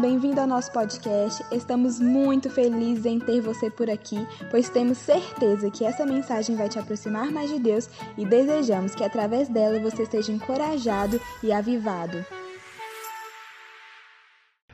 Bem-vindo 0.00 0.40
ao 0.40 0.46
nosso 0.46 0.72
podcast. 0.72 1.44
Estamos 1.52 2.00
muito 2.00 2.50
felizes 2.50 3.06
em 3.06 3.20
ter 3.20 3.40
você 3.40 3.70
por 3.70 3.88
aqui, 3.88 4.16
pois 4.50 4.68
temos 4.68 4.98
certeza 4.98 5.70
que 5.70 5.84
essa 5.84 6.04
mensagem 6.04 6.56
vai 6.56 6.68
te 6.68 6.80
aproximar 6.80 7.30
mais 7.30 7.48
de 7.48 7.60
Deus 7.60 7.88
e 8.18 8.26
desejamos 8.26 8.94
que 8.94 9.04
através 9.04 9.48
dela 9.48 9.78
você 9.78 10.04
seja 10.04 10.32
encorajado 10.32 11.20
e 11.44 11.52
avivado. 11.52 12.26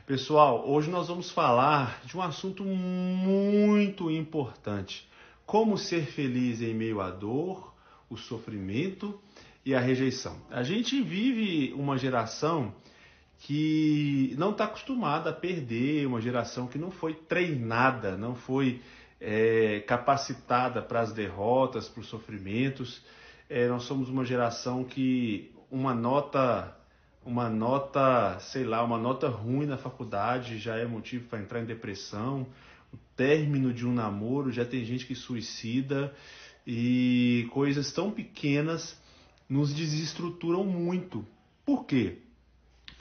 Pessoal, 0.07 0.67
hoje 0.67 0.89
nós 0.89 1.07
vamos 1.07 1.29
falar 1.29 2.01
de 2.03 2.17
um 2.17 2.21
assunto 2.21 2.63
muito 2.63 4.09
importante: 4.09 5.07
como 5.45 5.77
ser 5.77 6.07
feliz 6.07 6.61
em 6.61 6.73
meio 6.73 6.99
à 6.99 7.11
dor, 7.11 7.73
o 8.09 8.17
sofrimento 8.17 9.21
e 9.63 9.75
a 9.75 9.79
rejeição. 9.79 10.35
A 10.49 10.63
gente 10.63 10.99
vive 10.99 11.73
uma 11.73 11.95
geração 11.95 12.73
que 13.41 14.35
não 14.37 14.51
está 14.51 14.65
acostumada 14.65 15.31
a 15.31 15.33
perder, 15.33 16.05
uma 16.05 16.21
geração 16.21 16.67
que 16.67 16.77
não 16.77 16.91
foi 16.91 17.15
treinada, 17.15 18.15
não 18.15 18.35
foi 18.35 18.81
é, 19.19 19.79
capacitada 19.81 20.79
para 20.79 21.01
as 21.01 21.11
derrotas, 21.11 21.89
para 21.89 22.01
os 22.01 22.07
sofrimentos. 22.07 23.01
É, 23.49 23.67
nós 23.67 23.83
somos 23.83 24.09
uma 24.09 24.23
geração 24.23 24.83
que 24.83 25.51
uma 25.71 25.95
nota, 25.95 26.77
uma 27.25 27.49
nota, 27.49 28.37
sei 28.39 28.63
lá, 28.63 28.83
uma 28.83 28.99
nota 28.99 29.27
ruim 29.27 29.65
na 29.65 29.77
faculdade 29.77 30.59
já 30.59 30.75
é 30.75 30.85
motivo 30.85 31.27
para 31.27 31.39
entrar 31.39 31.61
em 31.61 31.65
depressão. 31.65 32.45
O 32.93 32.97
término 33.15 33.73
de 33.73 33.87
um 33.87 33.93
namoro 33.93 34.51
já 34.51 34.65
tem 34.65 34.85
gente 34.85 35.07
que 35.07 35.15
suicida 35.15 36.13
e 36.65 37.47
coisas 37.51 37.91
tão 37.91 38.11
pequenas 38.11 39.01
nos 39.49 39.73
desestruturam 39.73 40.63
muito. 40.63 41.25
Por 41.65 41.85
quê? 41.85 42.19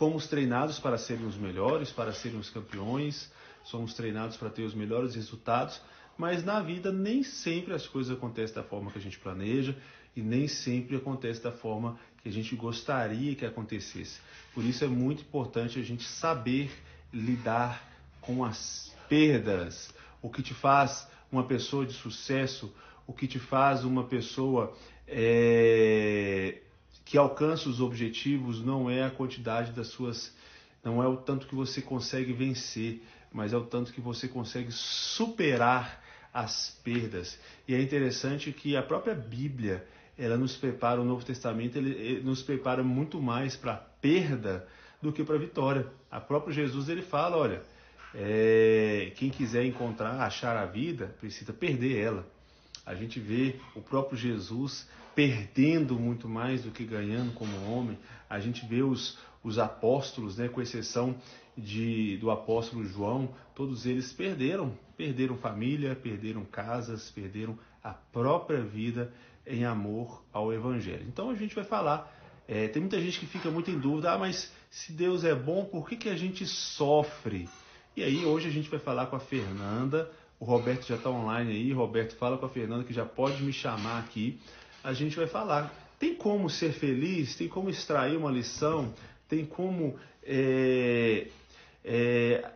Fomos 0.00 0.27
treinados 0.27 0.78
para 0.78 0.96
serem 0.96 1.27
os 1.27 1.36
melhores, 1.36 1.92
para 1.92 2.10
serem 2.10 2.38
os 2.38 2.48
campeões, 2.48 3.30
somos 3.62 3.92
treinados 3.92 4.34
para 4.34 4.48
ter 4.48 4.62
os 4.62 4.72
melhores 4.72 5.14
resultados, 5.14 5.78
mas 6.16 6.42
na 6.42 6.58
vida 6.62 6.91
nem 6.91 7.22
sempre 7.22 7.75
as 7.75 7.86
coisas 7.86 8.16
acontecem 8.16 8.55
da 8.56 8.62
forma 8.62 8.91
que 8.91 8.97
a 8.97 9.00
gente 9.02 9.19
planeja 9.19 9.77
e 10.16 10.22
nem 10.22 10.48
sempre 10.48 10.97
acontece 10.97 11.42
da 11.42 11.52
forma 11.52 12.00
que 12.22 12.30
a 12.30 12.33
gente 12.33 12.56
gostaria 12.56 13.34
que 13.34 13.44
acontecesse. 13.44 14.20
Por 14.55 14.64
isso 14.64 14.83
é 14.83 14.88
muito 14.88 15.20
importante 15.20 15.78
a 15.78 15.83
gente 15.83 16.05
saber 16.05 16.70
lidar 17.12 17.86
com 18.22 18.42
as 18.42 18.97
perdas, 19.06 19.92
o 20.22 20.30
que 20.30 20.42
te 20.42 20.55
faz 20.55 21.06
uma 21.30 21.44
pessoa 21.44 21.84
de 21.84 21.92
sucesso, 21.92 22.75
o 23.06 23.12
que 23.12 23.28
te 23.28 23.38
faz 23.38 23.84
uma 23.84 24.05
pessoa 24.05 24.75
é, 25.06 26.62
que 27.11 27.19
alcança 27.19 27.69
os 27.69 27.80
objetivos 27.80 28.64
não 28.64 28.89
é 28.89 29.03
a 29.03 29.11
quantidade 29.11 29.72
das 29.72 29.89
suas, 29.89 30.33
não 30.84 31.03
é 31.03 31.08
o 31.08 31.16
tanto 31.16 31.48
que 31.48 31.56
você 31.56 31.83
consegue 31.83 32.33
vencer, 32.33 33.03
mas 33.33 33.53
é 33.53 33.56
o 33.56 33.64
tanto 33.64 33.92
que 33.92 34.00
você 34.00 34.28
consegue 34.28 34.70
superar 34.70 36.00
as 36.33 36.78
perdas. 36.84 37.36
E 37.66 37.75
é 37.75 37.83
interessante 37.83 38.53
que 38.53 38.77
a 38.77 38.83
própria 38.83 39.12
Bíblia, 39.12 39.84
ela 40.16 40.36
nos 40.36 40.55
prepara, 40.55 41.00
o 41.00 41.05
Novo 41.05 41.25
Testamento, 41.25 41.77
ele, 41.77 41.91
ele 41.91 42.20
nos 42.20 42.44
prepara 42.44 42.84
muito 42.84 43.20
mais 43.20 43.56
para 43.56 43.72
a 43.72 43.77
perda 43.77 44.69
do 45.03 45.12
que 45.12 45.25
para 45.25 45.34
a 45.34 45.38
vitória. 45.41 45.88
A 46.08 46.20
próprio 46.20 46.55
Jesus 46.55 46.88
ele 46.88 47.03
fala, 47.03 47.36
olha, 47.36 47.61
é, 48.14 49.11
quem 49.16 49.31
quiser 49.31 49.64
encontrar, 49.64 50.20
achar 50.20 50.56
a 50.56 50.64
vida, 50.64 51.12
precisa 51.19 51.53
perder 51.53 51.98
ela. 51.98 52.25
A 52.86 52.94
gente 52.94 53.19
vê 53.19 53.56
o 53.75 53.83
próprio 53.83 54.16
Jesus 54.16 54.88
perdendo 55.20 55.98
muito 55.98 56.26
mais 56.26 56.62
do 56.62 56.70
que 56.70 56.82
ganhando 56.82 57.34
como 57.34 57.70
homem. 57.70 57.98
A 58.28 58.40
gente 58.40 58.64
vê 58.64 58.82
os, 58.82 59.18
os 59.44 59.58
apóstolos, 59.58 60.38
né, 60.38 60.48
com 60.48 60.62
exceção 60.62 61.14
de, 61.54 62.16
do 62.16 62.30
apóstolo 62.30 62.86
João, 62.86 63.28
todos 63.54 63.84
eles 63.84 64.14
perderam. 64.14 64.72
Perderam 64.96 65.36
família, 65.36 65.94
perderam 65.94 66.42
casas, 66.46 67.10
perderam 67.10 67.58
a 67.84 67.91
própria 67.91 68.62
vida 68.62 69.12
em 69.47 69.62
amor 69.62 70.25
ao 70.32 70.54
Evangelho. 70.54 71.04
Então 71.06 71.28
a 71.28 71.34
gente 71.34 71.54
vai 71.54 71.64
falar. 71.64 72.10
É, 72.48 72.66
tem 72.69 72.80
muita 72.80 72.98
gente 72.98 73.20
que 73.20 73.26
fica 73.26 73.50
muito 73.50 73.70
em 73.70 73.78
dúvida, 73.78 74.12
ah, 74.12 74.19
mas 74.19 74.50
se 74.70 74.91
Deus 74.91 75.22
é 75.22 75.34
bom, 75.34 75.66
por 75.66 75.86
que, 75.86 75.97
que 75.97 76.09
a 76.09 76.16
gente 76.16 76.47
sofre? 76.47 77.47
E 77.94 78.03
aí 78.03 78.25
hoje 78.25 78.48
a 78.48 78.50
gente 78.50 78.70
vai 78.70 78.80
falar 78.80 79.04
com 79.06 79.16
a 79.16 79.20
Fernanda. 79.20 80.10
O 80.38 80.47
Roberto 80.47 80.86
já 80.86 80.94
está 80.94 81.10
online 81.10 81.53
aí. 81.53 81.72
Roberto, 81.75 82.16
fala 82.16 82.38
com 82.38 82.47
a 82.47 82.48
Fernanda 82.48 82.84
que 82.84 82.94
já 82.94 83.04
pode 83.04 83.42
me 83.42 83.53
chamar 83.53 83.98
aqui 83.98 84.41
a 84.82 84.92
gente 84.92 85.16
vai 85.16 85.26
falar. 85.26 85.72
Tem 85.98 86.14
como 86.14 86.48
ser 86.48 86.72
feliz? 86.72 87.36
Tem 87.36 87.48
como 87.48 87.68
extrair 87.68 88.16
uma 88.16 88.30
lição? 88.30 88.94
Tem 89.28 89.44
como 89.44 89.98
é, 90.22 91.28
é, 91.84 92.50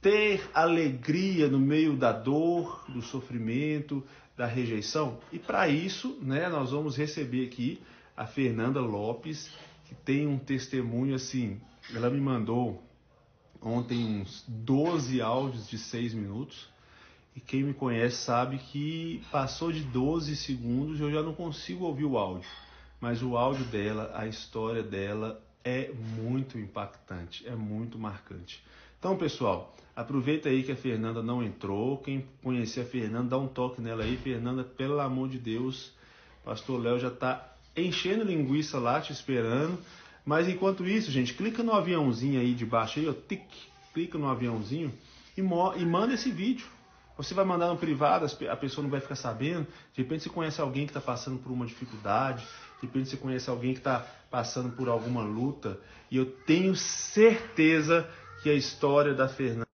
ter 0.00 0.48
alegria 0.54 1.48
no 1.48 1.58
meio 1.58 1.96
da 1.96 2.12
dor, 2.12 2.84
do 2.88 3.02
sofrimento, 3.02 4.04
da 4.36 4.46
rejeição? 4.46 5.18
E 5.32 5.38
para 5.38 5.68
isso, 5.68 6.18
né, 6.22 6.48
nós 6.48 6.70
vamos 6.70 6.96
receber 6.96 7.46
aqui 7.46 7.80
a 8.16 8.26
Fernanda 8.26 8.80
Lopes, 8.80 9.50
que 9.86 9.94
tem 9.94 10.26
um 10.26 10.38
testemunho 10.38 11.14
assim. 11.14 11.60
Ela 11.92 12.08
me 12.08 12.20
mandou 12.20 12.82
ontem 13.60 14.20
uns 14.20 14.44
12 14.46 15.20
áudios 15.20 15.68
de 15.68 15.78
6 15.78 16.14
minutos 16.14 16.68
e 17.36 17.40
quem 17.40 17.62
me 17.62 17.74
conhece 17.74 18.16
sabe 18.16 18.56
que 18.56 19.22
passou 19.30 19.70
de 19.70 19.80
12 19.80 20.34
segundos 20.36 20.98
eu 20.98 21.10
já 21.10 21.22
não 21.22 21.34
consigo 21.34 21.84
ouvir 21.84 22.06
o 22.06 22.16
áudio. 22.16 22.48
Mas 22.98 23.22
o 23.22 23.36
áudio 23.36 23.66
dela, 23.66 24.10
a 24.14 24.26
história 24.26 24.82
dela 24.82 25.38
é 25.62 25.92
muito 25.92 26.58
impactante, 26.58 27.46
é 27.46 27.54
muito 27.54 27.98
marcante. 27.98 28.64
Então, 28.98 29.18
pessoal, 29.18 29.76
aproveita 29.94 30.48
aí 30.48 30.62
que 30.62 30.72
a 30.72 30.76
Fernanda 30.76 31.22
não 31.22 31.42
entrou. 31.42 31.98
Quem 31.98 32.26
conhecer 32.42 32.80
a 32.80 32.84
Fernanda, 32.86 33.28
dá 33.28 33.38
um 33.38 33.46
toque 33.46 33.82
nela 33.82 34.02
aí. 34.02 34.16
Fernanda, 34.16 34.64
pelo 34.64 34.98
amor 34.98 35.28
de 35.28 35.38
Deus, 35.38 35.92
Pastor 36.42 36.80
Léo 36.80 36.98
já 36.98 37.08
está 37.08 37.54
enchendo 37.76 38.24
linguiça 38.24 38.78
lá, 38.78 38.98
te 38.98 39.12
esperando. 39.12 39.78
Mas 40.24 40.48
enquanto 40.48 40.86
isso, 40.86 41.10
gente, 41.10 41.34
clica 41.34 41.62
no 41.62 41.74
aviãozinho 41.74 42.40
aí 42.40 42.54
de 42.54 42.64
baixo 42.64 42.98
aí, 42.98 43.06
ó, 43.06 43.12
tic, 43.12 43.44
clica 43.92 44.16
no 44.16 44.26
aviãozinho 44.26 44.90
e, 45.36 45.40
e 45.40 45.84
manda 45.84 46.14
esse 46.14 46.30
vídeo 46.30 46.66
você 47.16 47.34
vai 47.34 47.44
mandar 47.44 47.68
no 47.68 47.78
privado, 47.78 48.26
a 48.26 48.56
pessoa 48.56 48.82
não 48.82 48.90
vai 48.90 49.00
ficar 49.00 49.16
sabendo. 49.16 49.66
De 49.92 50.02
repente 50.02 50.24
você 50.24 50.30
conhece 50.30 50.60
alguém 50.60 50.84
que 50.84 50.90
está 50.90 51.00
passando 51.00 51.38
por 51.42 51.50
uma 51.50 51.66
dificuldade. 51.66 52.46
De 52.80 52.86
repente 52.86 53.08
você 53.08 53.16
conhece 53.16 53.48
alguém 53.48 53.72
que 53.72 53.80
está 53.80 54.06
passando 54.30 54.76
por 54.76 54.88
alguma 54.88 55.22
luta. 55.22 55.80
E 56.10 56.16
eu 56.16 56.30
tenho 56.44 56.74
certeza 56.76 58.08
que 58.42 58.50
a 58.50 58.54
história 58.54 59.14
da 59.14 59.28
Fernanda 59.28 59.66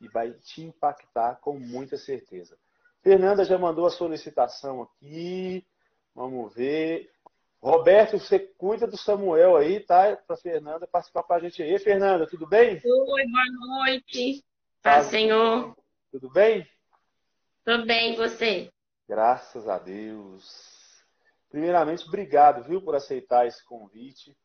e 0.00 0.08
vai 0.08 0.32
te 0.32 0.62
impactar 0.62 1.36
com 1.36 1.58
muita 1.58 1.96
certeza. 1.96 2.56
Fernanda 3.02 3.44
já 3.44 3.58
mandou 3.58 3.86
a 3.86 3.90
solicitação 3.90 4.82
aqui. 4.82 5.64
Vamos 6.14 6.54
ver. 6.54 7.10
Roberto, 7.62 8.18
você 8.18 8.38
cuida 8.38 8.86
do 8.86 8.96
Samuel 8.96 9.56
aí, 9.56 9.80
tá? 9.80 10.16
Para 10.16 10.36
Fernanda 10.36 10.86
participar 10.86 11.22
com 11.22 11.34
a 11.34 11.38
gente 11.38 11.62
aí. 11.62 11.78
Fernanda, 11.78 12.26
tudo 12.26 12.46
bem? 12.46 12.80
Oi, 12.82 13.26
boa 13.26 13.84
noite. 13.84 14.42
Paz, 14.82 15.06
Senhor. 15.06 15.76
Tudo 16.10 16.28
bem? 16.28 16.68
Tudo 17.64 17.86
bem, 17.86 18.16
você? 18.16 18.68
Graças 19.08 19.68
a 19.68 19.78
Deus. 19.78 21.04
Primeiramente, 21.48 22.04
obrigado, 22.06 22.64
viu, 22.64 22.82
por 22.82 22.96
aceitar 22.96 23.46
esse 23.46 23.64
convite. 23.64 24.36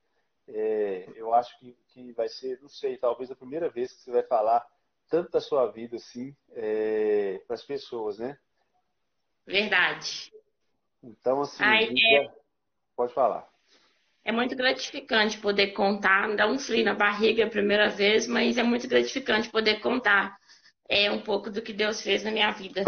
É, 0.47 1.09
eu 1.15 1.33
acho 1.33 1.57
que, 1.59 1.75
que 1.87 2.11
vai 2.13 2.29
ser, 2.29 2.61
não 2.61 2.69
sei, 2.69 2.97
talvez 2.97 3.31
a 3.31 3.35
primeira 3.35 3.67
vez 3.67 3.91
que 3.93 4.01
você 4.01 4.11
vai 4.11 4.21
falar 4.23 4.63
tanto 5.09 5.31
da 5.31 5.41
sua 5.41 5.65
vida 5.71 5.95
assim 5.95 6.35
é, 6.51 7.41
para 7.47 7.55
as 7.55 7.63
pessoas, 7.63 8.19
né? 8.19 8.37
Verdade. 9.45 10.31
Então, 11.01 11.41
assim, 11.41 11.63
Ai, 11.63 11.89
é... 12.13 12.31
pode 12.95 13.13
falar. 13.13 13.47
É 14.23 14.31
muito 14.31 14.55
gratificante 14.55 15.39
poder 15.39 15.71
contar, 15.73 16.35
dá 16.35 16.47
um 16.47 16.59
frio 16.59 16.85
na 16.85 16.95
barriga 16.95 17.45
a 17.45 17.49
primeira 17.49 17.89
vez, 17.89 18.27
mas 18.27 18.57
é 18.57 18.63
muito 18.63 18.87
gratificante 18.87 19.49
poder 19.49 19.79
contar 19.81 20.35
é 20.89 21.11
um 21.11 21.21
pouco 21.21 21.49
do 21.49 21.61
que 21.61 21.73
Deus 21.73 22.01
fez 22.01 22.23
na 22.23 22.31
minha 22.31 22.51
vida. 22.51 22.83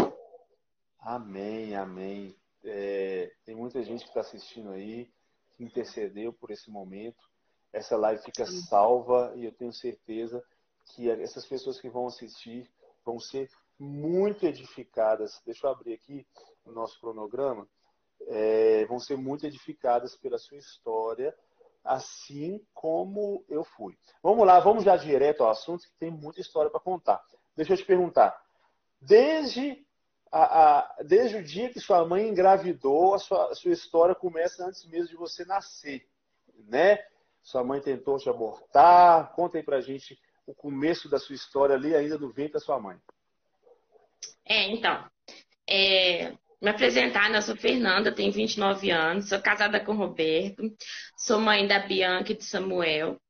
Amém, 1.00 1.74
amém. 1.74 2.36
É, 2.64 3.32
tem 3.44 3.54
muita 3.54 3.82
gente 3.82 4.02
que 4.02 4.08
está 4.08 4.20
assistindo 4.20 4.70
aí, 4.70 5.10
que 5.52 5.64
intercedeu 5.64 6.32
por 6.32 6.50
esse 6.50 6.70
momento. 6.70 7.28
Essa 7.72 7.96
live 7.96 8.22
fica 8.22 8.46
salva 8.46 9.32
e 9.36 9.44
eu 9.44 9.52
tenho 9.52 9.72
certeza 9.72 10.42
que 10.86 11.10
essas 11.10 11.46
pessoas 11.46 11.80
que 11.80 11.88
vão 11.88 12.06
assistir 12.06 12.70
vão 13.04 13.20
ser 13.20 13.50
muito 13.78 14.46
edificadas. 14.46 15.40
Deixa 15.44 15.66
eu 15.66 15.70
abrir 15.70 15.94
aqui 15.94 16.26
o 16.64 16.72
nosso 16.72 16.98
cronograma. 17.00 17.68
É, 18.26 18.84
vão 18.86 18.98
ser 18.98 19.16
muito 19.16 19.46
edificadas 19.46 20.16
pela 20.16 20.38
sua 20.38 20.58
história, 20.58 21.34
assim 21.84 22.60
como 22.74 23.44
eu 23.48 23.64
fui. 23.64 23.96
Vamos 24.22 24.46
lá, 24.46 24.58
vamos 24.60 24.84
já 24.84 24.96
direto 24.96 25.42
ao 25.42 25.50
assunto, 25.50 25.84
que 25.84 25.98
tem 25.98 26.10
muita 26.10 26.40
história 26.40 26.70
para 26.70 26.80
contar. 26.80 27.22
Deixa 27.58 27.72
eu 27.72 27.76
te 27.76 27.84
perguntar. 27.84 28.40
Desde, 29.00 29.84
a, 30.30 30.42
a, 30.42 31.02
desde 31.02 31.38
o 31.38 31.42
dia 31.42 31.68
que 31.70 31.80
sua 31.80 32.06
mãe 32.06 32.28
engravidou, 32.28 33.14
a 33.14 33.18
sua, 33.18 33.50
a 33.50 33.54
sua 33.56 33.72
história 33.72 34.14
começa 34.14 34.64
antes 34.64 34.84
mesmo 34.84 35.08
de 35.08 35.16
você 35.16 35.44
nascer, 35.44 36.08
né? 36.68 37.04
Sua 37.42 37.64
mãe 37.64 37.80
tentou 37.80 38.16
te 38.16 38.30
abortar? 38.30 39.32
Conta 39.32 39.58
aí 39.58 39.64
pra 39.64 39.80
gente 39.80 40.16
o 40.46 40.54
começo 40.54 41.08
da 41.08 41.18
sua 41.18 41.34
história 41.34 41.74
ali, 41.74 41.96
ainda 41.96 42.16
no 42.16 42.30
ventre 42.30 42.52
da 42.52 42.60
sua 42.60 42.78
mãe. 42.78 42.96
É, 44.44 44.70
então. 44.70 45.04
É, 45.68 46.32
me 46.62 46.70
apresentar, 46.70 47.28
né? 47.28 47.38
eu 47.38 47.42
sou 47.42 47.56
Fernanda, 47.56 48.14
tenho 48.14 48.30
29 48.30 48.88
anos, 48.92 49.28
sou 49.28 49.42
casada 49.42 49.80
com 49.84 49.94
Roberto, 49.94 50.62
sou 51.16 51.40
mãe 51.40 51.66
da 51.66 51.80
Bianca 51.80 52.30
e 52.30 52.36
do 52.36 52.44
Samuel. 52.44 53.20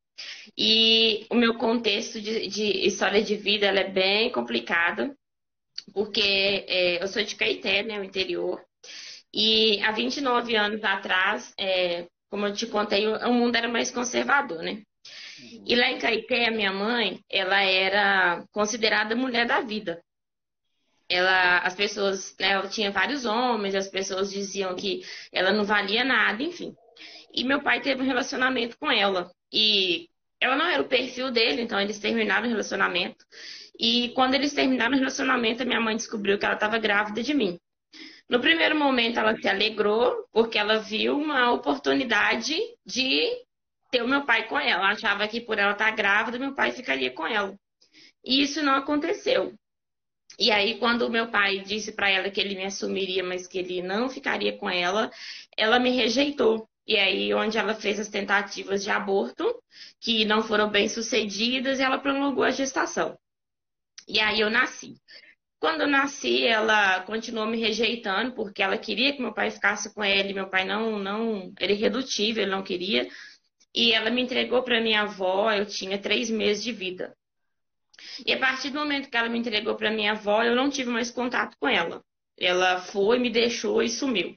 E 0.56 1.26
o 1.30 1.34
meu 1.34 1.54
contexto 1.54 2.20
de, 2.20 2.48
de 2.48 2.86
história 2.86 3.22
de 3.22 3.36
vida 3.36 3.66
é 3.66 3.90
bem 3.90 4.30
complicada, 4.30 5.16
porque 5.92 6.64
é, 6.68 7.02
eu 7.02 7.08
sou 7.08 7.22
de 7.22 7.36
Caeté, 7.36 7.82
né, 7.82 7.98
o 7.98 8.04
interior, 8.04 8.60
e 9.32 9.80
há 9.82 9.92
29 9.92 10.56
anos 10.56 10.82
atrás, 10.82 11.52
é, 11.58 12.06
como 12.30 12.46
eu 12.46 12.52
te 12.52 12.66
contei, 12.66 13.06
o 13.06 13.32
mundo 13.32 13.56
era 13.56 13.68
mais 13.68 13.90
conservador, 13.90 14.62
né? 14.62 14.82
E 15.66 15.76
lá 15.76 15.90
em 15.90 15.98
Caeté, 15.98 16.48
a 16.48 16.50
minha 16.50 16.72
mãe, 16.72 17.20
ela 17.30 17.62
era 17.62 18.44
considerada 18.50 19.14
mulher 19.14 19.46
da 19.46 19.60
vida. 19.60 20.02
Ela, 21.08 21.58
as 21.58 21.74
pessoas, 21.74 22.34
né, 22.38 22.52
ela 22.52 22.68
tinha 22.68 22.90
vários 22.90 23.24
homens, 23.24 23.74
as 23.74 23.88
pessoas 23.88 24.30
diziam 24.30 24.74
que 24.74 25.02
ela 25.32 25.52
não 25.52 25.64
valia 25.64 26.04
nada, 26.04 26.42
enfim. 26.42 26.74
E 27.32 27.44
meu 27.44 27.62
pai 27.62 27.80
teve 27.80 28.02
um 28.02 28.06
relacionamento 28.06 28.76
com 28.78 28.90
ela. 28.90 29.30
E 29.52 30.08
ela 30.40 30.56
não 30.56 30.66
era 30.66 30.82
o 30.82 30.88
perfil 30.88 31.30
dele, 31.30 31.62
então 31.62 31.80
eles 31.80 31.98
terminaram 31.98 32.46
o 32.46 32.50
relacionamento. 32.50 33.24
E 33.78 34.10
quando 34.10 34.34
eles 34.34 34.52
terminaram 34.52 34.94
o 34.94 34.98
relacionamento, 34.98 35.62
a 35.62 35.66
minha 35.66 35.80
mãe 35.80 35.96
descobriu 35.96 36.38
que 36.38 36.44
ela 36.44 36.54
estava 36.54 36.78
grávida 36.78 37.22
de 37.22 37.34
mim. 37.34 37.58
No 38.28 38.40
primeiro 38.40 38.76
momento, 38.76 39.18
ela 39.18 39.36
se 39.36 39.48
alegrou, 39.48 40.26
porque 40.32 40.58
ela 40.58 40.78
viu 40.78 41.16
uma 41.16 41.50
oportunidade 41.50 42.56
de 42.84 43.30
ter 43.90 44.02
o 44.02 44.08
meu 44.08 44.24
pai 44.24 44.46
com 44.48 44.58
ela. 44.58 44.82
Ela 44.82 44.92
achava 44.92 45.26
que 45.26 45.40
por 45.40 45.58
ela 45.58 45.72
estar 45.72 45.90
grávida, 45.92 46.38
meu 46.38 46.54
pai 46.54 46.72
ficaria 46.72 47.10
com 47.10 47.26
ela. 47.26 47.54
E 48.24 48.42
isso 48.42 48.62
não 48.62 48.74
aconteceu. 48.74 49.54
E 50.38 50.50
aí, 50.50 50.78
quando 50.78 51.02
o 51.02 51.10
meu 51.10 51.28
pai 51.30 51.60
disse 51.60 51.92
para 51.92 52.10
ela 52.10 52.30
que 52.30 52.40
ele 52.40 52.54
me 52.54 52.64
assumiria, 52.64 53.24
mas 53.24 53.46
que 53.46 53.58
ele 53.58 53.82
não 53.82 54.08
ficaria 54.10 54.56
com 54.56 54.68
ela, 54.68 55.10
ela 55.56 55.78
me 55.78 55.90
rejeitou. 55.90 56.68
E 56.88 56.96
aí, 56.96 57.34
onde 57.34 57.58
ela 57.58 57.74
fez 57.74 58.00
as 58.00 58.08
tentativas 58.08 58.82
de 58.82 58.90
aborto, 58.90 59.44
que 60.00 60.24
não 60.24 60.42
foram 60.42 60.70
bem 60.70 60.88
sucedidas, 60.88 61.78
e 61.78 61.82
ela 61.82 61.98
prolongou 61.98 62.42
a 62.42 62.50
gestação. 62.50 63.18
E 64.08 64.18
aí 64.18 64.40
eu 64.40 64.48
nasci. 64.48 64.96
Quando 65.60 65.82
eu 65.82 65.86
nasci, 65.86 66.46
ela 66.46 67.02
continuou 67.02 67.46
me 67.46 67.58
rejeitando, 67.60 68.32
porque 68.32 68.62
ela 68.62 68.78
queria 68.78 69.12
que 69.12 69.20
meu 69.20 69.34
pai 69.34 69.50
ficasse 69.50 69.92
com 69.92 70.02
ele. 70.02 70.32
Meu 70.32 70.48
pai 70.48 70.64
não, 70.64 70.98
não, 70.98 71.52
é 71.60 71.70
irredutível, 71.70 72.42
ele 72.42 72.52
não 72.52 72.62
queria. 72.62 73.06
E 73.74 73.92
ela 73.92 74.08
me 74.08 74.22
entregou 74.22 74.62
para 74.62 74.80
minha 74.80 75.02
avó, 75.02 75.52
eu 75.52 75.66
tinha 75.66 75.98
três 75.98 76.30
meses 76.30 76.64
de 76.64 76.72
vida. 76.72 77.14
E 78.24 78.32
a 78.32 78.38
partir 78.38 78.70
do 78.70 78.78
momento 78.78 79.10
que 79.10 79.16
ela 79.16 79.28
me 79.28 79.38
entregou 79.38 79.74
para 79.76 79.90
minha 79.90 80.12
avó, 80.12 80.42
eu 80.42 80.56
não 80.56 80.70
tive 80.70 80.88
mais 80.90 81.10
contato 81.10 81.54
com 81.60 81.68
ela. 81.68 82.02
Ela 82.38 82.80
foi, 82.80 83.18
me 83.18 83.28
deixou 83.28 83.82
e 83.82 83.90
sumiu. 83.90 84.34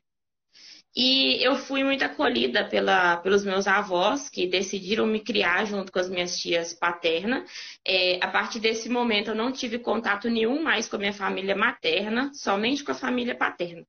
E 0.96 1.42
eu 1.42 1.56
fui 1.56 1.84
muito 1.84 2.04
acolhida 2.04 2.66
pela, 2.68 3.18
pelos 3.18 3.46
meus 3.46 3.66
avós, 3.66 4.30
que 4.30 4.46
decidiram 4.48 5.06
me 5.08 5.22
criar 5.22 5.66
junto 5.66 5.92
com 5.92 6.00
as 6.00 6.10
minhas 6.10 6.38
tias 6.38 6.74
paternas. 6.74 7.50
É, 7.86 8.20
a 8.22 8.28
partir 8.28 8.60
desse 8.60 8.90
momento, 8.90 9.30
eu 9.30 9.36
não 9.36 9.52
tive 9.54 9.80
contato 9.80 10.30
nenhum 10.30 10.62
mais 10.62 10.90
com 10.90 10.98
a 10.98 11.00
minha 11.00 11.14
família 11.14 11.56
materna, 11.56 12.32
somente 12.34 12.84
com 12.84 12.92
a 12.92 12.96
família 12.96 13.36
paterna. 13.36 13.86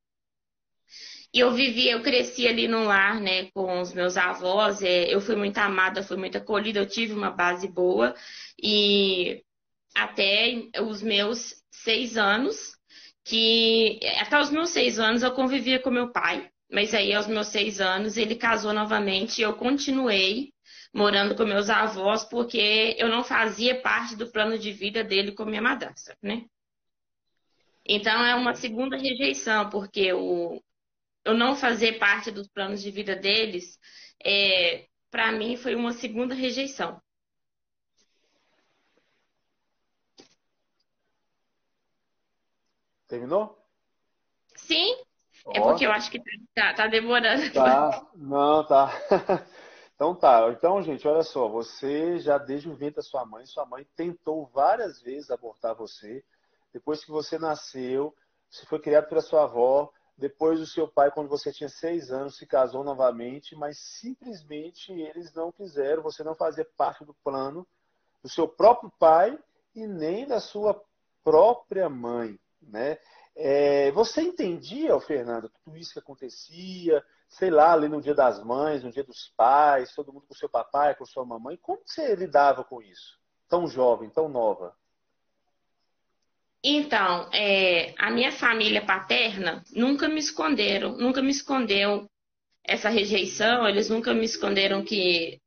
E 1.34 1.40
eu 1.40 1.52
vivi, 1.52 1.88
eu 1.88 2.02
cresci 2.02 2.46
ali 2.46 2.68
no 2.68 2.84
lar, 2.84 3.18
né, 3.20 3.50
com 3.52 3.80
os 3.80 3.92
meus 3.92 4.16
avós. 4.16 4.82
É, 4.82 5.12
eu 5.12 5.20
fui 5.20 5.34
muito 5.34 5.58
amada, 5.58 6.02
fui 6.04 6.16
muito 6.16 6.36
acolhida, 6.38 6.78
eu 6.78 6.86
tive 6.86 7.14
uma 7.14 7.30
base 7.30 7.66
boa. 7.66 8.14
E 8.62 9.42
até 9.96 10.54
os 10.82 11.02
meus 11.02 11.62
seis 11.70 12.16
anos, 12.16 12.76
que 13.24 13.98
até 14.20 14.38
os 14.40 14.50
meus 14.50 14.70
seis 14.70 14.98
anos 14.98 15.22
eu 15.22 15.32
convivia 15.32 15.80
com 15.80 15.90
meu 15.90 16.12
pai. 16.12 16.51
Mas 16.72 16.94
aí, 16.94 17.12
aos 17.12 17.26
meus 17.26 17.48
seis 17.48 17.82
anos, 17.82 18.16
ele 18.16 18.34
casou 18.34 18.72
novamente 18.72 19.38
e 19.38 19.42
eu 19.42 19.54
continuei 19.54 20.54
morando 20.94 21.36
com 21.36 21.44
meus 21.44 21.68
avós, 21.68 22.24
porque 22.24 22.96
eu 22.98 23.08
não 23.08 23.22
fazia 23.22 23.82
parte 23.82 24.16
do 24.16 24.30
plano 24.32 24.58
de 24.58 24.72
vida 24.72 25.04
dele 25.04 25.32
com 25.32 25.44
minha 25.44 25.60
madrasta, 25.60 26.16
né? 26.22 26.46
Então, 27.84 28.24
é 28.24 28.34
uma 28.34 28.54
segunda 28.54 28.96
rejeição, 28.96 29.68
porque 29.68 30.14
o, 30.14 30.62
eu 31.26 31.34
não 31.34 31.54
fazer 31.54 31.98
parte 31.98 32.30
dos 32.30 32.48
planos 32.48 32.80
de 32.80 32.90
vida 32.90 33.14
deles, 33.14 33.78
é, 34.24 34.86
para 35.10 35.30
mim, 35.30 35.58
foi 35.58 35.74
uma 35.74 35.92
segunda 35.92 36.34
rejeição. 36.34 37.02
Terminou? 43.06 43.58
Sim, 44.56 44.96
é 45.54 45.60
porque 45.60 45.86
eu 45.86 45.92
acho 45.92 46.10
que 46.10 46.22
tá, 46.54 46.74
tá 46.74 46.86
demorando. 46.86 47.52
Tá, 47.52 48.06
não, 48.14 48.64
tá. 48.66 48.90
Então 49.94 50.16
tá. 50.16 50.50
Então, 50.50 50.82
gente, 50.82 51.06
olha 51.06 51.22
só. 51.22 51.46
Você 51.46 52.18
já 52.18 52.36
desde 52.36 52.68
o 52.68 52.74
ventre 52.74 52.96
da 52.96 53.02
sua 53.02 53.24
mãe, 53.24 53.46
sua 53.46 53.64
mãe 53.64 53.86
tentou 53.94 54.46
várias 54.46 55.00
vezes 55.00 55.30
abortar 55.30 55.76
você. 55.76 56.24
Depois 56.72 57.04
que 57.04 57.10
você 57.12 57.38
nasceu, 57.38 58.12
você 58.50 58.66
foi 58.66 58.80
criado 58.80 59.08
pela 59.08 59.20
sua 59.20 59.44
avó. 59.44 59.92
Depois 60.18 60.60
o 60.60 60.66
seu 60.66 60.88
pai, 60.88 61.12
quando 61.12 61.28
você 61.28 61.52
tinha 61.52 61.68
seis 61.68 62.10
anos, 62.10 62.36
se 62.36 62.44
casou 62.46 62.82
novamente, 62.82 63.54
mas 63.54 63.78
simplesmente 63.78 64.92
eles 64.92 65.32
não 65.34 65.52
quiseram. 65.52 66.02
Você 66.02 66.24
não 66.24 66.34
fazia 66.34 66.66
parte 66.76 67.04
do 67.04 67.14
plano 67.22 67.64
do 68.22 68.28
seu 68.28 68.48
próprio 68.48 68.90
pai 68.98 69.38
e 69.74 69.86
nem 69.86 70.26
da 70.26 70.40
sua 70.40 70.82
própria 71.24 71.88
mãe, 71.88 72.38
né? 72.60 72.98
É, 73.34 73.90
você 73.92 74.22
entendia, 74.22 74.98
Fernando, 75.00 75.50
tudo 75.64 75.76
isso 75.76 75.92
que 75.92 75.98
acontecia, 75.98 77.02
sei 77.28 77.50
lá, 77.50 77.72
ali 77.72 77.88
no 77.88 78.00
dia 78.00 78.14
das 78.14 78.42
mães, 78.44 78.82
no 78.82 78.90
dia 78.90 79.04
dos 79.04 79.32
pais, 79.36 79.94
todo 79.94 80.12
mundo 80.12 80.26
com 80.28 80.34
seu 80.34 80.48
papai, 80.48 80.94
com 80.94 81.06
sua 81.06 81.24
mamãe. 81.24 81.56
Como 81.56 81.80
você 81.84 82.14
lidava 82.14 82.62
com 82.62 82.82
isso? 82.82 83.18
Tão 83.48 83.66
jovem, 83.66 84.10
tão 84.10 84.28
nova? 84.28 84.76
Então, 86.62 87.28
é, 87.32 87.94
a 87.98 88.10
minha 88.10 88.30
família 88.30 88.84
paterna 88.84 89.64
nunca 89.72 90.08
me 90.08 90.20
esconderam, 90.20 90.96
nunca 90.96 91.20
me 91.20 91.30
escondeu 91.30 92.08
essa 92.62 92.88
rejeição, 92.88 93.66
eles 93.66 93.88
nunca 93.88 94.14
me 94.14 94.24
esconderam 94.24 94.84
que, 94.84 95.40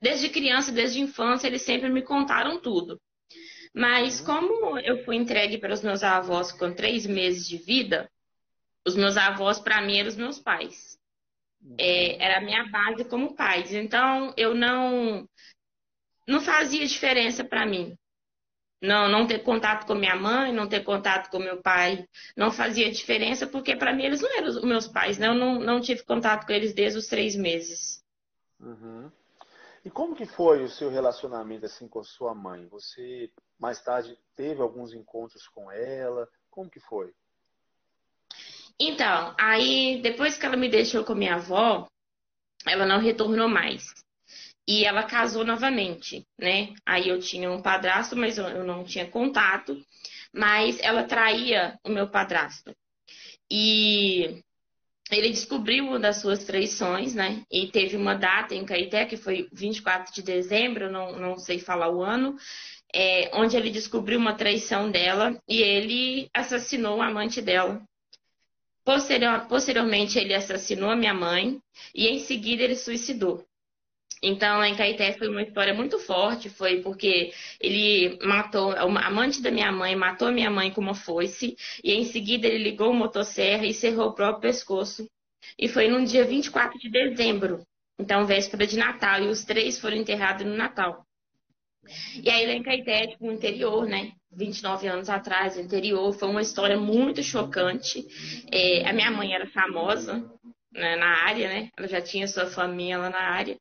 desde 0.00 0.28
criança, 0.28 0.70
desde 0.70 1.00
infância, 1.00 1.48
eles 1.48 1.62
sempre 1.62 1.88
me 1.88 2.02
contaram 2.02 2.60
tudo. 2.60 3.00
Mas 3.74 4.20
uhum. 4.20 4.26
como 4.26 4.78
eu 4.78 5.04
fui 5.04 5.16
entregue 5.16 5.58
para 5.58 5.72
os 5.72 5.82
meus 5.82 6.02
avós 6.02 6.52
com 6.52 6.74
três 6.74 7.06
meses 7.06 7.48
de 7.48 7.56
vida, 7.56 8.10
os 8.86 8.96
meus 8.96 9.16
avós, 9.16 9.58
para 9.58 9.80
mim, 9.80 9.98
eram 9.98 10.08
os 10.08 10.16
meus 10.16 10.38
pais. 10.38 10.98
É, 11.78 12.14
uhum. 12.14 12.16
era 12.20 12.38
a 12.38 12.40
minha 12.40 12.64
base 12.68 13.04
como 13.04 13.34
pais. 13.34 13.72
Então, 13.72 14.34
eu 14.36 14.54
não, 14.54 15.26
não 16.26 16.40
fazia 16.40 16.86
diferença 16.86 17.44
para 17.44 17.64
mim. 17.64 17.96
Não, 18.80 19.08
não 19.08 19.28
ter 19.28 19.44
contato 19.44 19.86
com 19.86 19.94
minha 19.94 20.16
mãe, 20.16 20.52
não 20.52 20.68
ter 20.68 20.82
contato 20.82 21.30
com 21.30 21.38
meu 21.38 21.62
pai, 21.62 22.04
não 22.36 22.50
fazia 22.50 22.90
diferença, 22.90 23.46
porque 23.46 23.76
para 23.76 23.92
mim 23.92 24.02
eles 24.02 24.20
não 24.20 24.36
eram 24.36 24.48
os 24.48 24.64
meus 24.64 24.88
pais, 24.88 25.18
né? 25.18 25.28
Eu 25.28 25.34
não, 25.34 25.60
não 25.60 25.80
tive 25.80 26.02
contato 26.02 26.44
com 26.44 26.52
eles 26.52 26.74
desde 26.74 26.98
os 26.98 27.06
três 27.06 27.36
meses. 27.36 28.02
Uhum. 28.58 29.08
E 29.84 29.90
como 29.90 30.14
que 30.14 30.24
foi 30.24 30.62
o 30.62 30.68
seu 30.68 30.88
relacionamento 30.90 31.66
assim 31.66 31.88
com 31.88 32.02
sua 32.04 32.34
mãe? 32.34 32.66
Você 32.68 33.30
mais 33.58 33.82
tarde 33.82 34.16
teve 34.36 34.62
alguns 34.62 34.94
encontros 34.94 35.48
com 35.48 35.70
ela? 35.70 36.28
Como 36.50 36.70
que 36.70 36.78
foi? 36.78 37.12
Então, 38.78 39.34
aí 39.38 40.00
depois 40.02 40.38
que 40.38 40.46
ela 40.46 40.56
me 40.56 40.68
deixou 40.68 41.04
com 41.04 41.14
minha 41.14 41.34
avó, 41.34 41.88
ela 42.66 42.86
não 42.86 43.00
retornou 43.00 43.48
mais. 43.48 43.92
E 44.66 44.84
ela 44.84 45.02
casou 45.02 45.44
novamente, 45.44 46.24
né? 46.38 46.72
Aí 46.86 47.08
eu 47.08 47.18
tinha 47.18 47.50
um 47.50 47.60
padrasto, 47.60 48.16
mas 48.16 48.38
eu 48.38 48.64
não 48.64 48.84
tinha 48.84 49.10
contato. 49.10 49.84
Mas 50.32 50.78
ela 50.80 51.04
traía 51.04 51.78
o 51.84 51.88
meu 51.88 52.08
padrasto. 52.08 52.74
E 53.50 54.42
ele 55.18 55.30
descobriu 55.30 55.84
uma 55.84 55.98
das 55.98 56.20
suas 56.20 56.44
traições, 56.44 57.14
né? 57.14 57.42
E 57.50 57.68
teve 57.68 57.96
uma 57.96 58.14
data 58.14 58.54
em 58.54 58.64
Caeté, 58.64 59.04
que 59.04 59.16
foi 59.16 59.48
24 59.52 60.12
de 60.12 60.22
dezembro, 60.22 60.90
não, 60.90 61.18
não 61.18 61.38
sei 61.38 61.58
falar 61.58 61.90
o 61.90 62.02
ano, 62.02 62.36
é, 62.94 63.30
onde 63.34 63.56
ele 63.56 63.70
descobriu 63.70 64.18
uma 64.18 64.34
traição 64.34 64.90
dela 64.90 65.40
e 65.48 65.60
ele 65.62 66.28
assassinou 66.32 66.98
o 66.98 67.02
amante 67.02 67.40
dela. 67.40 67.82
Posterior, 68.84 69.46
posteriormente, 69.48 70.18
ele 70.18 70.34
assassinou 70.34 70.90
a 70.90 70.96
minha 70.96 71.14
mãe 71.14 71.60
e 71.94 72.08
em 72.08 72.18
seguida 72.18 72.62
ele 72.62 72.74
suicidou. 72.74 73.44
Então, 74.22 74.62
em 74.64 74.76
Caeté 74.76 75.12
foi 75.14 75.28
uma 75.28 75.42
história 75.42 75.74
muito 75.74 75.98
forte, 75.98 76.48
foi 76.48 76.80
porque 76.80 77.32
ele 77.60 78.18
matou, 78.22 78.70
a 78.70 78.82
amante 79.06 79.42
da 79.42 79.50
minha 79.50 79.72
mãe 79.72 79.96
matou 79.96 80.28
a 80.28 80.32
minha 80.32 80.50
mãe 80.50 80.70
com 80.70 80.80
uma 80.80 80.94
foice, 80.94 81.56
e 81.82 81.92
em 81.92 82.04
seguida 82.04 82.46
ele 82.46 82.62
ligou 82.62 82.90
o 82.90 82.94
motosserra 82.94 83.66
e 83.66 83.74
cerrou 83.74 84.08
o 84.08 84.14
próprio 84.14 84.42
pescoço. 84.42 85.08
E 85.58 85.68
foi 85.68 85.88
no 85.88 86.04
dia 86.06 86.24
24 86.24 86.78
de 86.78 86.88
dezembro 86.88 87.66
Então, 87.98 88.24
véspera 88.24 88.66
de 88.66 88.76
Natal, 88.76 89.22
e 89.22 89.26
os 89.28 89.44
três 89.44 89.78
foram 89.80 89.96
enterrados 89.96 90.46
no 90.46 90.54
Natal. 90.56 91.04
E 92.22 92.30
aí, 92.30 92.46
lá 92.46 92.52
em 92.52 92.62
Caeté, 92.62 93.08
tipo, 93.08 93.26
no 93.26 93.32
interior, 93.32 93.86
né? 93.86 94.12
29 94.30 94.86
anos 94.86 95.08
atrás, 95.08 95.56
no 95.56 95.62
interior, 95.62 96.12
foi 96.12 96.28
uma 96.28 96.40
história 96.40 96.78
muito 96.78 97.22
chocante. 97.22 98.06
É, 98.50 98.88
a 98.88 98.92
minha 98.92 99.10
mãe 99.10 99.34
era 99.34 99.46
famosa 99.48 100.24
né, 100.72 100.96
na 100.96 101.24
área, 101.24 101.48
né? 101.48 101.70
Ela 101.76 101.88
já 101.88 102.00
tinha 102.00 102.26
sua 102.28 102.46
família 102.46 102.98
lá 102.98 103.10
na 103.10 103.18
área. 103.18 103.58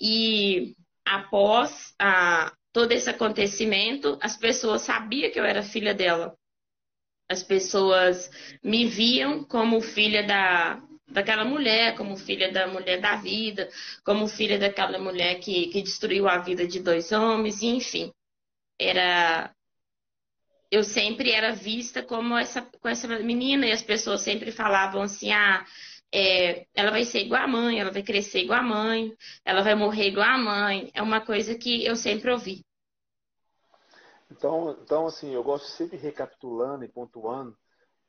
E 0.00 0.74
após 1.04 1.94
a, 1.98 2.52
todo 2.72 2.92
esse 2.92 3.08
acontecimento, 3.08 4.18
as 4.20 4.36
pessoas 4.36 4.82
sabiam 4.82 5.30
que 5.30 5.38
eu 5.38 5.44
era 5.44 5.62
filha 5.62 5.94
dela. 5.94 6.36
As 7.28 7.42
pessoas 7.42 8.30
me 8.62 8.86
viam 8.86 9.44
como 9.44 9.80
filha 9.80 10.22
da, 10.22 10.82
daquela 11.06 11.44
mulher, 11.44 11.96
como 11.96 12.16
filha 12.16 12.50
da 12.50 12.66
mulher 12.66 13.00
da 13.00 13.16
vida, 13.16 13.70
como 14.04 14.26
filha 14.26 14.58
daquela 14.58 14.98
mulher 14.98 15.38
que, 15.40 15.68
que 15.68 15.82
destruiu 15.82 16.28
a 16.28 16.38
vida 16.38 16.66
de 16.66 16.80
dois 16.80 17.12
homens, 17.12 17.62
enfim. 17.62 18.12
Era. 18.78 19.54
Eu 20.70 20.82
sempre 20.82 21.30
era 21.30 21.52
vista 21.52 22.02
como 22.02 22.36
essa, 22.36 22.60
com 22.60 22.88
essa 22.88 23.06
menina, 23.20 23.66
e 23.66 23.72
as 23.72 23.82
pessoas 23.82 24.22
sempre 24.22 24.50
falavam 24.50 25.02
assim: 25.02 25.32
ah, 25.32 25.64
é, 26.14 26.66
ela 26.72 26.92
vai 26.92 27.04
ser 27.04 27.22
igual 27.22 27.42
a 27.42 27.48
mãe, 27.48 27.80
ela 27.80 27.90
vai 27.90 28.04
crescer 28.04 28.44
igual 28.44 28.60
a 28.60 28.62
mãe, 28.62 29.16
ela 29.44 29.62
vai 29.62 29.74
morrer 29.74 30.06
igual 30.06 30.28
a 30.28 30.38
mãe. 30.38 30.88
É 30.94 31.02
uma 31.02 31.20
coisa 31.20 31.56
que 31.56 31.84
eu 31.84 31.96
sempre 31.96 32.30
ouvi. 32.30 32.64
Então, 34.30 34.78
então 34.80 35.06
assim, 35.06 35.34
eu 35.34 35.42
gosto 35.42 35.66
sempre 35.66 35.96
recapitulando 35.96 36.84
e 36.84 36.88
pontuando. 36.88 37.56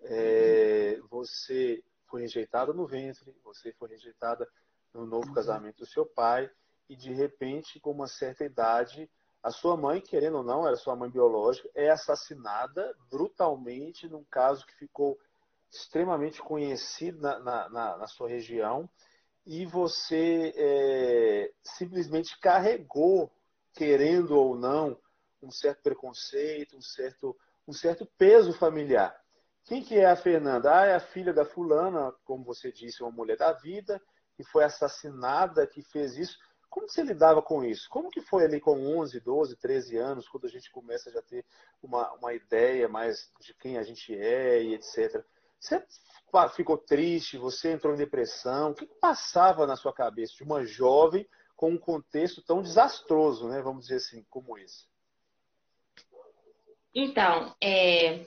É, 0.03 0.99
você 1.09 1.83
foi 2.07 2.21
rejeitada 2.21 2.71
no 2.73 2.85
ventre, 2.85 3.35
você 3.43 3.73
foi 3.73 3.89
rejeitada 3.89 4.47
no 4.93 5.07
novo 5.07 5.29
uhum. 5.29 5.33
casamento 5.33 5.77
do 5.77 5.85
seu 5.87 6.05
pai, 6.05 6.49
e 6.87 6.95
de 6.95 7.11
repente, 7.11 7.79
com 7.79 7.89
uma 7.89 8.07
certa 8.07 8.45
idade, 8.45 9.09
a 9.41 9.49
sua 9.49 9.75
mãe, 9.75 9.99
querendo 9.99 10.37
ou 10.37 10.43
não, 10.43 10.67
era 10.67 10.75
sua 10.75 10.95
mãe 10.95 11.09
biológica, 11.09 11.67
é 11.73 11.89
assassinada 11.89 12.95
brutalmente 13.09 14.07
num 14.07 14.23
caso 14.25 14.63
que 14.65 14.75
ficou 14.75 15.17
extremamente 15.75 16.41
conhecido 16.41 17.21
na, 17.21 17.39
na, 17.39 17.69
na, 17.69 17.97
na 17.97 18.07
sua 18.07 18.29
região, 18.29 18.89
e 19.45 19.65
você 19.65 20.53
é, 20.55 21.51
simplesmente 21.61 22.39
carregou, 22.39 23.31
querendo 23.73 24.31
ou 24.31 24.57
não, 24.57 24.97
um 25.41 25.51
certo 25.51 25.83
preconceito, 25.83 26.75
um 26.75 26.81
certo, 26.81 27.37
um 27.67 27.73
certo 27.73 28.05
peso 28.17 28.53
familiar. 28.53 29.15
Quem 29.65 29.83
que 29.83 29.95
é 29.97 30.05
a 30.05 30.15
Fernanda? 30.15 30.79
Ah, 30.79 30.85
é 30.85 30.95
a 30.95 30.99
filha 30.99 31.33
da 31.33 31.45
fulana, 31.45 32.13
como 32.23 32.43
você 32.43 32.71
disse, 32.71 33.03
uma 33.03 33.11
mulher 33.11 33.37
da 33.37 33.51
vida, 33.51 34.01
que 34.35 34.43
foi 34.43 34.63
assassinada, 34.63 35.67
que 35.67 35.81
fez 35.81 36.17
isso. 36.17 36.37
Como 36.69 36.89
você 36.89 37.03
lidava 37.03 37.41
com 37.41 37.63
isso? 37.63 37.87
Como 37.89 38.09
que 38.09 38.21
foi 38.21 38.43
ali 38.43 38.59
com 38.59 38.77
11, 38.97 39.19
12, 39.19 39.55
13 39.57 39.97
anos, 39.97 40.27
quando 40.27 40.45
a 40.45 40.49
gente 40.49 40.71
começa 40.71 41.09
a 41.09 41.13
já 41.13 41.21
ter 41.21 41.45
uma, 41.81 42.11
uma 42.13 42.33
ideia 42.33 42.87
mais 42.87 43.31
de 43.39 43.53
quem 43.53 43.77
a 43.77 43.83
gente 43.83 44.15
é 44.15 44.61
e 44.61 44.73
etc. 44.73 45.23
Você 45.65 45.83
ficou 46.55 46.77
triste? 46.77 47.37
Você 47.37 47.71
entrou 47.71 47.93
em 47.93 47.97
depressão? 47.97 48.71
O 48.71 48.75
que 48.75 48.85
passava 48.99 49.65
na 49.65 49.75
sua 49.75 49.93
cabeça 49.93 50.33
de 50.35 50.43
uma 50.43 50.63
jovem 50.65 51.27
com 51.55 51.71
um 51.71 51.77
contexto 51.77 52.43
tão 52.43 52.61
desastroso, 52.61 53.47
né? 53.47 53.61
Vamos 53.61 53.83
dizer 53.83 53.95
assim, 53.95 54.23
como 54.29 54.57
esse? 54.57 54.85
Então, 56.93 57.55
é, 57.61 58.25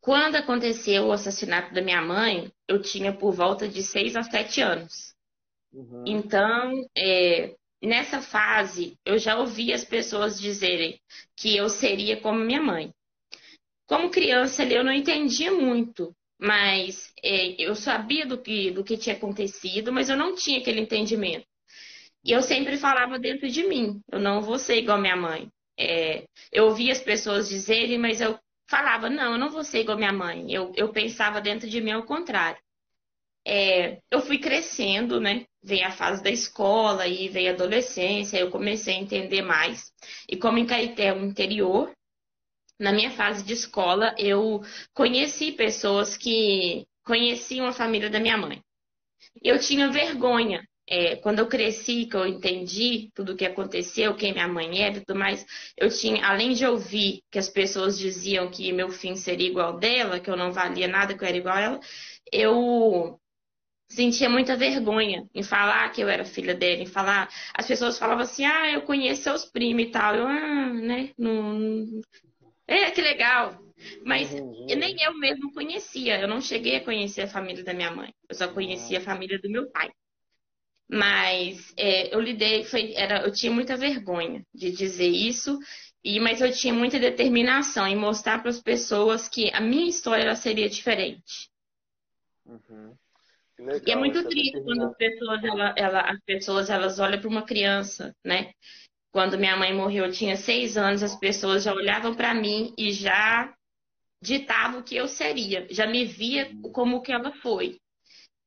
quando 0.00 0.36
aconteceu 0.36 1.06
o 1.06 1.12
assassinato 1.12 1.74
da 1.74 1.82
minha 1.82 2.00
mãe, 2.00 2.52
eu 2.66 2.80
tinha 2.80 3.12
por 3.12 3.32
volta 3.32 3.68
de 3.68 3.82
6 3.82 4.16
a 4.16 4.22
7 4.22 4.60
anos. 4.60 5.14
Uhum. 5.72 6.04
Então, 6.06 6.72
é, 6.96 7.54
nessa 7.82 8.22
fase, 8.22 8.98
eu 9.04 9.18
já 9.18 9.38
ouvi 9.38 9.72
as 9.72 9.84
pessoas 9.84 10.40
dizerem 10.40 11.00
que 11.36 11.56
eu 11.56 11.68
seria 11.68 12.20
como 12.20 12.38
minha 12.38 12.62
mãe. 12.62 12.92
Como 13.86 14.10
criança, 14.10 14.64
eu 14.64 14.84
não 14.84 14.92
entendia 14.92 15.52
muito, 15.52 16.14
mas 16.38 17.12
é, 17.22 17.60
eu 17.60 17.74
sabia 17.74 18.24
do 18.24 18.38
que, 18.38 18.70
do 18.70 18.84
que 18.84 18.96
tinha 18.96 19.16
acontecido, 19.16 19.92
mas 19.92 20.08
eu 20.08 20.16
não 20.16 20.34
tinha 20.34 20.58
aquele 20.58 20.80
entendimento. 20.80 21.46
E 22.24 22.32
eu 22.32 22.42
sempre 22.42 22.76
falava 22.76 23.18
dentro 23.18 23.48
de 23.48 23.66
mim: 23.66 24.00
eu 24.10 24.18
não 24.18 24.42
vou 24.42 24.58
ser 24.58 24.76
igual 24.76 24.98
minha 24.98 25.16
mãe. 25.16 25.48
É, 25.78 26.24
eu 26.52 26.66
ouvia 26.66 26.92
as 26.92 27.00
pessoas 27.00 27.48
dizerem, 27.48 27.98
mas 27.98 28.20
eu 28.20 28.38
falava, 28.68 29.08
não, 29.08 29.32
eu 29.32 29.38
não 29.38 29.50
vou 29.50 29.64
ser 29.64 29.80
igual 29.80 29.96
minha 29.96 30.12
mãe. 30.12 30.52
Eu, 30.52 30.72
eu 30.76 30.90
pensava 30.92 31.40
dentro 31.40 31.68
de 31.68 31.80
mim 31.80 31.92
ao 31.92 32.04
contrário. 32.04 32.60
É, 33.46 34.00
eu 34.10 34.20
fui 34.20 34.38
crescendo, 34.38 35.20
né? 35.20 35.46
Veio 35.62 35.86
a 35.86 35.90
fase 35.90 36.22
da 36.22 36.30
escola 36.30 37.06
e 37.06 37.28
veio 37.28 37.50
a 37.50 37.54
adolescência, 37.54 38.38
eu 38.38 38.50
comecei 38.50 38.94
a 38.94 38.98
entender 38.98 39.42
mais. 39.42 39.90
E 40.28 40.36
como 40.36 40.58
em 40.58 40.66
Caeté, 40.66 41.12
o 41.12 41.24
interior, 41.24 41.90
na 42.78 42.92
minha 42.92 43.10
fase 43.10 43.42
de 43.42 43.52
escola, 43.52 44.14
eu 44.18 44.62
conheci 44.94 45.52
pessoas 45.52 46.16
que 46.16 46.86
conheciam 47.04 47.66
a 47.66 47.72
família 47.72 48.10
da 48.10 48.20
minha 48.20 48.36
mãe. 48.36 48.62
Eu 49.42 49.58
tinha 49.58 49.90
vergonha 49.90 50.62
é, 50.88 51.16
quando 51.16 51.40
eu 51.40 51.46
cresci, 51.46 52.06
que 52.06 52.16
eu 52.16 52.26
entendi 52.26 53.10
tudo 53.14 53.32
o 53.32 53.36
que 53.36 53.44
aconteceu, 53.44 54.14
quem 54.14 54.32
minha 54.32 54.48
mãe 54.48 54.82
era 54.82 54.96
e 54.96 55.04
tudo 55.04 55.18
mais, 55.18 55.44
eu 55.76 55.90
tinha, 55.90 56.24
além 56.26 56.54
de 56.54 56.64
ouvir 56.66 57.22
que 57.30 57.38
as 57.38 57.48
pessoas 57.48 57.98
diziam 57.98 58.50
que 58.50 58.72
meu 58.72 58.88
fim 58.88 59.14
seria 59.14 59.48
igual 59.48 59.78
dela, 59.78 60.18
que 60.18 60.30
eu 60.30 60.36
não 60.36 60.50
valia 60.50 60.88
nada, 60.88 61.16
que 61.16 61.22
eu 61.22 61.28
era 61.28 61.36
igual 61.36 61.56
a 61.56 61.60
ela, 61.60 61.80
eu 62.32 63.20
sentia 63.90 64.28
muita 64.28 64.56
vergonha 64.56 65.28
em 65.34 65.42
falar 65.42 65.90
que 65.90 66.00
eu 66.00 66.08
era 66.08 66.24
filha 66.24 66.54
dela, 66.54 66.82
em 66.82 66.86
falar. 66.86 67.28
As 67.54 67.66
pessoas 67.66 67.98
falavam 67.98 68.24
assim, 68.24 68.44
ah, 68.44 68.70
eu 68.72 68.82
conheço 68.82 69.22
seus 69.22 69.44
primos 69.44 69.84
e 69.84 69.90
tal. 69.90 70.14
Eu, 70.14 70.26
ah, 70.26 70.72
né? 70.72 71.10
Não... 71.18 71.86
É, 72.68 72.90
que 72.90 73.00
legal. 73.00 73.58
Mas 74.04 74.30
nem 74.30 75.02
eu 75.02 75.16
mesmo 75.18 75.52
conhecia. 75.52 76.20
Eu 76.20 76.28
não 76.28 76.40
cheguei 76.40 76.76
a 76.76 76.84
conhecer 76.84 77.22
a 77.22 77.28
família 77.28 77.64
da 77.64 77.72
minha 77.72 77.90
mãe. 77.90 78.12
Eu 78.28 78.34
só 78.36 78.46
conhecia 78.48 78.98
a 78.98 79.02
família 79.02 79.38
do 79.40 79.50
meu 79.50 79.70
pai. 79.70 79.90
Mas 80.90 81.72
é, 81.76 82.14
eu 82.14 82.20
lidei, 82.20 82.64
foi, 82.64 82.94
era, 82.94 83.22
eu 83.22 83.32
tinha 83.32 83.52
muita 83.52 83.76
vergonha 83.76 84.42
de 84.54 84.70
dizer 84.70 85.08
isso, 85.08 85.58
e, 86.02 86.18
mas 86.18 86.40
eu 86.40 86.50
tinha 86.50 86.72
muita 86.72 86.98
determinação 86.98 87.86
em 87.86 87.94
mostrar 87.94 88.38
para 88.38 88.48
as 88.48 88.60
pessoas 88.60 89.28
que 89.28 89.50
a 89.52 89.60
minha 89.60 89.88
história 89.88 90.22
ela 90.22 90.34
seria 90.34 90.68
diferente. 90.68 91.50
Uhum. 92.46 92.94
Legal, 93.58 93.82
e 93.86 93.90
é 93.90 93.96
muito 93.96 94.26
triste 94.28 94.62
quando 94.62 94.84
as 94.84 94.96
pessoas, 94.96 95.44
ela, 95.44 95.74
ela, 95.76 96.00
as 96.00 96.20
pessoas 96.24 96.70
elas 96.70 96.98
olham 96.98 97.20
para 97.20 97.28
uma 97.28 97.44
criança, 97.44 98.14
né? 98.24 98.52
Quando 99.10 99.38
minha 99.38 99.56
mãe 99.56 99.74
morreu, 99.74 100.06
eu 100.06 100.12
tinha 100.12 100.36
seis 100.36 100.76
anos, 100.76 101.02
as 101.02 101.16
pessoas 101.16 101.64
já 101.64 101.72
olhavam 101.72 102.14
para 102.14 102.34
mim 102.34 102.74
e 102.76 102.92
já 102.92 103.52
ditavam 104.20 104.80
o 104.80 104.82
que 104.82 104.96
eu 104.96 105.08
seria, 105.08 105.66
já 105.70 105.86
me 105.86 106.04
via 106.04 106.50
como 106.72 107.00
que 107.00 107.12
ela 107.12 107.32
foi. 107.32 107.78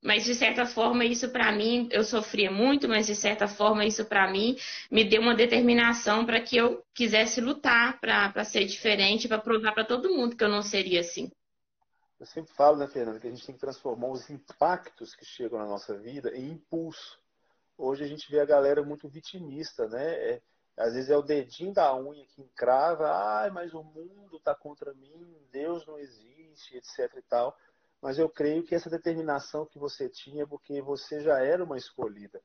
Mas 0.03 0.25
de 0.25 0.33
certa 0.33 0.65
forma 0.65 1.05
isso 1.05 1.29
para 1.29 1.51
mim, 1.51 1.87
eu 1.91 2.03
sofria 2.03 2.49
muito, 2.49 2.89
mas 2.89 3.05
de 3.05 3.15
certa 3.15 3.47
forma 3.47 3.85
isso 3.85 4.03
para 4.05 4.29
mim 4.31 4.57
me 4.89 5.03
deu 5.03 5.21
uma 5.21 5.35
determinação 5.35 6.25
para 6.25 6.41
que 6.41 6.57
eu 6.57 6.83
quisesse 6.93 7.39
lutar 7.39 7.99
para 7.99 8.43
ser 8.43 8.65
diferente, 8.65 9.27
para 9.27 9.37
provar 9.37 9.73
para 9.73 9.85
todo 9.85 10.09
mundo 10.09 10.35
que 10.35 10.43
eu 10.43 10.49
não 10.49 10.63
seria 10.63 11.01
assim. 11.01 11.31
Eu 12.19 12.25
sempre 12.25 12.51
falo, 12.53 12.77
né, 12.77 12.87
Fernanda, 12.87 13.19
que 13.19 13.27
a 13.27 13.29
gente 13.29 13.45
tem 13.45 13.55
que 13.55 13.61
transformar 13.61 14.09
os 14.09 14.29
impactos 14.29 15.15
que 15.15 15.25
chegam 15.25 15.59
na 15.59 15.65
nossa 15.65 15.97
vida 15.97 16.35
em 16.35 16.51
impulso. 16.51 17.19
Hoje 17.77 18.03
a 18.03 18.07
gente 18.07 18.29
vê 18.29 18.39
a 18.39 18.45
galera 18.45 18.83
muito 18.83 19.07
vitimista, 19.07 19.87
né? 19.87 20.13
É, 20.13 20.41
às 20.77 20.93
vezes 20.93 21.09
é 21.09 21.17
o 21.17 21.21
dedinho 21.21 21.73
da 21.73 21.95
unha 21.95 22.25
que 22.25 22.41
encrava, 22.41 23.11
ai, 23.11 23.49
mas 23.49 23.73
o 23.73 23.83
mundo 23.83 24.37
está 24.37 24.55
contra 24.55 24.93
mim, 24.93 25.37
Deus 25.51 25.85
não 25.85 25.99
existe, 25.99 26.77
etc 26.77 27.13
e 27.17 27.21
tal 27.23 27.55
mas 28.01 28.17
eu 28.17 28.27
creio 28.27 28.63
que 28.63 28.73
essa 28.73 28.89
determinação 28.89 29.65
que 29.65 29.77
você 29.77 30.09
tinha, 30.09 30.47
porque 30.47 30.81
você 30.81 31.21
já 31.21 31.39
era 31.39 31.63
uma 31.63 31.77
escolhida. 31.77 32.41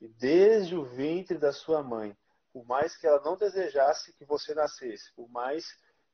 E 0.00 0.06
desde 0.06 0.76
o 0.76 0.84
ventre 0.84 1.38
da 1.38 1.50
sua 1.50 1.82
mãe, 1.82 2.16
por 2.52 2.64
mais 2.66 2.96
que 2.96 3.06
ela 3.06 3.20
não 3.22 3.36
desejasse 3.36 4.12
que 4.12 4.24
você 4.24 4.54
nascesse, 4.54 5.12
por 5.14 5.28
mais 5.30 5.64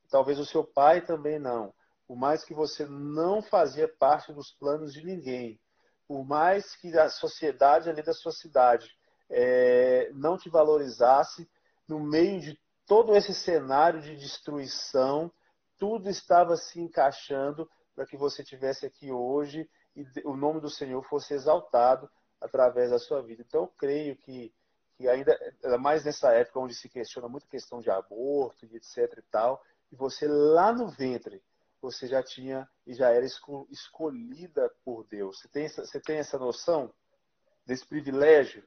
talvez 0.09 0.39
o 0.39 0.47
seu 0.47 0.65
pai 0.65 1.01
também 1.01 1.39
não, 1.39 1.75
por 2.07 2.17
mais 2.17 2.45
que 2.45 2.55
você 2.55 2.87
não 2.87 3.43
fazia 3.43 3.89
parte 3.89 4.33
dos 4.33 4.53
planos 4.53 4.93
de 4.93 5.05
ninguém, 5.05 5.59
por 6.07 6.25
mais 6.25 6.77
que 6.77 6.97
a 6.97 7.09
sociedade 7.09 7.91
ali 7.91 8.03
da 8.03 8.13
sua 8.13 8.31
cidade 8.31 8.97
é, 9.37 10.13
não 10.13 10.39
te 10.39 10.49
valorizasse, 10.49 11.51
no 11.89 11.99
meio 11.99 12.41
de 12.41 12.57
todo 12.87 13.17
esse 13.17 13.35
cenário 13.35 14.01
de 14.01 14.15
destruição, 14.17 15.31
tudo 15.77 16.09
estava 16.09 16.57
se 16.57 16.81
encaixando 16.81 17.69
para 17.97 18.07
que 18.07 18.17
você 18.17 18.45
tivesse 18.45 18.87
aqui 18.87 19.11
hoje 19.11 19.69
e 19.97 20.07
o 20.25 20.37
nome 20.37 20.61
do 20.61 20.71
Senhor 20.71 21.03
fosse 21.03 21.35
exaltado 21.35 22.09
através 22.41 22.91
da 22.91 22.99
sua 22.99 23.23
vida. 23.23 23.43
Então, 23.45 23.63
eu 23.63 23.73
creio 23.77 24.17
que, 24.17 24.55
que 24.97 25.09
ainda, 25.09 25.37
mais 25.81 26.05
nessa 26.05 26.33
época 26.33 26.61
onde 26.61 26.75
se 26.75 26.89
questiona 26.89 27.29
muita 27.29 27.49
questão 27.49 27.81
de 27.81 27.91
aborto 27.91 28.65
e 28.65 28.77
etc 28.77 29.19
e 29.19 29.23
tal, 29.33 29.61
e 29.91 29.97
você 29.97 30.29
lá 30.29 30.73
no 30.73 30.89
ventre, 30.89 31.43
você 31.83 32.07
já 32.07 32.23
tinha 32.23 32.69
e 32.87 32.95
já 32.95 33.11
era 33.11 33.27
escolhida 33.69 34.73
por 34.85 35.05
Deus. 35.09 35.41
Você 35.41 35.49
tem, 35.49 35.69
você 35.69 36.01
tem 36.01 36.19
essa 36.19 36.39
noção 36.39 36.93
desse 37.67 37.85
privilégio 37.85 38.65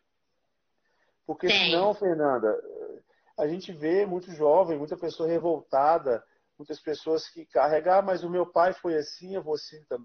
Porque 1.27 1.48
Tem. 1.48 1.65
senão, 1.65 1.93
Fernanda, 1.93 2.57
a 3.38 3.46
gente 3.46 3.74
vê 3.74 4.05
muito 4.05 4.31
jovem, 4.31 4.77
muita 4.77 4.96
pessoa 4.96 5.27
revoltada, 5.27 6.24
muitas 6.57 6.79
pessoas 6.79 7.27
que 7.29 7.46
carregam, 7.46 7.96
ah, 7.96 8.01
mas 8.01 8.24
o 8.24 8.29
meu 8.29 8.46
pai 8.46 8.72
foi 8.74 8.96
assim, 8.96 9.36
eu 9.36 9.43
vou 9.43 9.57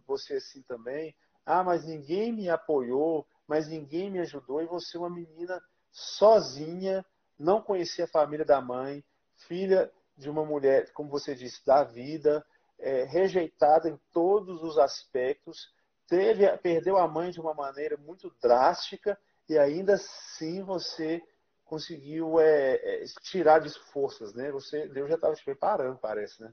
você 0.04 0.34
assim 0.34 0.62
também. 0.62 1.14
Ah, 1.46 1.62
mas 1.62 1.86
ninguém 1.86 2.32
me 2.32 2.50
apoiou, 2.50 3.24
mas 3.46 3.68
ninguém 3.68 4.10
me 4.10 4.18
ajudou. 4.18 4.60
E 4.60 4.66
você, 4.66 4.98
uma 4.98 5.08
menina 5.08 5.62
sozinha, 5.92 7.04
não 7.38 7.62
conhecia 7.62 8.04
a 8.04 8.08
família 8.08 8.44
da 8.44 8.60
mãe, 8.60 9.04
filha 9.46 9.90
de 10.16 10.28
uma 10.28 10.44
mulher, 10.44 10.92
como 10.92 11.08
você 11.08 11.34
disse, 11.34 11.64
da 11.64 11.84
vida, 11.84 12.44
é, 12.78 13.04
rejeitada 13.04 13.88
em 13.88 13.98
todos 14.12 14.62
os 14.62 14.76
aspectos, 14.76 15.72
teve, 16.08 16.46
perdeu 16.58 16.98
a 16.98 17.06
mãe 17.06 17.30
de 17.30 17.40
uma 17.40 17.54
maneira 17.54 17.96
muito 17.96 18.34
drástica 18.40 19.18
e 19.48 19.58
ainda 19.58 19.94
assim 19.94 20.62
você 20.62 21.22
conseguiu 21.64 22.38
é, 22.38 22.74
é, 22.74 23.04
tirar 23.22 23.58
disso 23.58 23.82
forças, 23.92 24.34
né? 24.34 24.50
Você, 24.52 24.88
Deus 24.88 25.08
já 25.08 25.14
estava 25.14 25.34
te 25.34 25.44
preparando, 25.44 25.98
parece, 25.98 26.42
né? 26.42 26.52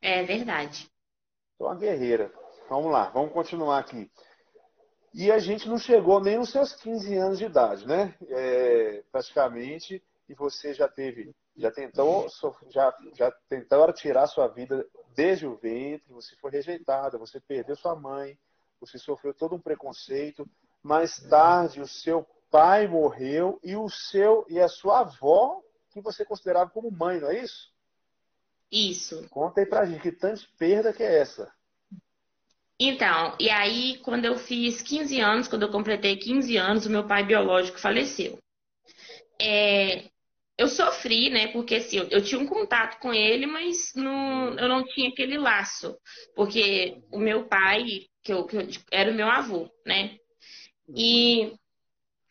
É 0.00 0.22
verdade. 0.22 0.90
Então, 1.54 1.66
uma 1.66 1.76
guerreira. 1.76 2.32
Vamos 2.68 2.90
lá, 2.90 3.10
vamos 3.10 3.32
continuar 3.32 3.78
aqui. 3.78 4.10
E 5.14 5.30
a 5.30 5.38
gente 5.38 5.68
não 5.68 5.76
chegou 5.76 6.20
nem 6.20 6.38
nos 6.38 6.50
seus 6.50 6.74
15 6.74 7.14
anos 7.16 7.38
de 7.38 7.44
idade, 7.44 7.86
né? 7.86 8.14
É, 8.28 9.04
praticamente, 9.12 10.02
e 10.28 10.34
você 10.34 10.72
já 10.72 10.88
teve, 10.88 11.34
já 11.54 11.70
tentou, 11.70 12.26
já, 12.70 12.96
já 13.14 13.30
tentaram 13.48 13.92
tirar 13.92 14.26
sua 14.26 14.48
vida 14.48 14.86
desde 15.14 15.46
o 15.46 15.56
ventre, 15.56 16.10
você 16.10 16.34
foi 16.36 16.50
rejeitada, 16.50 17.18
você 17.18 17.38
perdeu 17.38 17.76
sua 17.76 17.94
mãe, 17.94 18.38
você 18.80 18.98
sofreu 18.98 19.34
todo 19.34 19.54
um 19.54 19.60
preconceito. 19.60 20.48
Mais 20.82 21.18
tarde, 21.28 21.80
o 21.80 21.86
seu 21.86 22.26
pai 22.50 22.86
morreu 22.86 23.58
e 23.62 23.76
o 23.76 23.88
seu 23.88 24.44
e 24.48 24.60
a 24.60 24.68
sua 24.68 25.00
avó, 25.00 25.60
que 25.90 26.00
você 26.00 26.24
considerava 26.24 26.70
como 26.70 26.90
mãe, 26.90 27.20
não 27.20 27.30
é 27.30 27.42
isso? 27.42 27.72
Isso. 28.70 29.28
Conta 29.28 29.60
aí 29.60 29.66
pra 29.66 29.84
gente, 29.84 30.00
que 30.00 30.12
tanta 30.12 30.40
perda 30.58 30.92
que 30.92 31.02
é 31.02 31.18
essa? 31.18 31.52
Então, 32.80 33.36
e 33.38 33.48
aí, 33.48 33.98
quando 33.98 34.24
eu 34.24 34.36
fiz 34.36 34.82
15 34.82 35.20
anos, 35.20 35.46
quando 35.46 35.62
eu 35.62 35.70
completei 35.70 36.16
15 36.16 36.56
anos, 36.56 36.86
o 36.86 36.90
meu 36.90 37.06
pai 37.06 37.24
biológico 37.24 37.78
faleceu. 37.78 38.38
É, 39.40 40.10
eu 40.58 40.68
sofri, 40.68 41.30
né? 41.30 41.48
Porque 41.48 41.76
assim, 41.76 41.98
eu, 41.98 42.08
eu, 42.10 42.24
tinha 42.24 42.40
um 42.40 42.46
contato 42.46 42.98
com 42.98 43.12
ele, 43.12 43.46
mas 43.46 43.92
não, 43.94 44.58
eu 44.58 44.68
não 44.68 44.84
tinha 44.84 45.10
aquele 45.10 45.38
laço. 45.38 45.96
Porque 46.34 47.00
o 47.12 47.18
meu 47.18 47.46
pai, 47.46 47.84
que 48.22 48.32
eu, 48.32 48.44
que 48.46 48.56
eu 48.56 48.66
era 48.90 49.10
o 49.10 49.14
meu 49.14 49.28
avô, 49.28 49.70
né? 49.86 50.16
E 50.94 51.54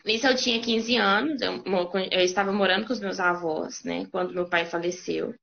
nisso 0.05 0.27
eu 0.27 0.35
tinha 0.35 0.61
15 0.61 0.95
anos, 0.95 1.41
eu, 1.41 1.63
eu 2.11 2.21
estava 2.21 2.51
morando 2.51 2.85
com 2.85 2.93
os 2.93 2.99
meus 2.99 3.19
avós, 3.19 3.83
né? 3.83 4.05
Quando 4.11 4.33
meu 4.33 4.47
pai 4.47 4.65
faleceu. 4.65 5.33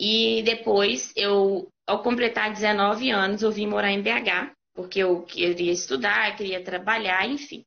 E 0.00 0.42
depois, 0.44 1.12
eu, 1.16 1.68
ao 1.86 2.02
completar 2.02 2.52
19 2.52 3.10
anos, 3.10 3.42
eu 3.42 3.50
vim 3.50 3.66
morar 3.66 3.90
em 3.90 4.02
BH, 4.02 4.52
porque 4.74 5.00
eu 5.00 5.22
queria 5.22 5.72
estudar, 5.72 6.36
queria 6.36 6.62
trabalhar, 6.62 7.26
enfim. 7.28 7.64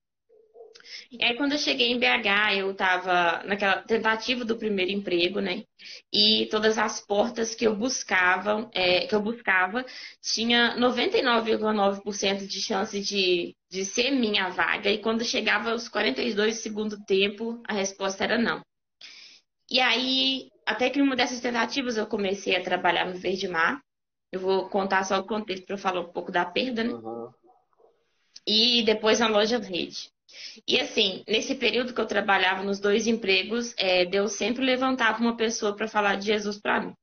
E 1.12 1.24
aí, 1.24 1.36
quando 1.36 1.54
eu 1.54 1.58
cheguei 1.58 1.92
em 1.92 2.00
BH, 2.00 2.58
eu 2.58 2.72
estava 2.72 3.44
naquela 3.46 3.82
tentativa 3.82 4.46
do 4.46 4.58
primeiro 4.58 4.92
emprego, 4.92 5.40
né? 5.40 5.64
E 6.12 6.48
todas 6.52 6.78
as 6.78 7.06
portas 7.06 7.56
que 7.56 7.66
eu 7.66 7.76
buscava, 7.76 8.70
é, 8.74 9.08
que 9.08 9.16
eu 9.16 9.22
buscava, 9.22 9.86
tinha 10.22 10.76
99,9% 10.78 12.48
de 12.48 12.62
chance 12.62 13.00
de, 13.00 13.56
de 13.70 13.86
ser 13.86 14.12
minha 14.12 14.50
vaga. 14.50 14.90
E 14.90 14.98
quando 15.00 15.24
chegava 15.24 15.72
aos 15.72 15.88
42 15.88 16.62
segundo 16.62 17.04
tempo, 17.06 17.62
a 17.68 17.74
resposta 17.74 18.24
era 18.24 18.38
não. 18.38 18.62
E 19.70 19.80
aí, 19.80 20.50
até 20.66 20.90
que 20.90 21.00
numa 21.00 21.16
dessas 21.16 21.40
tentativas, 21.40 21.98
eu 21.98 22.06
comecei 22.06 22.56
a 22.56 22.64
trabalhar 22.64 23.06
no 23.06 23.18
Verde 23.18 23.48
Mar. 23.48 23.82
Eu 24.32 24.40
vou 24.40 24.70
contar 24.70 25.04
só 25.04 25.20
o 25.20 25.26
contexto 25.26 25.66
para 25.66 25.78
falar 25.78 26.02
um 26.02 26.12
pouco 26.12 26.32
da 26.32 26.46
perda, 26.46 26.84
né? 26.84 26.94
Uhum. 26.94 27.30
E 28.48 28.84
depois 28.84 29.20
na 29.20 29.28
loja 29.28 29.60
verde. 29.60 30.10
E 30.68 30.80
assim, 30.80 31.24
nesse 31.28 31.56
período 31.56 31.94
que 31.94 32.02
eu 32.02 32.06
trabalhava 32.06 32.64
nos 32.64 32.80
dois 32.80 33.08
empregos, 33.08 33.74
é, 33.78 34.06
Deus 34.06 34.34
sempre 34.34 34.64
levantava 34.64 35.20
uma 35.20 35.36
pessoa 35.36 35.76
para 35.76 35.88
falar 35.88 36.16
de 36.16 36.26
Jesus 36.28 36.60
para 36.60 36.82
mim. 36.82 36.94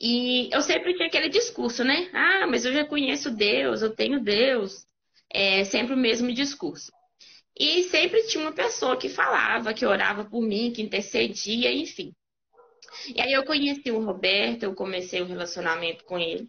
E 0.00 0.50
eu 0.52 0.60
sempre 0.60 0.94
tinha 0.94 1.08
aquele 1.08 1.28
discurso, 1.28 1.82
né? 1.82 2.10
Ah, 2.12 2.46
mas 2.46 2.64
eu 2.64 2.72
já 2.72 2.84
conheço 2.84 3.30
Deus, 3.30 3.82
eu 3.82 3.94
tenho 3.94 4.22
Deus. 4.22 4.84
É 5.32 5.64
sempre 5.64 5.94
o 5.94 5.98
mesmo 5.98 6.32
discurso. 6.32 6.92
E 7.58 7.84
sempre 7.84 8.22
tinha 8.26 8.44
uma 8.44 8.52
pessoa 8.52 8.98
que 8.98 9.08
falava, 9.08 9.72
que 9.72 9.86
orava 9.86 10.24
por 10.24 10.42
mim, 10.42 10.72
que 10.72 10.82
intercedia, 10.82 11.72
enfim. 11.72 12.14
E 13.14 13.20
aí 13.20 13.32
eu 13.32 13.44
conheci 13.44 13.90
o 13.90 14.04
Roberto, 14.04 14.64
eu 14.64 14.74
comecei 14.74 15.22
um 15.22 15.26
relacionamento 15.26 16.04
com 16.04 16.18
ele. 16.18 16.46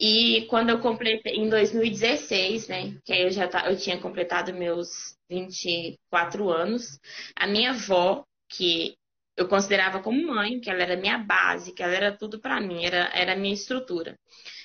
E 0.00 0.46
quando 0.46 0.70
eu 0.70 0.80
completei, 0.80 1.34
em 1.34 1.50
2016, 1.50 2.68
né, 2.68 2.96
que 3.04 3.12
aí 3.12 3.22
eu 3.22 3.30
já 3.30 3.46
tá, 3.46 3.70
eu 3.70 3.76
tinha 3.76 4.00
completado 4.00 4.50
meus 4.54 5.14
24 5.28 6.48
anos, 6.48 6.98
a 7.36 7.46
minha 7.46 7.72
avó, 7.72 8.24
que 8.48 8.96
eu 9.36 9.46
considerava 9.46 10.00
como 10.00 10.26
mãe, 10.26 10.58
que 10.58 10.70
ela 10.70 10.82
era 10.82 10.96
minha 10.96 11.18
base, 11.18 11.74
que 11.74 11.82
ela 11.82 11.94
era 11.94 12.16
tudo 12.16 12.40
para 12.40 12.60
mim, 12.62 12.82
era, 12.82 13.10
era 13.14 13.34
a 13.34 13.36
minha 13.36 13.52
estrutura. 13.52 14.18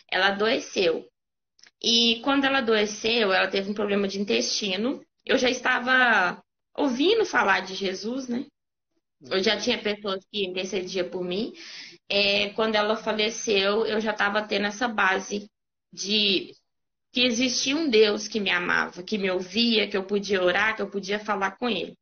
Ela 0.09 0.27
adoeceu. 0.27 1.05
E 1.83 2.21
quando 2.23 2.45
ela 2.45 2.59
adoeceu, 2.59 3.33
ela 3.33 3.49
teve 3.49 3.69
um 3.69 3.73
problema 3.73 4.07
de 4.07 4.19
intestino. 4.19 5.03
Eu 5.25 5.37
já 5.37 5.49
estava 5.49 6.41
ouvindo 6.77 7.25
falar 7.25 7.59
de 7.61 7.75
Jesus, 7.75 8.29
né? 8.29 8.45
Eu 9.29 9.43
já 9.43 9.57
tinha 9.57 9.81
pessoas 9.81 10.23
que 10.31 10.45
intercediam 10.45 11.09
por 11.09 11.23
mim, 11.23 11.53
é, 12.09 12.49
quando 12.49 12.75
ela 12.75 12.95
faleceu, 12.95 13.85
eu 13.85 13.99
já 13.99 14.11
estava 14.11 14.41
tendo 14.41 14.67
essa 14.67 14.87
base 14.87 15.49
de 15.91 16.53
que 17.11 17.21
existia 17.21 17.75
um 17.75 17.89
Deus 17.89 18.27
que 18.27 18.39
me 18.39 18.49
amava, 18.49 19.01
que 19.01 19.17
me 19.17 19.31
ouvia, 19.31 19.87
que 19.87 19.95
eu 19.95 20.03
podia 20.03 20.43
orar, 20.43 20.75
que 20.75 20.81
eu 20.81 20.89
podia 20.89 21.19
falar 21.19 21.51
com 21.57 21.69
ele. 21.69 21.95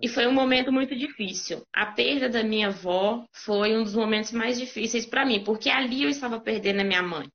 E 0.00 0.08
foi 0.08 0.26
um 0.26 0.32
momento 0.32 0.72
muito 0.72 0.96
difícil. 0.96 1.66
A 1.72 1.86
perda 1.86 2.28
da 2.28 2.42
minha 2.42 2.68
avó 2.68 3.26
foi 3.32 3.76
um 3.76 3.82
dos 3.82 3.94
momentos 3.94 4.32
mais 4.32 4.58
difíceis 4.58 5.04
para 5.04 5.26
mim, 5.26 5.42
porque 5.44 5.68
ali 5.68 6.04
eu 6.04 6.08
estava 6.08 6.40
perdendo 6.40 6.80
a 6.80 6.84
minha 6.84 7.02
mãe, 7.02 7.28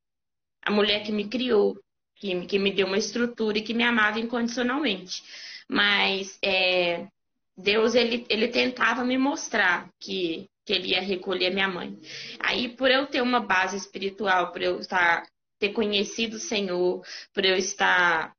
a 0.63 0.71
mulher 0.71 1.03
que 1.03 1.11
me 1.11 1.27
criou, 1.27 1.77
que, 2.15 2.45
que 2.45 2.57
me 2.57 2.71
deu 2.71 2.87
uma 2.87 2.97
estrutura 2.97 3.57
e 3.57 3.61
que 3.61 3.73
me 3.73 3.83
amava 3.83 4.19
incondicionalmente. 4.19 5.21
Mas 5.69 6.39
é, 6.41 7.07
Deus 7.55 7.95
ele, 7.95 8.25
ele 8.29 8.47
tentava 8.47 9.03
me 9.03 9.17
mostrar 9.17 9.89
que 9.99 10.49
que 10.67 10.73
ele 10.73 10.89
ia 10.89 10.99
recolher 10.99 11.49
minha 11.53 11.69
mãe. 11.69 11.97
Aí, 12.37 12.75
por 12.75 12.91
eu 12.91 13.07
ter 13.07 13.21
uma 13.21 13.39
base 13.39 13.77
espiritual, 13.77 14.51
por 14.51 14.61
eu 14.61 14.79
estar, 14.79 15.25
ter 15.57 15.69
conhecido 15.69 16.35
o 16.35 16.39
Senhor, 16.39 17.01
por 17.33 17.45
eu 17.45 17.55
estar 17.55 18.35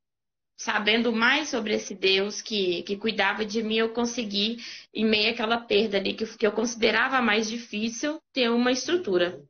sabendo 0.55 1.11
mais 1.11 1.49
sobre 1.49 1.73
esse 1.73 1.95
Deus 1.95 2.43
que, 2.43 2.83
que 2.83 2.99
cuidava 2.99 3.47
de 3.47 3.63
mim, 3.63 3.77
eu 3.77 3.95
consegui, 3.95 4.59
em 4.93 5.07
meio 5.07 5.33
àquela 5.33 5.59
perda 5.59 5.97
ali, 5.97 6.13
que, 6.13 6.27
que 6.37 6.47
eu 6.47 6.53
considerava 6.53 7.23
mais 7.23 7.49
difícil, 7.49 8.21
ter 8.31 8.51
uma 8.51 8.73
estrutura. 8.73 9.43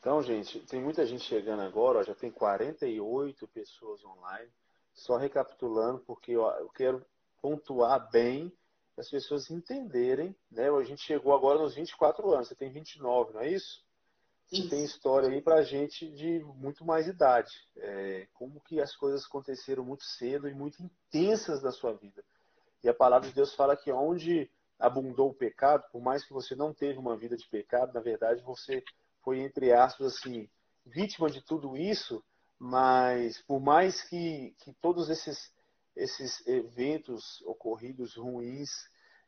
Então, 0.00 0.20
gente, 0.20 0.58
tem 0.66 0.82
muita 0.82 1.06
gente 1.06 1.22
chegando 1.22 1.62
agora, 1.62 2.00
ó, 2.00 2.02
já 2.02 2.14
tem 2.14 2.30
48 2.30 3.46
pessoas 3.48 4.04
online. 4.04 4.50
Só 4.92 5.16
recapitulando, 5.16 6.00
porque 6.00 6.32
eu 6.32 6.68
quero 6.74 7.06
pontuar 7.40 8.10
bem 8.10 8.52
as 8.96 9.10
pessoas 9.10 9.50
entenderem, 9.50 10.36
né? 10.50 10.70
A 10.70 10.82
gente 10.84 11.02
chegou 11.02 11.34
agora 11.34 11.58
nos 11.58 11.74
24 11.74 12.32
anos, 12.32 12.48
você 12.48 12.54
tem 12.54 12.70
29, 12.70 13.32
não 13.32 13.40
é 13.40 13.50
isso? 13.50 13.84
Você 14.46 14.60
isso. 14.60 14.70
tem 14.70 14.84
história 14.84 15.28
aí 15.28 15.40
pra 15.40 15.62
gente 15.62 16.08
de 16.10 16.44
muito 16.56 16.84
mais 16.84 17.06
idade. 17.06 17.52
É, 17.76 18.28
como 18.34 18.60
que 18.60 18.80
as 18.80 18.94
coisas 18.94 19.24
aconteceram 19.24 19.84
muito 19.84 20.04
cedo 20.04 20.48
e 20.48 20.54
muito 20.54 20.82
intensas 20.82 21.62
na 21.62 21.72
sua 21.72 21.92
vida. 21.94 22.22
E 22.82 22.88
a 22.88 22.94
palavra 22.94 23.28
de 23.28 23.34
Deus 23.34 23.54
fala 23.54 23.76
que 23.76 23.90
onde 23.90 24.50
abundou 24.78 25.30
o 25.30 25.34
pecado, 25.34 25.84
por 25.90 26.02
mais 26.02 26.24
que 26.24 26.32
você 26.32 26.54
não 26.54 26.74
teve 26.74 26.98
uma 26.98 27.16
vida 27.16 27.36
de 27.36 27.48
pecado, 27.48 27.94
na 27.94 28.00
verdade 28.00 28.42
você 28.42 28.82
foi, 29.22 29.40
entre 29.40 29.72
aspas, 29.72 30.14
assim, 30.14 30.48
vítima 30.84 31.30
de 31.30 31.40
tudo 31.42 31.76
isso, 31.76 32.22
mas 32.58 33.40
por 33.42 33.60
mais 33.60 34.02
que, 34.02 34.54
que 34.58 34.72
todos 34.74 35.08
esses 35.08 35.53
esses 35.96 36.46
eventos 36.46 37.40
ocorridos 37.42 38.16
ruins 38.16 38.70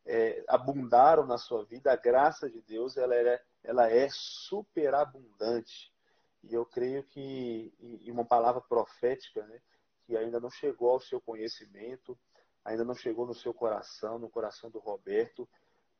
é, 0.04 0.44
abundaram 0.48 1.26
na 1.26 1.38
sua 1.38 1.64
vida, 1.64 1.92
a 1.92 1.96
graça 1.96 2.48
de 2.48 2.60
Deus 2.62 2.96
ela 2.96 3.14
é, 3.14 3.42
ela 3.62 3.90
é 3.90 4.08
superabundante. 4.10 5.92
E 6.44 6.54
eu 6.54 6.64
creio 6.64 7.02
que, 7.02 7.72
e 7.80 8.10
uma 8.10 8.24
palavra 8.24 8.60
profética, 8.60 9.44
né, 9.46 9.60
que 10.04 10.16
ainda 10.16 10.38
não 10.38 10.50
chegou 10.50 10.90
ao 10.90 11.00
seu 11.00 11.20
conhecimento, 11.20 12.16
ainda 12.64 12.84
não 12.84 12.94
chegou 12.94 13.26
no 13.26 13.34
seu 13.34 13.52
coração, 13.52 14.18
no 14.18 14.30
coração 14.30 14.70
do 14.70 14.78
Roberto, 14.78 15.48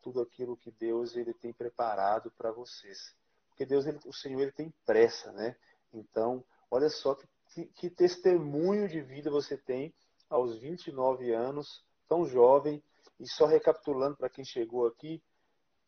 tudo 0.02 0.20
aquilo 0.20 0.57
que 0.57 0.70
Deus 0.70 1.16
ele 1.16 1.35
tem 1.35 1.52
preparado 1.52 2.31
para 2.31 2.52
vocês. 2.52 3.14
Porque 3.48 3.66
Deus, 3.66 3.87
ele, 3.87 3.98
o 4.05 4.12
Senhor, 4.12 4.40
ele 4.40 4.52
tem 4.52 4.72
pressa, 4.85 5.33
né? 5.33 5.57
Então, 5.92 6.44
olha 6.70 6.88
só 6.88 7.14
que, 7.14 7.26
que, 7.48 7.66
que 7.66 7.90
testemunho 7.90 8.88
de 8.88 9.00
vida 9.00 9.31
você 9.31 9.57
tem 9.57 9.92
aos 10.29 10.59
29 10.59 11.33
anos 11.33 11.85
tão 12.09 12.25
jovem, 12.25 12.83
e 13.19 13.27
só 13.27 13.47
recapitulando 13.47 14.17
para 14.17 14.29
quem 14.29 14.45
chegou 14.45 14.87
aqui, 14.87 15.23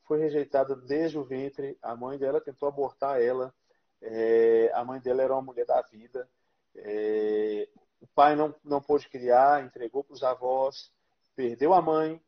foi 0.05 0.18
rejeitada 0.18 0.74
desde 0.74 1.18
o 1.18 1.24
ventre, 1.24 1.79
a 1.83 1.94
mãe 1.94 2.18
dela 2.18 2.40
tentou 2.40 2.68
abortar 2.68 3.20
ela, 3.20 3.55
é, 4.01 4.70
a 4.74 4.85
mãe 4.85 5.01
dela 5.01 5.22
era 5.22 5.35
uma 5.35 5.42
mulher 5.42 5.66
da 5.66 5.83
vida, 5.83 6.29
é, 6.74 7.68
o 8.01 8.07
pai 8.07 8.35
não, 8.35 8.55
não 8.64 8.81
pôde 8.81 9.09
criar, 9.09 9.64
entregou 9.64 10.03
para 10.03 10.14
os 10.14 10.22
avós, 10.22 10.90
perdeu 11.37 11.74
a 11.74 11.83
mãe, 11.83 12.20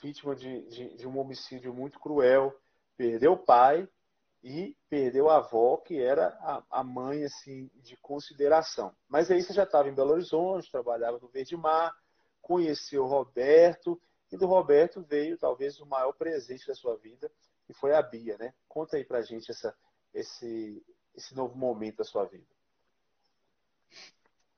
vítima 0.00 0.34
de, 0.34 0.62
de, 0.68 0.96
de 0.96 1.06
um 1.06 1.18
homicídio 1.18 1.74
muito 1.74 1.98
cruel, 2.00 2.54
perdeu 2.96 3.32
o 3.32 3.38
pai 3.38 3.88
e 4.42 4.74
perdeu 4.88 5.28
a 5.28 5.36
avó, 5.36 5.76
que 5.76 6.00
era 6.00 6.28
a, 6.70 6.82
mãe 6.82 7.24
assim 7.24 7.70
de 7.74 7.96
consideração. 7.98 8.94
Mas 9.08 9.30
aí 9.30 9.42
você 9.42 9.52
já 9.52 9.64
estava 9.64 9.88
em 9.88 9.94
Belo 9.94 10.12
Horizonte, 10.12 10.70
trabalhava 10.70 11.18
no 11.18 11.28
Verde 11.28 11.56
Mar, 11.56 11.94
conheceu 12.40 13.04
o 13.04 13.08
Roberto, 13.08 14.00
e 14.32 14.36
do 14.36 14.46
Roberto 14.46 15.02
veio 15.02 15.36
talvez 15.36 15.78
o 15.80 15.86
maior 15.86 16.12
presente 16.12 16.66
da 16.66 16.74
sua 16.74 16.96
vida, 16.96 17.30
que 17.66 17.74
foi 17.74 17.94
a 17.94 18.00
Bia, 18.00 18.38
né? 18.38 18.54
Conta 18.66 18.96
aí 18.96 19.04
pra 19.04 19.22
gente 19.22 19.50
essa, 19.50 19.76
esse, 20.14 20.82
esse 21.14 21.34
novo 21.34 21.56
momento 21.56 21.98
da 21.98 22.04
sua 22.04 22.24
vida. 22.24 22.46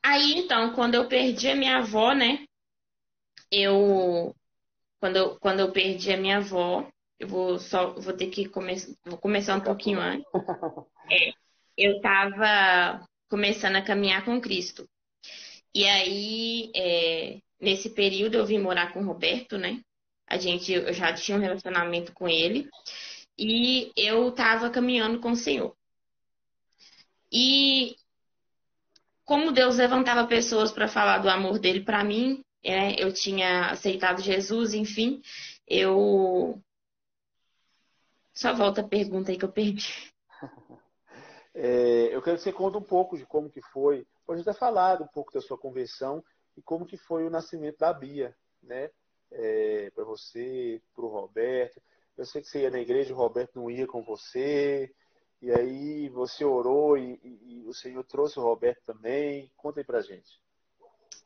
Aí, 0.03 0.35
então, 0.37 0.75
quando 0.75 0.95
eu 0.95 1.09
perdi 1.09 1.49
a 1.49 1.57
minha 1.57 1.79
avó, 1.79 2.13
né? 2.13 2.45
Eu. 3.51 4.35
Quando 4.99 5.17
eu, 5.17 5.39
quando 5.41 5.61
eu 5.61 5.73
perdi 5.73 6.13
a 6.13 6.17
minha 6.17 6.39
avó, 6.39 6.89
eu 7.23 7.29
vou 7.29 7.59
só 7.59 7.93
vou 7.93 8.13
ter 8.13 8.27
que 8.27 8.49
começar. 8.49 8.93
Vou 9.05 9.17
começar 9.17 9.57
um 9.57 9.61
pouquinho 9.61 10.01
antes. 10.01 10.27
É, 11.11 11.33
eu 11.77 11.97
estava 11.97 13.05
começando 13.29 13.77
a 13.77 13.83
caminhar 13.83 14.25
com 14.25 14.41
Cristo. 14.41 14.89
E 15.75 15.85
aí, 15.85 16.71
é, 16.75 17.39
nesse 17.61 17.91
período, 17.91 18.37
eu 18.37 18.47
vim 18.47 18.59
morar 18.59 18.95
com 18.95 19.01
o 19.01 19.05
Roberto, 19.05 19.59
né? 19.59 19.83
A 20.27 20.39
gente, 20.39 20.73
eu 20.73 20.93
já 20.95 21.13
tinha 21.13 21.37
um 21.37 21.41
relacionamento 21.41 22.15
com 22.15 22.27
ele. 22.29 22.71
E 23.37 23.93
eu 23.97 24.29
estava 24.29 24.71
caminhando 24.71 25.21
com 25.21 25.33
o 25.33 25.37
Senhor. 25.37 25.77
E 27.31 27.97
como 29.25 29.53
Deus 29.53 29.77
levantava 29.77 30.27
pessoas 30.27 30.71
para 30.71 30.89
falar 30.89 31.19
do 31.19 31.29
amor 31.29 31.59
dele 31.59 31.81
para 31.81 32.05
mim, 32.05 32.43
é, 32.65 33.03
eu 33.03 33.13
tinha 33.13 33.71
aceitado 33.71 34.23
Jesus, 34.23 34.73
enfim, 34.73 35.21
eu. 35.67 36.63
Só 38.35 38.55
volta 38.55 38.81
a 38.81 38.89
pergunta 38.89 39.31
aí 39.31 39.39
que 39.39 39.45
eu 39.45 39.53
perdi. 39.53 40.13
É, 41.55 42.09
eu 42.15 42.23
quero 42.23 42.39
que 42.39 42.43
você 42.43 42.51
conte 42.51 42.79
um 42.79 42.83
pouco 42.83 43.17
de 43.17 43.27
como 43.27 43.51
que 43.51 43.61
foi. 43.61 44.07
Pode 44.25 44.43
ter 44.43 44.55
falado 44.55 45.05
um 45.05 45.07
pouco 45.07 45.31
da 45.31 45.41
sua 45.43 45.59
conversão 45.59 46.25
e 46.57 46.63
como 46.63 46.87
que 46.87 46.97
foi 46.97 47.27
o 47.27 47.31
nascimento 47.31 47.79
da 47.79 47.93
Bia, 47.93 48.35
né? 48.63 48.91
É, 49.31 49.91
para 49.95 50.03
você, 50.03 50.81
para 50.95 51.05
o 51.05 51.09
Roberto. 51.09 51.79
Eu 52.17 52.25
sei 52.25 52.41
que 52.41 52.49
você 52.49 52.63
ia 52.63 52.71
na 52.71 52.81
igreja, 52.81 53.13
o 53.13 53.17
Roberto 53.19 53.57
não 53.57 53.71
ia 53.71 53.87
com 53.87 54.03
você. 54.03 54.91
E 55.41 55.51
aí 55.51 56.09
você 56.09 56.45
orou 56.45 56.97
e, 56.97 57.21
e, 57.23 57.63
e 57.65 57.67
o 57.67 57.75
Senhor 57.75 58.03
trouxe 58.05 58.39
o 58.39 58.43
Roberto 58.43 58.83
também. 58.87 59.51
Conta 59.57 59.81
aí 59.81 59.85
pra 59.85 60.01
gente. 60.01 60.41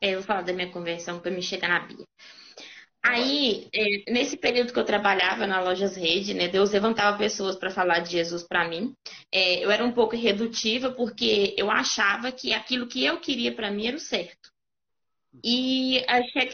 É, 0.01 0.11
eu 0.11 0.19
vou 0.19 0.27
falar 0.27 0.41
da 0.41 0.53
minha 0.53 0.71
conversão 0.71 1.19
para 1.19 1.31
me 1.31 1.41
chegar 1.41 1.69
na 1.69 1.79
Bia. 1.79 2.05
Aí, 3.09 3.69
é, 3.73 4.11
nesse 4.11 4.35
período 4.35 4.73
que 4.73 4.79
eu 4.79 4.83
trabalhava 4.83 5.47
na 5.47 5.61
Lojas 5.61 5.95
Rede, 5.95 6.33
né, 6.33 6.49
Deus 6.49 6.71
levantava 6.71 7.17
pessoas 7.17 7.55
para 7.55 7.71
falar 7.71 7.99
de 7.99 8.11
Jesus 8.11 8.43
para 8.43 8.67
mim. 8.67 8.93
É, 9.31 9.63
eu 9.63 9.71
era 9.71 9.85
um 9.85 9.93
pouco 9.93 10.15
redutiva 10.15 10.91
porque 10.91 11.55
eu 11.57 11.71
achava 11.71 12.33
que 12.33 12.53
aquilo 12.53 12.85
que 12.85 13.05
eu 13.05 13.17
queria 13.19 13.55
para 13.55 13.71
mim 13.71 13.87
era 13.87 13.95
o 13.95 13.99
certo. 13.99 14.51
E 15.41 16.03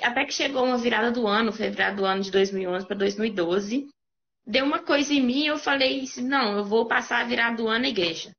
até 0.03 0.25
que 0.25 0.33
chegou 0.33 0.63
uma 0.63 0.77
virada 0.77 1.11
do 1.11 1.25
ano, 1.25 1.51
virada 1.51 1.95
do 1.95 2.05
ano 2.05 2.21
de 2.21 2.29
2011 2.29 2.85
para 2.85 2.97
2012, 2.97 3.87
deu 4.45 4.65
uma 4.65 4.79
coisa 4.79 5.11
em 5.11 5.21
mim, 5.21 5.47
eu 5.47 5.57
falei, 5.57 6.05
não, 6.17 6.57
eu 6.57 6.65
vou 6.65 6.85
passar 6.85 7.21
a 7.21 7.25
virada 7.25 7.57
do 7.57 7.67
ano 7.67 7.83
na 7.83 7.89
igreja. 7.89 8.31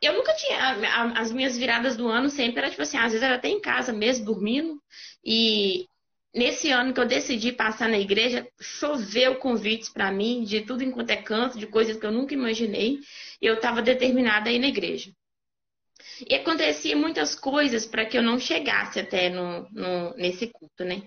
Eu 0.00 0.14
nunca 0.14 0.34
tinha, 0.34 1.12
as 1.14 1.32
minhas 1.32 1.56
viradas 1.56 1.96
do 1.96 2.08
ano 2.08 2.28
sempre 2.28 2.58
era 2.58 2.70
tipo 2.70 2.82
assim, 2.82 2.98
às 2.98 3.12
vezes 3.12 3.22
era 3.22 3.36
até 3.36 3.48
em 3.48 3.60
casa 3.60 3.92
mesmo, 3.92 4.26
dormindo, 4.26 4.82
e 5.24 5.86
nesse 6.34 6.70
ano 6.70 6.92
que 6.94 7.00
eu 7.00 7.06
decidi 7.06 7.52
passar 7.52 7.88
na 7.88 7.98
igreja, 7.98 8.46
choveu 8.60 9.36
convites 9.36 9.88
para 9.88 10.10
mim 10.10 10.44
de 10.44 10.62
tudo 10.62 10.82
enquanto 10.82 11.10
é 11.10 11.16
canto, 11.16 11.58
de 11.58 11.66
coisas 11.66 11.96
que 11.96 12.06
eu 12.06 12.12
nunca 12.12 12.34
imaginei, 12.34 12.98
e 13.40 13.46
eu 13.46 13.54
estava 13.54 13.82
determinada 13.82 14.48
a 14.48 14.52
ir 14.52 14.58
na 14.58 14.68
igreja. 14.68 15.12
E 16.28 16.34
acontecia 16.34 16.96
muitas 16.96 17.34
coisas 17.34 17.86
para 17.86 18.04
que 18.04 18.16
eu 18.16 18.22
não 18.22 18.38
chegasse 18.38 19.00
até 19.00 19.28
no, 19.28 19.68
no, 19.70 20.14
nesse 20.14 20.46
culto, 20.48 20.84
né? 20.84 21.02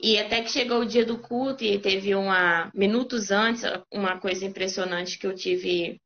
E 0.00 0.18
até 0.18 0.42
que 0.42 0.50
chegou 0.50 0.80
o 0.80 0.86
dia 0.86 1.04
do 1.04 1.18
culto 1.18 1.64
e 1.64 1.78
teve 1.78 2.14
uma 2.14 2.70
minutos 2.74 3.30
antes 3.30 3.62
uma 3.92 4.18
coisa 4.18 4.44
impressionante 4.44 5.18
que 5.18 5.26
eu 5.26 5.34
tive 5.34 6.00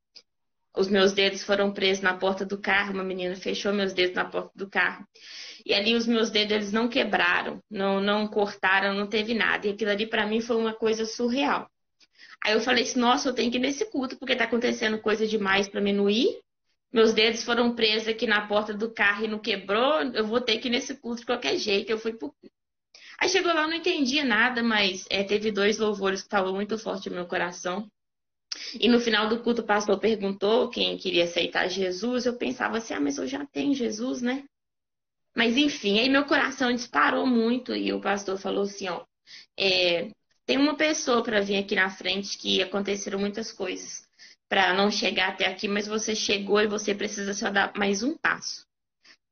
os 0.75 0.87
meus 0.87 1.11
dedos 1.11 1.43
foram 1.43 1.73
presos 1.73 2.01
na 2.03 2.13
porta 2.13 2.45
do 2.45 2.57
carro, 2.57 2.93
uma 2.93 3.03
menina 3.03 3.35
fechou 3.35 3.73
meus 3.73 3.93
dedos 3.93 4.15
na 4.15 4.25
porta 4.25 4.51
do 4.55 4.69
carro. 4.69 5.05
E 5.65 5.73
ali 5.73 5.95
os 5.95 6.07
meus 6.07 6.29
dedos 6.29 6.53
eles 6.53 6.71
não 6.71 6.87
quebraram, 6.87 7.59
não 7.69 8.01
não 8.01 8.27
cortaram, 8.27 8.93
não 8.93 9.07
teve 9.07 9.33
nada. 9.33 9.67
E 9.67 9.71
aquilo 9.71 9.91
ali 9.91 10.07
para 10.07 10.25
mim 10.25 10.41
foi 10.41 10.55
uma 10.55 10.73
coisa 10.73 11.05
surreal. 11.05 11.69
Aí 12.43 12.53
eu 12.53 12.61
falei 12.61 12.83
assim, 12.83 12.99
nossa, 12.99 13.29
eu 13.29 13.33
tenho 13.33 13.51
que 13.51 13.57
ir 13.57 13.61
nesse 13.61 13.85
culto 13.85 14.17
porque 14.17 14.35
tá 14.35 14.45
acontecendo 14.45 14.99
coisa 14.99 15.27
demais 15.27 15.67
para 15.67 15.81
mim 15.81 15.93
não 15.93 16.09
ir. 16.09 16.39
Meus 16.91 17.13
dedos 17.13 17.43
foram 17.43 17.75
presos 17.75 18.07
aqui 18.07 18.25
na 18.25 18.47
porta 18.47 18.73
do 18.73 18.91
carro 18.91 19.25
e 19.25 19.27
não 19.27 19.39
quebrou. 19.39 20.01
Eu 20.13 20.25
vou 20.25 20.41
ter 20.41 20.57
que 20.57 20.67
ir 20.67 20.71
nesse 20.71 20.95
culto 20.95 21.19
de 21.19 21.25
qualquer 21.25 21.57
jeito. 21.57 21.89
Eu 21.89 21.99
fui 21.99 22.13
pro 22.13 22.33
Aí 23.19 23.27
chegou 23.27 23.53
lá, 23.53 23.63
eu 23.63 23.67
não 23.67 23.75
entendia 23.75 24.23
nada, 24.23 24.63
mas 24.63 25.05
é, 25.09 25.23
teve 25.23 25.51
dois 25.51 25.77
louvores 25.77 26.21
que 26.21 26.27
estavam 26.27 26.53
muito 26.53 26.77
forte 26.77 27.09
no 27.09 27.15
meu 27.15 27.27
coração. 27.27 27.89
E 28.79 28.87
no 28.87 28.99
final 28.99 29.27
do 29.27 29.43
culto, 29.43 29.61
o 29.61 29.65
pastor 29.65 29.99
perguntou 29.99 30.69
quem 30.69 30.97
queria 30.97 31.25
aceitar 31.25 31.67
Jesus. 31.67 32.25
Eu 32.25 32.37
pensava 32.37 32.77
assim, 32.77 32.93
ah, 32.93 32.99
mas 32.99 33.17
eu 33.17 33.27
já 33.27 33.45
tenho 33.45 33.73
Jesus, 33.73 34.21
né? 34.21 34.45
Mas 35.35 35.55
enfim, 35.57 35.99
aí 35.99 36.09
meu 36.09 36.25
coração 36.25 36.73
disparou 36.73 37.25
muito 37.25 37.75
e 37.75 37.93
o 37.93 38.01
pastor 38.01 38.37
falou 38.37 38.63
assim, 38.63 38.89
ó, 38.89 39.05
é, 39.57 40.09
tem 40.45 40.57
uma 40.57 40.75
pessoa 40.75 41.23
para 41.23 41.41
vir 41.41 41.57
aqui 41.57 41.75
na 41.75 41.89
frente 41.89 42.37
que 42.37 42.61
aconteceram 42.61 43.19
muitas 43.19 43.51
coisas 43.51 44.07
para 44.49 44.73
não 44.73 44.89
chegar 44.89 45.29
até 45.29 45.45
aqui, 45.45 45.67
mas 45.67 45.85
você 45.85 46.15
chegou 46.15 46.59
e 46.59 46.67
você 46.67 46.95
precisa 46.95 47.33
só 47.35 47.51
dar 47.51 47.71
mais 47.77 48.01
um 48.01 48.17
passo. 48.17 48.65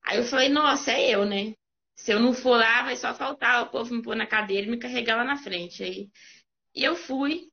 Aí 0.04 0.18
eu 0.18 0.24
falei, 0.24 0.48
nossa, 0.48 0.92
é 0.92 1.10
eu, 1.10 1.26
né? 1.26 1.54
Se 1.96 2.14
eu 2.14 2.20
não 2.20 2.34
for 2.34 2.58
lá, 2.58 2.84
vai 2.84 2.96
só 2.96 3.14
faltar 3.14 3.64
o 3.64 3.70
povo 3.72 3.94
me 3.96 4.04
pôr 4.04 4.16
na 4.16 4.28
cadeira 4.28 4.68
e 4.68 4.70
me 4.70 4.78
carregar 4.78 5.16
lá 5.18 5.24
na 5.24 5.38
frente. 5.38 5.84
Aí, 5.84 6.10
e 6.76 6.84
eu 6.84 6.96
fui, 6.96 7.50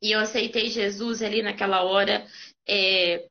e 0.00 0.12
eu 0.12 0.20
aceitei 0.20 0.70
Jesus 0.70 1.20
ali 1.20 1.42
naquela 1.42 1.82
hora. 1.82 2.26
É, 2.66 3.28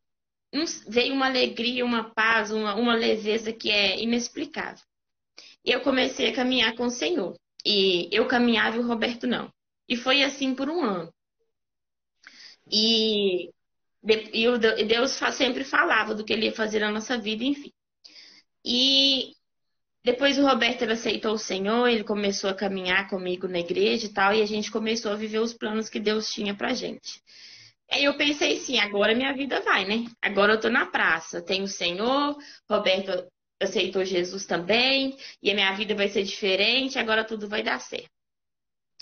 veio 0.87 1.13
uma 1.13 1.25
alegria, 1.25 1.83
uma 1.83 2.13
paz, 2.13 2.51
uma, 2.51 2.75
uma 2.75 2.95
leveza 2.95 3.51
que 3.51 3.69
é 3.69 4.01
inexplicável. 4.01 4.83
E 5.63 5.71
eu 5.71 5.81
comecei 5.81 6.29
a 6.29 6.35
caminhar 6.35 6.75
com 6.75 6.85
o 6.85 6.91
Senhor. 6.91 7.35
E 7.65 8.07
eu 8.11 8.27
caminhava 8.27 8.77
e 8.77 8.79
o 8.79 8.87
Roberto 8.87 9.25
não. 9.25 9.51
E 9.89 9.95
foi 9.95 10.23
assim 10.23 10.53
por 10.53 10.69
um 10.69 10.83
ano. 10.83 11.11
E, 12.71 13.49
e 14.03 14.85
Deus 14.87 15.11
sempre 15.33 15.63
falava 15.63 16.13
do 16.13 16.23
que 16.23 16.33
ele 16.33 16.45
ia 16.45 16.53
fazer 16.53 16.79
na 16.79 16.91
nossa 16.91 17.17
vida, 17.17 17.43
enfim. 17.43 17.71
E 18.63 19.33
depois 20.03 20.37
o 20.37 20.45
Roberto 20.45 20.83
aceitou 20.83 21.33
o 21.33 21.39
Senhor, 21.39 21.87
ele 21.87 22.03
começou 22.03 22.49
a 22.49 22.55
caminhar 22.55 23.09
comigo 23.09 23.47
na 23.47 23.59
igreja 23.59 24.05
e 24.05 24.13
tal, 24.13 24.33
e 24.33 24.41
a 24.41 24.45
gente 24.45 24.69
começou 24.71 25.11
a 25.11 25.15
viver 25.15 25.39
os 25.39 25.53
planos 25.53 25.89
que 25.89 25.99
Deus 25.99 26.31
tinha 26.31 26.55
pra 26.55 26.75
gente. 26.75 27.21
Aí 27.91 28.03
eu 28.05 28.17
pensei 28.17 28.57
assim, 28.57 28.79
agora 28.79 29.15
minha 29.15 29.33
vida 29.33 29.61
vai, 29.61 29.85
né? 29.85 30.05
Agora 30.21 30.53
eu 30.53 30.59
tô 30.59 30.69
na 30.69 30.85
praça, 30.85 31.41
tenho 31.41 31.65
o 31.65 31.67
Senhor, 31.67 32.35
Roberto 32.69 33.27
aceitou 33.61 34.03
Jesus 34.03 34.45
também, 34.45 35.17
e 35.41 35.49
a 35.51 35.53
minha 35.53 35.71
vida 35.73 35.95
vai 35.95 36.09
ser 36.09 36.23
diferente, 36.23 36.99
agora 36.99 37.23
tudo 37.23 37.47
vai 37.47 37.63
dar 37.63 37.79
certo. 37.79 38.09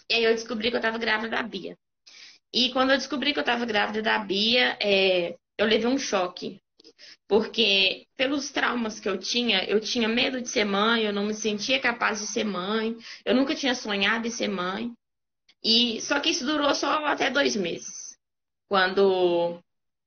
E 0.09 0.15
aí 0.15 0.23
eu 0.23 0.33
descobri 0.33 0.69
que 0.69 0.77
eu 0.77 0.81
tava 0.81 0.97
grávida 0.97 1.29
da 1.29 1.43
Bia. 1.43 1.77
E 2.53 2.71
quando 2.71 2.91
eu 2.91 2.97
descobri 2.97 3.33
que 3.33 3.39
eu 3.39 3.43
tava 3.43 3.65
grávida 3.65 4.01
da 4.01 4.19
Bia, 4.19 4.77
é, 4.81 5.35
eu 5.57 5.65
levei 5.65 5.87
um 5.87 5.97
choque. 5.97 6.61
Porque 7.27 8.05
pelos 8.15 8.51
traumas 8.51 8.99
que 8.99 9.09
eu 9.09 9.17
tinha, 9.17 9.63
eu 9.63 9.79
tinha 9.79 10.07
medo 10.07 10.41
de 10.41 10.49
ser 10.49 10.65
mãe, 10.65 11.03
eu 11.03 11.13
não 11.13 11.25
me 11.25 11.33
sentia 11.33 11.79
capaz 11.79 12.19
de 12.19 12.27
ser 12.27 12.43
mãe, 12.43 12.95
eu 13.25 13.33
nunca 13.33 13.55
tinha 13.55 13.73
sonhado 13.73 14.27
em 14.27 14.31
ser 14.31 14.49
mãe. 14.49 14.91
E 15.63 16.01
só 16.01 16.19
que 16.19 16.29
isso 16.29 16.45
durou 16.45 16.75
só 16.75 17.05
até 17.05 17.29
dois 17.29 17.55
meses. 17.55 18.02
Quando 18.67 19.61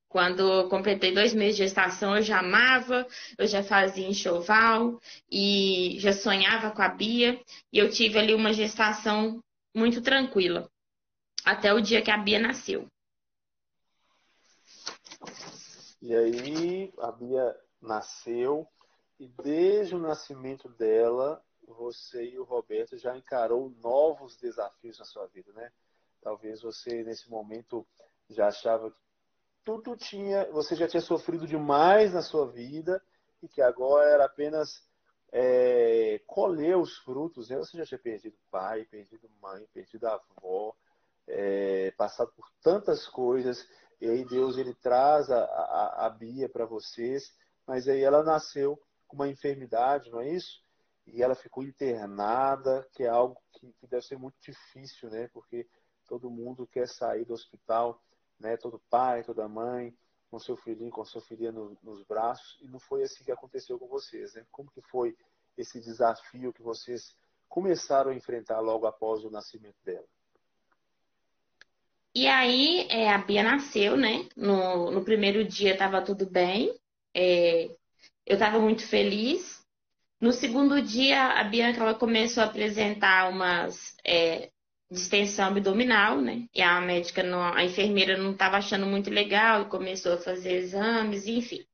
quando 0.09 0.69
completei 0.69 1.13
dois 1.13 1.33
meses 1.33 1.57
de 1.57 1.63
gestação, 1.63 2.15
eu 2.15 2.23
já 2.23 2.39
amava, 2.39 3.05
eu 3.37 3.45
já 3.45 3.61
fazia 3.61 4.07
enxoval 4.07 4.99
e 5.29 5.97
já 5.99 6.13
sonhava 6.13 6.71
com 6.71 6.81
a 6.81 6.87
Bia. 6.87 7.39
E 7.71 7.77
eu 7.77 7.89
tive 7.89 8.17
ali 8.17 8.33
uma 8.33 8.53
gestação 8.53 9.43
muito 9.75 10.01
tranquila, 10.01 10.71
até 11.43 11.73
o 11.73 11.81
dia 11.81 12.01
que 12.01 12.09
a 12.09 12.17
Bia 12.17 12.39
nasceu. 12.39 12.87
E 16.01 16.15
aí 16.15 16.93
a 16.99 17.11
Bia 17.11 17.55
nasceu 17.81 18.67
e 19.19 19.27
desde 19.27 19.95
o 19.95 19.99
nascimento 19.99 20.69
dela 20.69 21.43
você 21.67 22.23
e 22.29 22.39
o 22.39 22.45
Roberto 22.45 22.97
já 22.97 23.15
encarou 23.17 23.69
novos 23.81 24.37
desafios 24.37 24.99
na 24.99 25.05
sua 25.05 25.27
vida, 25.27 25.51
né? 25.51 25.69
Talvez 26.21 26.61
você 26.61 27.03
nesse 27.03 27.29
momento 27.29 27.85
já 28.29 28.47
achava 28.47 28.91
que 28.91 28.97
tudo 29.63 29.95
tinha, 29.97 30.49
você 30.51 30.75
já 30.75 30.87
tinha 30.87 31.01
sofrido 31.01 31.45
demais 31.45 32.13
na 32.13 32.21
sua 32.21 32.49
vida 32.49 33.01
e 33.41 33.47
que 33.47 33.61
agora 33.61 34.09
era 34.09 34.25
apenas 34.25 34.81
é, 35.31 36.21
colher 36.25 36.77
os 36.77 36.97
frutos. 36.99 37.49
Né? 37.49 37.57
Você 37.57 37.77
já 37.77 37.85
tinha 37.85 37.99
perdido 37.99 38.37
pai, 38.49 38.85
perdido 38.85 39.29
mãe, 39.41 39.67
perdido 39.73 40.07
avó, 40.07 40.73
é, 41.27 41.91
passado 41.97 42.31
por 42.35 42.49
tantas 42.61 43.07
coisas. 43.07 43.67
E 43.99 44.07
aí 44.07 44.23
Deus 44.25 44.57
ele 44.57 44.73
traz 44.75 45.29
a, 45.29 45.43
a, 45.43 46.05
a 46.05 46.09
Bia 46.09 46.47
para 46.47 46.65
vocês, 46.65 47.35
mas 47.65 47.87
aí 47.87 48.01
ela 48.01 48.23
nasceu 48.23 48.79
com 49.07 49.15
uma 49.15 49.27
enfermidade, 49.27 50.11
não 50.11 50.21
é 50.21 50.29
isso? 50.29 50.61
E 51.05 51.23
ela 51.23 51.35
ficou 51.35 51.63
internada, 51.63 52.87
que 52.93 53.03
é 53.03 53.07
algo 53.07 53.41
que, 53.53 53.73
que 53.73 53.87
deve 53.87 54.05
ser 54.05 54.17
muito 54.17 54.35
difícil, 54.41 55.09
né? 55.09 55.29
Porque 55.33 55.67
todo 56.07 56.29
mundo 56.29 56.67
quer 56.67 56.87
sair 56.87 57.25
do 57.25 57.33
hospital, 57.33 58.01
né? 58.39 58.57
Todo 58.57 58.81
pai, 58.89 59.23
toda 59.23 59.47
mãe, 59.47 59.95
com 60.29 60.39
seu 60.39 60.57
filhinho, 60.57 60.91
com 60.91 61.05
sua 61.05 61.21
filha 61.21 61.51
no, 61.51 61.77
nos 61.81 62.03
braços, 62.03 62.57
e 62.61 62.67
não 62.67 62.79
foi 62.79 63.03
assim 63.03 63.23
que 63.23 63.31
aconteceu 63.31 63.79
com 63.79 63.87
vocês, 63.87 64.33
né? 64.33 64.45
Como 64.51 64.69
que 64.71 64.81
foi 64.81 65.15
esse 65.57 65.79
desafio 65.79 66.53
que 66.53 66.61
vocês 66.61 67.15
começaram 67.47 68.11
a 68.11 68.15
enfrentar 68.15 68.59
logo 68.59 68.85
após 68.85 69.23
o 69.23 69.31
nascimento 69.31 69.77
dela? 69.83 70.05
E 72.13 72.27
aí, 72.27 72.87
é, 72.89 73.09
a 73.09 73.17
Bia 73.19 73.43
nasceu, 73.43 73.95
né? 73.95 74.27
No, 74.35 74.91
no 74.91 75.03
primeiro 75.03 75.43
dia 75.43 75.73
estava 75.73 76.01
tudo 76.01 76.25
bem. 76.25 76.75
É, 77.13 77.65
eu 78.25 78.33
estava 78.33 78.59
muito 78.59 78.87
feliz. 78.87 79.63
No 80.19 80.31
segundo 80.31 80.81
dia, 80.81 81.39
a 81.39 81.43
Bianca 81.43 81.79
ela 81.79 81.93
começou 81.93 82.41
a 82.41 82.47
apresentar 82.47 83.29
umas 83.29 83.95
é, 84.03 84.51
distensão 84.89 85.47
abdominal, 85.47 86.21
né? 86.21 86.45
E 86.53 86.61
a 86.61 86.79
médica, 86.81 87.23
não, 87.23 87.41
a 87.41 87.63
enfermeira 87.63 88.17
não 88.17 88.31
estava 88.31 88.57
achando 88.57 88.85
muito 88.85 89.09
legal 89.09 89.63
e 89.63 89.69
começou 89.69 90.13
a 90.13 90.17
fazer 90.17 90.53
exames, 90.53 91.27
enfim. 91.27 91.65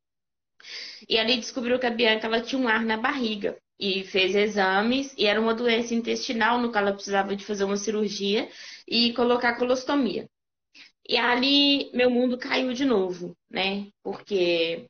E 1.08 1.18
ali 1.18 1.38
descobriu 1.38 1.80
que 1.80 1.86
a 1.86 1.92
Bianca 1.92 2.28
ela 2.28 2.42
tinha 2.42 2.62
um 2.62 2.68
ar 2.68 2.84
na 2.86 2.98
barriga 2.98 3.58
e 3.80 4.04
fez 4.06 4.36
exames 4.36 5.14
e 5.18 5.26
era 5.26 5.40
uma 5.42 5.54
doença 5.54 5.94
intestinal 5.94 6.60
no 6.60 6.72
qual 6.72 6.86
ela 6.86 6.94
precisava 6.94 7.36
de 7.36 7.46
fazer 7.46 7.64
uma 7.66 7.78
cirurgia 7.78 8.50
e 8.88 9.14
colocar 9.14 9.58
colostomia. 9.58 10.28
E 11.08 11.18
ali 11.18 11.92
meu 11.94 12.10
mundo 12.10 12.38
caiu 12.38 12.74
de 12.74 12.86
novo, 12.86 13.36
né? 13.50 13.90
Porque 14.02 14.88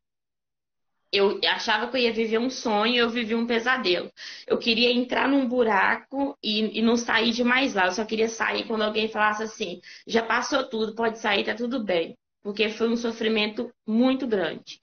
eu 1.14 1.40
achava 1.46 1.88
que 1.88 1.96
eu 1.98 2.02
ia 2.02 2.12
viver 2.12 2.40
um 2.40 2.50
sonho, 2.50 2.96
eu 2.96 3.10
vivi 3.10 3.36
um 3.36 3.46
pesadelo. 3.46 4.12
Eu 4.48 4.58
queria 4.58 4.92
entrar 4.92 5.30
num 5.30 5.48
buraco 5.48 6.36
e, 6.44 6.80
e, 6.80 6.82
não 6.82 6.98
sair 6.98 7.32
de 7.32 7.44
mais 7.44 7.76
lá. 7.76 7.86
Eu 7.86 7.92
só 7.92 8.04
queria 8.04 8.28
sair 8.28 8.66
quando 8.66 8.82
alguém 8.82 9.08
falasse 9.08 9.44
assim: 9.44 9.80
já 10.08 10.24
passou 10.24 10.68
tudo, 10.68 10.96
pode 10.96 11.20
sair, 11.20 11.46
tá 11.46 11.54
tudo 11.54 11.84
bem. 11.84 12.18
Porque 12.42 12.68
foi 12.70 12.90
um 12.90 12.98
sofrimento 12.98 13.72
muito 13.88 14.26
grande. 14.26 14.82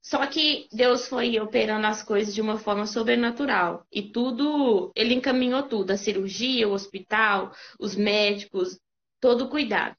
Só 0.00 0.26
que 0.26 0.68
Deus 0.72 1.06
foi 1.06 1.38
operando 1.38 1.86
as 1.86 2.02
coisas 2.02 2.34
de 2.34 2.40
uma 2.40 2.58
forma 2.58 2.86
sobrenatural. 2.86 3.86
E 3.92 4.02
tudo, 4.02 4.90
ele 4.96 5.14
encaminhou 5.14 5.64
tudo: 5.64 5.90
a 5.92 5.98
cirurgia, 5.98 6.66
o 6.66 6.72
hospital, 6.72 7.52
os 7.78 7.94
médicos, 7.94 8.80
todo 9.20 9.44
o 9.44 9.48
cuidado. 9.50 9.96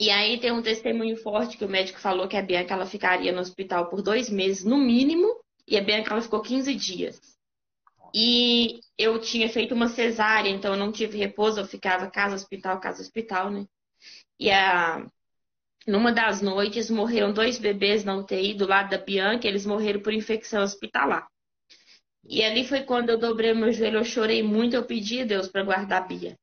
E 0.00 0.10
aí 0.10 0.38
tem 0.38 0.52
um 0.52 0.62
testemunho 0.62 1.16
forte 1.16 1.56
que 1.56 1.64
o 1.64 1.68
médico 1.68 1.98
falou 1.98 2.28
que 2.28 2.36
a 2.36 2.42
Bianca 2.42 2.72
ela 2.72 2.86
ficaria 2.86 3.32
no 3.32 3.40
hospital 3.40 3.88
por 3.88 4.00
dois 4.00 4.30
meses, 4.30 4.64
no 4.64 4.78
mínimo, 4.78 5.26
e 5.66 5.76
a 5.76 5.82
Bianca 5.82 6.12
ela 6.12 6.22
ficou 6.22 6.40
15 6.40 6.72
dias. 6.74 7.20
E 8.14 8.80
eu 8.96 9.20
tinha 9.20 9.48
feito 9.48 9.74
uma 9.74 9.88
cesárea, 9.88 10.50
então 10.50 10.72
eu 10.72 10.78
não 10.78 10.92
tive 10.92 11.18
repouso, 11.18 11.60
eu 11.60 11.66
ficava 11.66 12.10
casa 12.10 12.36
hospital, 12.36 12.80
casa 12.80 13.02
hospital, 13.02 13.50
né? 13.50 13.66
E 14.38 14.50
a... 14.50 15.04
numa 15.86 16.12
das 16.12 16.40
noites 16.40 16.90
morreram 16.90 17.32
dois 17.32 17.58
bebês 17.58 18.04
na 18.04 18.16
UTI 18.16 18.54
do 18.54 18.66
lado 18.66 18.90
da 18.90 18.98
Bianca, 18.98 19.48
eles 19.48 19.66
morreram 19.66 20.00
por 20.00 20.12
infecção 20.12 20.62
hospitalar. 20.62 21.26
E 22.24 22.44
ali 22.44 22.64
foi 22.66 22.82
quando 22.82 23.10
eu 23.10 23.18
dobrei 23.18 23.52
meu 23.52 23.72
joelho, 23.72 23.98
eu 23.98 24.04
chorei 24.04 24.42
muito, 24.42 24.76
eu 24.76 24.84
pedi 24.84 25.22
a 25.22 25.24
Deus 25.24 25.48
para 25.48 25.64
guardar 25.64 26.02
a 26.02 26.06
Bia. 26.06 26.38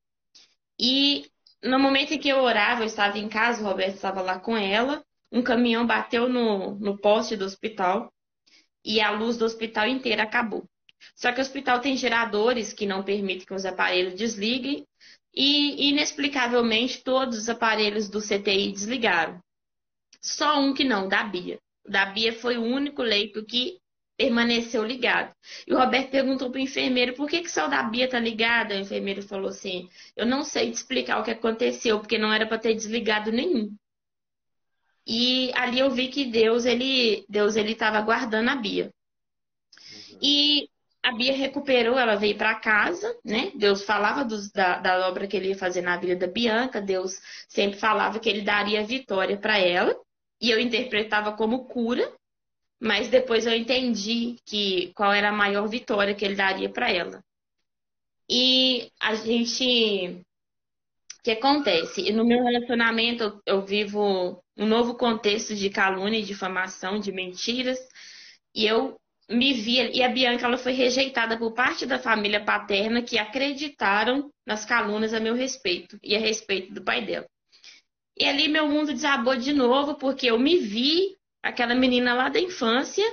E 0.79 1.25
no 1.65 1.79
momento 1.79 2.13
em 2.13 2.19
que 2.19 2.29
eu 2.29 2.37
orava, 2.37 2.81
eu 2.81 2.85
estava 2.85 3.17
em 3.17 3.27
casa, 3.27 3.61
o 3.61 3.65
Roberto 3.65 3.95
estava 3.95 4.21
lá 4.21 4.39
com 4.39 4.55
ela. 4.55 5.03
Um 5.31 5.41
caminhão 5.41 5.85
bateu 5.85 6.29
no, 6.29 6.75
no 6.75 6.97
poste 6.97 7.35
do 7.35 7.43
hospital 7.43 8.13
e 8.83 9.01
a 9.01 9.09
luz 9.11 9.37
do 9.37 9.45
hospital 9.45 9.87
inteira 9.87 10.23
acabou. 10.23 10.63
Só 11.15 11.31
que 11.31 11.39
o 11.39 11.41
hospital 11.41 11.79
tem 11.81 11.97
geradores 11.97 12.71
que 12.71 12.85
não 12.85 13.03
permitem 13.03 13.45
que 13.45 13.53
os 13.53 13.65
aparelhos 13.65 14.13
desliguem 14.13 14.85
e, 15.33 15.89
inexplicavelmente, 15.89 17.03
todos 17.03 17.37
os 17.37 17.49
aparelhos 17.49 18.07
do 18.07 18.21
CTI 18.21 18.71
desligaram. 18.71 19.41
Só 20.21 20.59
um 20.59 20.73
que 20.73 20.83
não, 20.83 21.07
da 21.07 21.23
Bia. 21.23 21.59
O 21.85 21.91
da 21.91 22.05
Bia 22.05 22.31
foi 22.33 22.57
o 22.57 22.63
único 22.63 23.01
leito 23.01 23.45
que 23.45 23.79
permaneceu 24.17 24.83
ligado. 24.83 25.33
E 25.67 25.73
o 25.73 25.77
Roberto 25.77 26.11
perguntou 26.11 26.49
para 26.49 26.59
o 26.59 26.63
enfermeiro 26.63 27.13
por 27.13 27.27
que, 27.29 27.41
que 27.41 27.51
só 27.51 27.67
da 27.67 27.83
Bia 27.83 28.09
tá 28.09 28.19
ligada. 28.19 28.75
O 28.75 28.79
enfermeiro 28.79 29.21
falou 29.21 29.49
assim: 29.49 29.89
Eu 30.15 30.25
não 30.25 30.43
sei 30.43 30.71
te 30.71 30.75
explicar 30.75 31.19
o 31.19 31.23
que 31.23 31.31
aconteceu, 31.31 31.99
porque 31.99 32.17
não 32.17 32.33
era 32.33 32.47
para 32.47 32.57
ter 32.59 32.73
desligado 32.73 33.31
nenhum. 33.31 33.75
E 35.07 35.51
ali 35.55 35.79
eu 35.79 35.91
vi 35.91 36.07
que 36.09 36.25
Deus 36.25 36.65
ele 36.65 37.25
Deus 37.29 37.55
ele 37.55 37.73
estava 37.73 38.01
guardando 38.01 38.49
a 38.49 38.55
Bia. 38.55 38.91
E 40.21 40.67
a 41.03 41.11
Bia 41.11 41.33
recuperou, 41.33 41.99
ela 41.99 42.15
veio 42.15 42.35
para 42.37 42.55
casa, 42.55 43.15
né? 43.23 43.51
Deus 43.55 43.83
falava 43.83 44.25
dos, 44.25 44.51
da, 44.51 44.79
da 44.79 45.07
obra 45.07 45.27
que 45.27 45.37
ele 45.37 45.49
ia 45.49 45.57
fazer 45.57 45.81
na 45.81 45.97
vida 45.97 46.15
da 46.15 46.27
Bianca. 46.27 46.81
Deus 46.81 47.21
sempre 47.47 47.79
falava 47.79 48.19
que 48.19 48.27
ele 48.27 48.41
daria 48.41 48.83
vitória 48.83 49.37
para 49.37 49.59
ela. 49.59 49.95
E 50.41 50.49
eu 50.49 50.59
interpretava 50.59 51.33
como 51.33 51.65
cura, 51.65 52.11
mas 52.79 53.07
depois 53.07 53.45
eu 53.45 53.55
entendi 53.55 54.37
que 54.45 54.91
qual 54.95 55.13
era 55.13 55.29
a 55.29 55.33
maior 55.33 55.67
vitória 55.67 56.13
que 56.13 56.25
ele 56.25 56.35
daria 56.35 56.69
para 56.69 56.91
ela. 56.91 57.23
E 58.29 58.91
a 58.99 59.15
gente. 59.15 60.21
O 61.19 61.23
que 61.23 61.31
acontece? 61.31 62.11
No 62.11 62.25
meu 62.25 62.43
relacionamento, 62.43 63.41
eu 63.45 63.65
vivo 63.65 64.43
um 64.57 64.65
novo 64.65 64.95
contexto 64.95 65.55
de 65.55 65.69
calúnia, 65.69 66.21
de 66.21 66.27
difamação, 66.27 66.99
de 66.99 67.11
mentiras. 67.11 67.79
E 68.53 68.65
eu 68.65 68.99
me 69.29 69.53
via. 69.53 69.89
E 69.95 70.03
a 70.03 70.09
Bianca 70.09 70.45
ela 70.45 70.57
foi 70.57 70.73
rejeitada 70.73 71.37
por 71.37 71.53
parte 71.53 71.85
da 71.85 71.99
família 71.99 72.43
paterna 72.43 73.01
que 73.01 73.17
acreditaram 73.17 74.31
nas 74.45 74.65
calúnias 74.65 75.13
a 75.13 75.19
meu 75.19 75.33
respeito 75.33 75.99
e 76.03 76.15
a 76.15 76.19
respeito 76.19 76.73
do 76.73 76.83
pai 76.83 77.03
dela. 77.05 77.27
E 78.17 78.25
ali 78.25 78.47
meu 78.47 78.67
mundo 78.67 78.93
desabou 78.93 79.35
de 79.35 79.51
novo, 79.51 79.95
porque 79.95 80.27
eu 80.27 80.39
me 80.39 80.57
vi 80.57 81.14
aquela 81.45 81.75
menina 81.75 82.15
lá 82.15 82.27
da 82.27 82.39
infância 82.39 83.05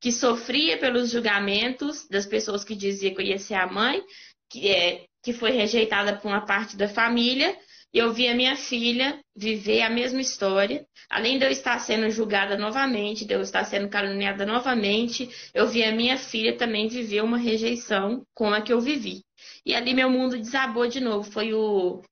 que 0.00 0.12
sofria 0.12 0.78
pelos 0.78 1.10
julgamentos 1.10 2.06
das 2.08 2.26
pessoas 2.26 2.62
que 2.62 2.74
diziam 2.74 3.14
que 3.14 3.22
eu 3.22 3.26
ia 3.26 3.38
ser 3.38 3.54
a 3.54 3.66
mãe, 3.66 4.02
que, 4.50 4.68
é, 4.68 5.06
que 5.22 5.32
foi 5.32 5.50
rejeitada 5.50 6.16
por 6.16 6.28
uma 6.28 6.44
parte 6.44 6.76
da 6.76 6.88
família, 6.88 7.56
e 7.92 7.98
eu 7.98 8.12
vi 8.12 8.28
a 8.28 8.34
minha 8.34 8.54
filha 8.54 9.18
viver 9.34 9.82
a 9.82 9.90
mesma 9.90 10.20
história. 10.20 10.86
Além 11.08 11.38
de 11.38 11.44
eu 11.44 11.50
estar 11.50 11.78
sendo 11.80 12.08
julgada 12.10 12.56
novamente, 12.56 13.24
de 13.24 13.34
eu 13.34 13.40
estar 13.40 13.64
sendo 13.64 13.88
caluniada 13.88 14.44
novamente, 14.46 15.28
eu 15.54 15.66
vi 15.66 15.82
a 15.82 15.90
minha 15.90 16.16
filha 16.18 16.56
também 16.56 16.86
viver 16.86 17.22
uma 17.22 17.38
rejeição 17.38 18.24
como 18.34 18.54
a 18.54 18.60
que 18.60 18.72
eu 18.72 18.80
vivi. 18.80 19.24
E 19.64 19.74
ali 19.74 19.92
meu 19.94 20.08
mundo 20.08 20.38
desabou 20.38 20.86
de 20.86 21.00
novo. 21.00 21.30
Foi 21.30 21.52
o, 21.52 22.02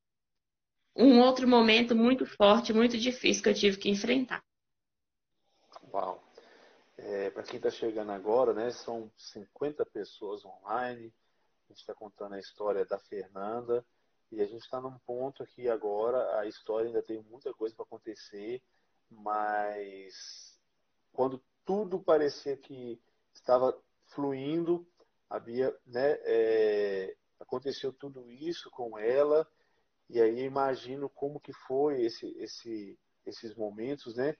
um 0.96 1.20
outro 1.20 1.46
momento 1.46 1.94
muito 1.94 2.26
forte, 2.26 2.72
muito 2.72 2.98
difícil 2.98 3.42
que 3.42 3.48
eu 3.50 3.54
tive 3.54 3.76
que 3.76 3.88
enfrentar. 3.88 4.42
Uau! 5.92 6.22
É, 6.96 7.30
Para 7.30 7.42
quem 7.44 7.56
está 7.56 7.70
chegando 7.70 8.12
agora, 8.12 8.52
né, 8.52 8.70
são 8.70 9.10
50 9.16 9.86
pessoas 9.86 10.44
online. 10.44 11.12
A 11.64 11.72
gente 11.72 11.80
está 11.80 11.94
contando 11.94 12.34
a 12.34 12.38
história 12.38 12.84
da 12.84 12.98
Fernanda. 12.98 13.84
E 14.30 14.42
a 14.42 14.44
gente 14.44 14.62
está 14.62 14.80
num 14.80 14.98
ponto 15.00 15.42
aqui 15.42 15.70
agora, 15.70 16.38
a 16.38 16.46
história 16.46 16.88
ainda 16.88 17.02
tem 17.02 17.22
muita 17.22 17.52
coisa 17.54 17.74
para 17.74 17.86
acontecer, 17.86 18.62
mas 19.10 20.54
quando 21.12 21.42
tudo 21.64 21.98
parecia 21.98 22.54
que 22.54 23.00
estava 23.32 23.74
fluindo, 24.08 24.86
havia, 25.30 25.74
né, 25.86 26.18
é, 26.24 27.16
aconteceu 27.40 27.90
tudo 27.90 28.30
isso 28.30 28.70
com 28.70 28.98
ela, 28.98 29.48
e 30.10 30.20
aí 30.20 30.40
imagino 30.40 31.08
como 31.08 31.40
que 31.40 31.54
foi 31.66 32.02
esse, 32.02 32.26
esse, 32.38 32.98
esses 33.24 33.54
momentos, 33.54 34.14
né? 34.14 34.36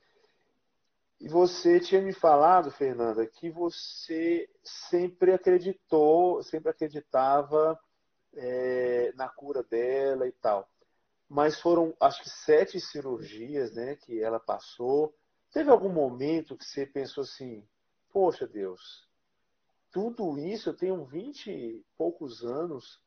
E 1.20 1.28
você 1.28 1.80
tinha 1.80 2.00
me 2.00 2.12
falado, 2.12 2.70
Fernanda, 2.70 3.26
que 3.26 3.50
você 3.50 4.48
sempre 4.62 5.32
acreditou, 5.32 6.42
sempre 6.44 6.70
acreditava 6.70 7.78
é, 8.34 9.12
na 9.16 9.28
cura 9.28 9.62
dela 9.64 10.28
e 10.28 10.32
tal. 10.32 10.68
Mas 11.28 11.60
foram, 11.60 11.94
acho 12.00 12.22
que, 12.22 12.30
sete 12.30 12.80
cirurgias 12.80 13.74
né, 13.74 13.96
que 13.96 14.22
ela 14.22 14.38
passou. 14.38 15.12
Teve 15.52 15.70
algum 15.70 15.88
momento 15.88 16.56
que 16.56 16.64
você 16.64 16.86
pensou 16.86 17.22
assim: 17.22 17.66
Poxa 18.12 18.46
Deus, 18.46 19.08
tudo 19.90 20.38
isso, 20.38 20.70
eu 20.70 20.76
tenho 20.76 21.04
20 21.04 21.50
e 21.50 21.84
poucos 21.96 22.44
anos, 22.44 23.00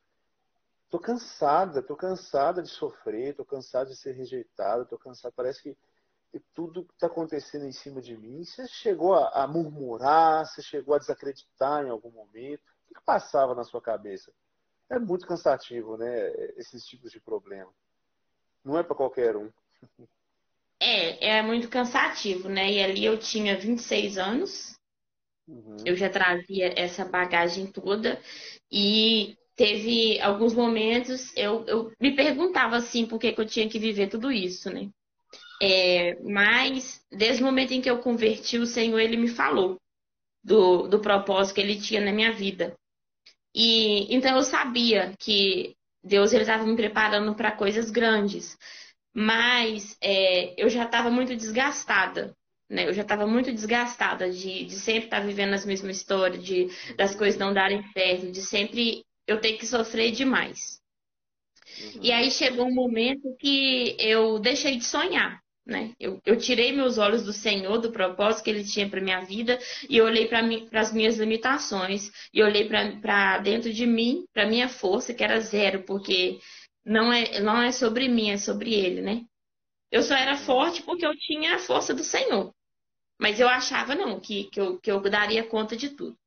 tô 0.90 0.98
cansada, 0.98 1.82
tô 1.82 1.96
cansada 1.96 2.62
de 2.62 2.68
sofrer, 2.68 3.34
tô 3.34 3.44
cansada 3.44 3.90
de 3.90 3.96
ser 3.96 4.12
rejeitada, 4.12 4.84
tô 4.84 4.98
cansada, 4.98 5.32
parece 5.34 5.62
que 5.62 5.76
tudo 6.54 6.86
está 6.92 7.06
acontecendo 7.06 7.66
em 7.66 7.72
cima 7.72 8.00
de 8.00 8.16
mim. 8.16 8.44
Você 8.44 8.66
chegou 8.68 9.14
a, 9.14 9.44
a, 9.44 9.46
murmurar, 9.46 10.46
você 10.46 10.62
chegou 10.62 10.94
a 10.94 10.98
desacreditar 10.98 11.84
em 11.84 11.90
algum 11.90 12.10
momento? 12.10 12.62
O 12.62 12.88
que, 12.88 12.94
que 12.94 13.04
passava 13.04 13.54
na 13.54 13.64
sua 13.64 13.80
cabeça? 13.80 14.32
É 14.88 14.98
muito 14.98 15.26
cansativo, 15.26 15.96
né? 15.96 16.32
Esses 16.56 16.84
tipos 16.84 17.12
de 17.12 17.20
problema. 17.20 17.72
Não 18.64 18.78
é 18.78 18.82
para 18.82 18.96
qualquer 18.96 19.36
um. 19.36 19.50
É, 20.80 21.38
é 21.38 21.42
muito 21.42 21.68
cansativo, 21.68 22.48
né? 22.48 22.72
E 22.72 22.82
ali 22.82 23.04
eu 23.04 23.18
tinha 23.18 23.58
26 23.58 24.18
anos. 24.18 24.74
Uhum. 25.46 25.76
Eu 25.84 25.96
já 25.96 26.08
trazia 26.08 26.72
essa 26.76 27.04
bagagem 27.04 27.66
toda. 27.66 28.20
E 28.70 29.36
teve 29.54 30.20
alguns 30.20 30.54
momentos, 30.54 31.34
eu, 31.36 31.64
eu 31.66 31.92
me 32.00 32.16
perguntava 32.16 32.76
assim, 32.76 33.06
por 33.06 33.18
que, 33.18 33.32
que 33.32 33.40
eu 33.40 33.46
tinha 33.46 33.68
que 33.68 33.78
viver 33.78 34.08
tudo 34.08 34.32
isso, 34.32 34.70
né? 34.70 34.90
É, 35.64 36.20
mas, 36.22 37.00
desde 37.08 37.40
o 37.40 37.46
momento 37.46 37.70
em 37.70 37.80
que 37.80 37.88
eu 37.88 38.00
converti, 38.00 38.58
o 38.58 38.66
Senhor, 38.66 38.98
ele 38.98 39.16
me 39.16 39.28
falou 39.28 39.80
do, 40.42 40.88
do 40.88 40.98
propósito 40.98 41.54
que 41.54 41.60
ele 41.60 41.80
tinha 41.80 42.00
na 42.00 42.10
minha 42.10 42.32
vida. 42.32 42.74
E 43.54 44.12
então 44.12 44.36
eu 44.36 44.42
sabia 44.42 45.14
que 45.20 45.76
Deus 46.02 46.32
ele 46.32 46.42
estava 46.42 46.64
me 46.66 46.74
preparando 46.74 47.32
para 47.36 47.52
coisas 47.52 47.92
grandes, 47.92 48.58
mas 49.14 49.96
é, 50.02 50.60
eu 50.60 50.68
já 50.68 50.84
estava 50.84 51.10
muito 51.10 51.36
desgastada, 51.36 52.34
né? 52.68 52.88
Eu 52.88 52.92
já 52.92 53.02
estava 53.02 53.24
muito 53.24 53.52
desgastada 53.52 54.30
de, 54.32 54.64
de 54.64 54.74
sempre 54.74 55.04
estar 55.04 55.20
tá 55.20 55.26
vivendo 55.26 55.54
as 55.54 55.64
mesmas 55.64 55.98
histórias, 55.98 56.42
de 56.42 56.68
das 56.96 57.14
coisas 57.14 57.38
não 57.38 57.54
darem 57.54 57.84
certo, 57.92 58.32
de 58.32 58.42
sempre 58.42 59.04
eu 59.28 59.40
ter 59.40 59.52
que 59.52 59.66
sofrer 59.66 60.10
demais. 60.10 60.80
Uhum. 61.78 62.00
E 62.02 62.10
aí 62.10 62.30
chegou 62.32 62.66
um 62.66 62.74
momento 62.74 63.36
que 63.38 63.94
eu 64.00 64.40
deixei 64.40 64.76
de 64.76 64.84
sonhar. 64.84 65.41
Né? 65.64 65.92
Eu, 65.98 66.20
eu, 66.26 66.36
tirei 66.36 66.72
meus 66.72 66.98
olhos 66.98 67.22
do 67.22 67.32
Senhor, 67.32 67.78
do 67.78 67.92
propósito 67.92 68.42
que 68.42 68.50
Ele 68.50 68.64
tinha 68.64 68.88
para 68.88 69.00
minha 69.00 69.20
vida, 69.20 69.58
e 69.88 70.00
olhei 70.00 70.26
para 70.26 70.40
as 70.80 70.92
minhas 70.92 71.18
limitações, 71.18 72.10
e 72.34 72.42
olhei 72.42 72.68
para 72.68 73.38
dentro 73.38 73.72
de 73.72 73.86
mim, 73.86 74.24
para 74.32 74.48
minha 74.48 74.68
força, 74.68 75.14
que 75.14 75.22
era 75.22 75.40
zero, 75.40 75.84
porque 75.84 76.40
não 76.84 77.12
é, 77.12 77.40
não 77.40 77.62
é 77.62 77.70
sobre 77.70 78.08
mim, 78.08 78.30
é 78.30 78.38
sobre 78.38 78.74
Ele, 78.74 79.00
né? 79.02 79.24
Eu 79.90 80.02
só 80.02 80.14
era 80.14 80.36
forte 80.36 80.82
porque 80.82 81.06
eu 81.06 81.16
tinha 81.16 81.54
a 81.54 81.58
força 81.58 81.94
do 81.94 82.02
Senhor. 82.02 82.52
Mas 83.20 83.38
eu 83.38 83.48
achava, 83.48 83.94
não, 83.94 84.18
que, 84.18 84.44
que, 84.44 84.60
eu, 84.60 84.80
que 84.80 84.90
eu 84.90 85.00
daria 85.00 85.44
conta 85.44 85.76
de 85.76 85.90
tudo. 85.90 86.18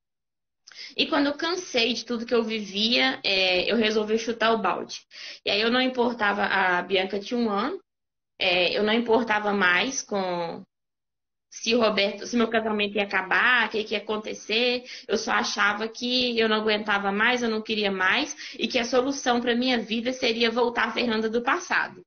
E 0.95 1.07
quando 1.07 1.27
eu 1.27 1.33
cansei 1.33 1.93
de 1.93 2.05
tudo 2.05 2.25
que 2.25 2.33
eu 2.33 2.43
vivia, 2.43 3.19
é, 3.23 3.69
eu 3.69 3.75
resolvi 3.75 4.17
chutar 4.17 4.53
o 4.53 4.61
balde. 4.61 5.01
E 5.43 5.49
aí 5.49 5.61
eu 5.61 5.71
não 5.71 5.81
importava, 5.81 6.43
a 6.43 6.81
Bianca 6.81 7.19
tinha 7.19 7.39
um 7.39 7.49
ano, 7.49 7.81
é, 8.39 8.77
eu 8.77 8.83
não 8.83 8.93
importava 8.93 9.53
mais 9.53 10.01
com 10.01 10.63
se 11.49 11.73
o 11.73 11.79
Roberto, 11.79 12.27
se 12.27 12.35
meu 12.35 12.49
casamento 12.49 12.95
ia 12.95 13.03
acabar, 13.03 13.67
o 13.67 13.69
que, 13.69 13.83
que 13.85 13.93
ia 13.93 13.99
acontecer. 13.99 14.83
Eu 15.07 15.17
só 15.17 15.31
achava 15.31 15.87
que 15.87 16.37
eu 16.37 16.49
não 16.49 16.57
aguentava 16.57 17.11
mais, 17.11 17.41
eu 17.41 17.49
não 17.49 17.61
queria 17.61 17.91
mais 17.91 18.35
e 18.59 18.67
que 18.67 18.77
a 18.77 18.83
solução 18.83 19.39
para 19.39 19.55
minha 19.55 19.79
vida 19.79 20.11
seria 20.11 20.51
voltar 20.51 20.89
a 20.89 20.91
Fernanda 20.91 21.29
do 21.29 21.41
passado. 21.41 22.05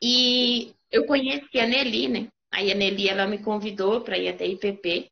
E 0.00 0.72
eu 0.90 1.04
conheci 1.06 1.58
a 1.58 1.66
Nelly, 1.66 2.08
né? 2.08 2.28
Aí 2.52 2.70
a 2.70 2.74
Nelly 2.74 3.08
ela 3.08 3.26
me 3.26 3.38
convidou 3.38 4.02
para 4.02 4.18
ir 4.18 4.28
até 4.28 4.46
IPP. 4.46 5.10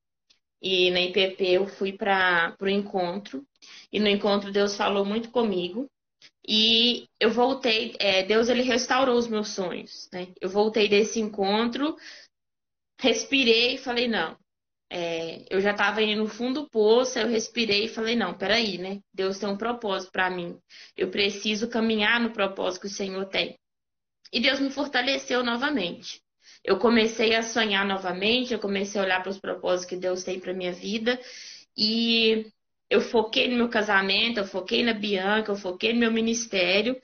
E 0.63 0.93
na 0.93 1.01
IPP 1.01 1.43
eu 1.45 1.67
fui 1.67 1.93
para 1.93 2.55
o 2.61 2.69
encontro. 2.69 3.45
E 3.93 3.99
no 3.99 4.09
encontro 4.09 4.53
Deus 4.53 4.77
falou 4.77 5.05
muito 5.05 5.31
comigo. 5.31 5.91
E 6.47 7.07
eu 7.21 7.31
voltei, 7.31 7.95
é, 8.01 8.25
Deus 8.25 8.49
ele 8.49 8.63
restaurou 8.63 9.17
os 9.17 9.29
meus 9.29 9.51
sonhos, 9.51 10.09
né? 10.13 10.29
Eu 10.41 10.49
voltei 10.49 10.89
desse 10.89 11.21
encontro, 11.21 11.97
respirei 13.01 13.75
e 13.75 13.79
falei, 13.79 14.09
não, 14.09 14.37
é, 14.91 15.45
eu 15.49 15.61
já 15.61 15.71
estava 15.71 16.03
indo 16.03 16.23
no 16.23 16.29
fundo 16.29 16.63
do 16.63 16.71
poço, 16.71 17.19
eu 17.19 17.29
respirei 17.29 17.85
e 17.85 17.89
falei, 17.89 18.15
não, 18.17 18.37
peraí, 18.37 18.77
né? 18.77 19.01
Deus 19.15 19.39
tem 19.39 19.49
um 19.49 19.57
propósito 19.57 20.13
para 20.13 20.29
mim. 20.29 20.59
Eu 20.97 21.11
preciso 21.11 21.69
caminhar 21.69 22.21
no 22.21 22.33
propósito 22.33 22.83
que 22.83 22.89
o 22.89 22.91
Senhor 22.91 23.25
tem. 23.27 23.57
E 24.33 24.41
Deus 24.41 24.61
me 24.61 24.71
fortaleceu 24.71 25.43
novamente. 25.43 26.21
Eu 26.65 26.79
comecei 26.79 27.35
a 27.35 27.43
sonhar 27.43 27.87
novamente, 27.87 28.53
eu 28.53 28.59
comecei 28.59 29.01
a 29.01 29.05
olhar 29.05 29.23
para 29.23 29.31
os 29.31 29.39
propósitos 29.39 29.89
que 29.89 29.97
Deus 29.97 30.25
tem 30.25 30.39
para 30.39 30.53
minha 30.53 30.73
vida 30.73 31.19
e 31.77 32.47
eu 32.93 33.01
foquei 33.01 33.49
no 33.49 33.57
meu 33.57 33.71
casamento, 33.71 34.39
eu 34.39 34.45
foquei 34.47 34.85
na 34.85 34.93
Bianca, 34.93 35.51
eu 35.51 35.57
foquei 35.57 35.95
no 35.95 36.01
meu 36.01 36.13
ministério 36.13 37.01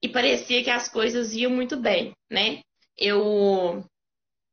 e 0.00 0.08
parecia 0.08 0.62
que 0.62 0.70
as 0.70 0.88
coisas 0.88 1.34
iam 1.34 1.50
muito 1.50 1.76
bem, 1.76 2.12
né? 2.30 2.62
Eu 2.96 3.84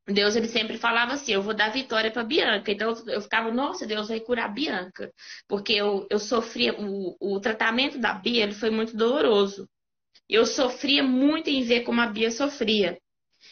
Deus 0.08 0.36
ele 0.36 0.48
sempre 0.48 0.78
falava 0.80 1.14
assim, 1.14 1.32
eu 1.34 1.44
vou 1.44 1.54
dar 1.54 1.72
vitória 1.72 2.12
para 2.12 2.24
Bianca. 2.24 2.72
Então 2.72 2.92
eu 3.08 3.22
ficava, 3.22 3.52
nossa, 3.52 3.86
Deus 3.86 4.08
vai 4.08 4.20
curar 4.20 4.46
a 4.46 4.48
Bianca, 4.48 5.12
porque 5.48 5.74
eu, 5.74 6.08
eu 6.10 6.20
sofria 6.20 6.74
o, 6.74 7.16
o 7.20 7.40
tratamento 7.40 8.00
da 8.00 8.14
Bia, 8.14 8.44
ele 8.44 8.54
foi 8.54 8.72
muito 8.72 8.98
doloroso. 8.98 9.70
Eu 10.28 10.46
sofria 10.46 11.04
muito 11.04 11.52
em 11.52 11.62
ver 11.64 11.82
como 11.82 12.02
a 12.02 12.08
Bia 12.08 12.32
sofria. 12.32 12.98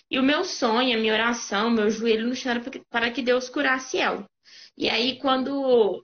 E 0.10 0.18
o 0.20 0.24
meu 0.24 0.44
sonho, 0.44 0.98
a 0.98 1.00
minha 1.00 1.14
oração, 1.14 1.70
meu 1.70 1.90
joelho 1.92 2.28
no 2.28 2.36
chão 2.36 2.54
para 2.90 3.12
que 3.12 3.22
Deus 3.22 3.48
curasse 3.48 4.00
ela. 4.00 4.26
E 4.76 4.90
aí 4.90 5.20
quando 5.20 6.04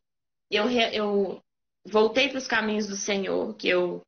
eu, 0.49 0.69
eu 0.69 1.41
voltei 1.86 2.29
para 2.29 2.38
os 2.38 2.47
caminhos 2.47 2.88
do 2.88 2.95
Senhor, 2.95 3.55
que 3.55 3.67
eu 3.67 4.01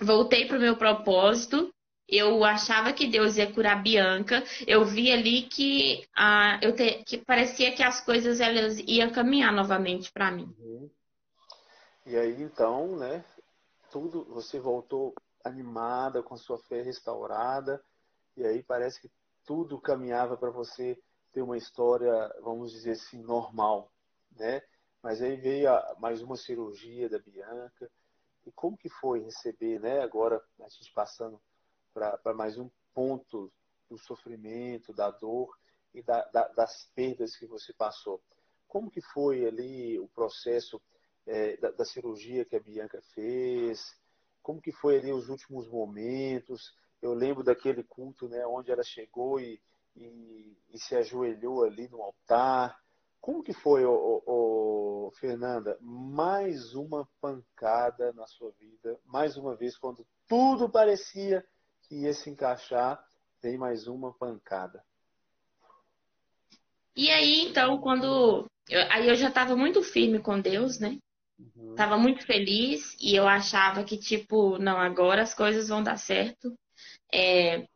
voltei 0.00 0.46
para 0.46 0.56
o 0.56 0.60
meu 0.60 0.76
propósito. 0.76 1.72
Eu 2.06 2.44
achava 2.44 2.92
que 2.92 3.06
Deus 3.06 3.36
ia 3.36 3.50
curar 3.52 3.82
Bianca. 3.82 4.42
Eu 4.66 4.84
vi 4.84 5.10
ali 5.10 5.42
que, 5.42 6.06
ah, 6.14 6.58
eu 6.62 6.74
te, 6.74 7.02
que 7.04 7.18
parecia 7.18 7.74
que 7.74 7.82
as 7.82 8.04
coisas 8.04 8.40
elas 8.40 8.78
iam 8.86 9.10
caminhar 9.10 9.52
novamente 9.52 10.12
para 10.12 10.30
mim. 10.30 10.54
Uhum. 10.58 10.90
E 12.06 12.16
aí 12.16 12.42
então, 12.42 12.96
né? 12.96 13.24
Tudo 13.90 14.24
você 14.24 14.60
voltou 14.60 15.14
animada 15.42 16.22
com 16.22 16.36
sua 16.36 16.58
fé 16.58 16.82
restaurada 16.82 17.82
e 18.36 18.44
aí 18.44 18.62
parece 18.62 19.00
que 19.00 19.10
tudo 19.46 19.80
caminhava 19.80 20.36
para 20.36 20.50
você 20.50 20.98
ter 21.32 21.42
uma 21.42 21.56
história, 21.56 22.12
vamos 22.42 22.70
dizer 22.72 22.92
assim, 22.92 23.22
normal, 23.22 23.90
né? 24.36 24.62
Mas 25.04 25.20
aí 25.20 25.36
veio 25.36 25.70
a, 25.70 25.96
mais 25.98 26.22
uma 26.22 26.34
cirurgia 26.34 27.10
da 27.10 27.18
Bianca. 27.18 27.90
E 28.46 28.50
como 28.52 28.74
que 28.74 28.88
foi 28.88 29.20
receber, 29.20 29.78
né? 29.78 30.00
Agora 30.00 30.42
a 30.58 30.68
gente 30.70 30.90
passando 30.94 31.38
para 31.92 32.32
mais 32.32 32.56
um 32.56 32.70
ponto 32.94 33.52
do 33.86 33.98
sofrimento, 33.98 34.94
da 34.94 35.10
dor 35.10 35.54
e 35.92 36.02
da, 36.02 36.24
da, 36.28 36.48
das 36.48 36.90
perdas 36.94 37.36
que 37.36 37.46
você 37.46 37.74
passou. 37.74 38.18
Como 38.66 38.90
que 38.90 39.02
foi 39.02 39.46
ali 39.46 39.98
o 39.98 40.08
processo 40.08 40.80
é, 41.26 41.58
da, 41.58 41.70
da, 41.70 41.84
cirurgia 41.84 42.46
que 42.46 42.56
a 42.56 42.60
Bianca 42.60 43.02
fez? 43.14 43.94
Como 44.42 44.58
que 44.58 44.72
foi 44.72 44.96
ali 44.96 45.12
os 45.12 45.28
últimos 45.28 45.68
momentos? 45.68 46.74
Eu 47.02 47.12
lembro 47.12 47.44
daquele 47.44 47.84
culto, 47.84 48.26
né, 48.26 48.46
onde 48.46 48.72
ela 48.72 48.82
chegou 48.82 49.38
e, 49.38 49.60
e, 49.94 50.56
e 50.72 50.78
se 50.78 50.96
ajoelhou 50.96 51.62
ali 51.62 51.88
no 51.88 52.00
altar. 52.00 52.82
Como 53.24 53.42
que 53.42 53.54
foi, 53.54 53.86
ô, 53.86 54.22
ô, 54.26 55.06
ô, 55.06 55.10
Fernanda, 55.12 55.78
mais 55.80 56.74
uma 56.74 57.08
pancada 57.22 58.12
na 58.12 58.26
sua 58.26 58.50
vida? 58.60 59.00
Mais 59.06 59.38
uma 59.38 59.56
vez, 59.56 59.78
quando 59.78 60.06
tudo 60.28 60.68
parecia 60.68 61.42
que 61.88 62.02
ia 62.02 62.12
se 62.12 62.28
encaixar, 62.28 63.02
tem 63.40 63.56
mais 63.56 63.86
uma 63.86 64.12
pancada. 64.12 64.84
E 66.94 67.10
aí, 67.10 67.46
então, 67.46 67.78
quando. 67.78 68.46
Eu, 68.68 68.82
aí 68.92 69.08
eu 69.08 69.14
já 69.14 69.28
estava 69.28 69.56
muito 69.56 69.82
firme 69.82 70.18
com 70.18 70.38
Deus, 70.38 70.78
né? 70.78 70.98
Uhum. 71.38 71.74
Tava 71.76 71.96
muito 71.96 72.26
feliz 72.26 72.94
e 73.00 73.16
eu 73.16 73.26
achava 73.26 73.84
que, 73.84 73.96
tipo, 73.96 74.58
não, 74.58 74.76
agora 74.76 75.22
as 75.22 75.32
coisas 75.32 75.68
vão 75.68 75.82
dar 75.82 75.96
certo. 75.96 76.54
É, 77.10 77.66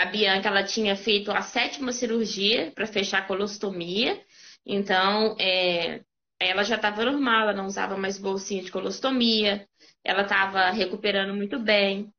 a 0.00 0.06
Bianca, 0.06 0.48
ela 0.48 0.64
tinha 0.64 0.96
feito 0.96 1.30
a 1.30 1.42
sétima 1.42 1.92
cirurgia 1.92 2.72
para 2.74 2.88
fechar 2.88 3.18
a 3.18 3.26
colostomia 3.26 4.20
então, 4.66 5.36
é, 5.38 6.02
ela 6.40 6.62
já 6.64 6.76
estava 6.76 7.04
normal, 7.04 7.42
ela 7.42 7.52
não 7.52 7.66
usava 7.66 7.96
mais 7.96 8.18
bolsinha 8.18 8.62
de 8.62 8.72
colostomia, 8.72 9.68
ela 10.02 10.22
estava 10.22 10.70
recuperando 10.70 11.34
muito 11.34 11.58
bem. 11.58 12.12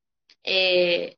É, 0.46 1.16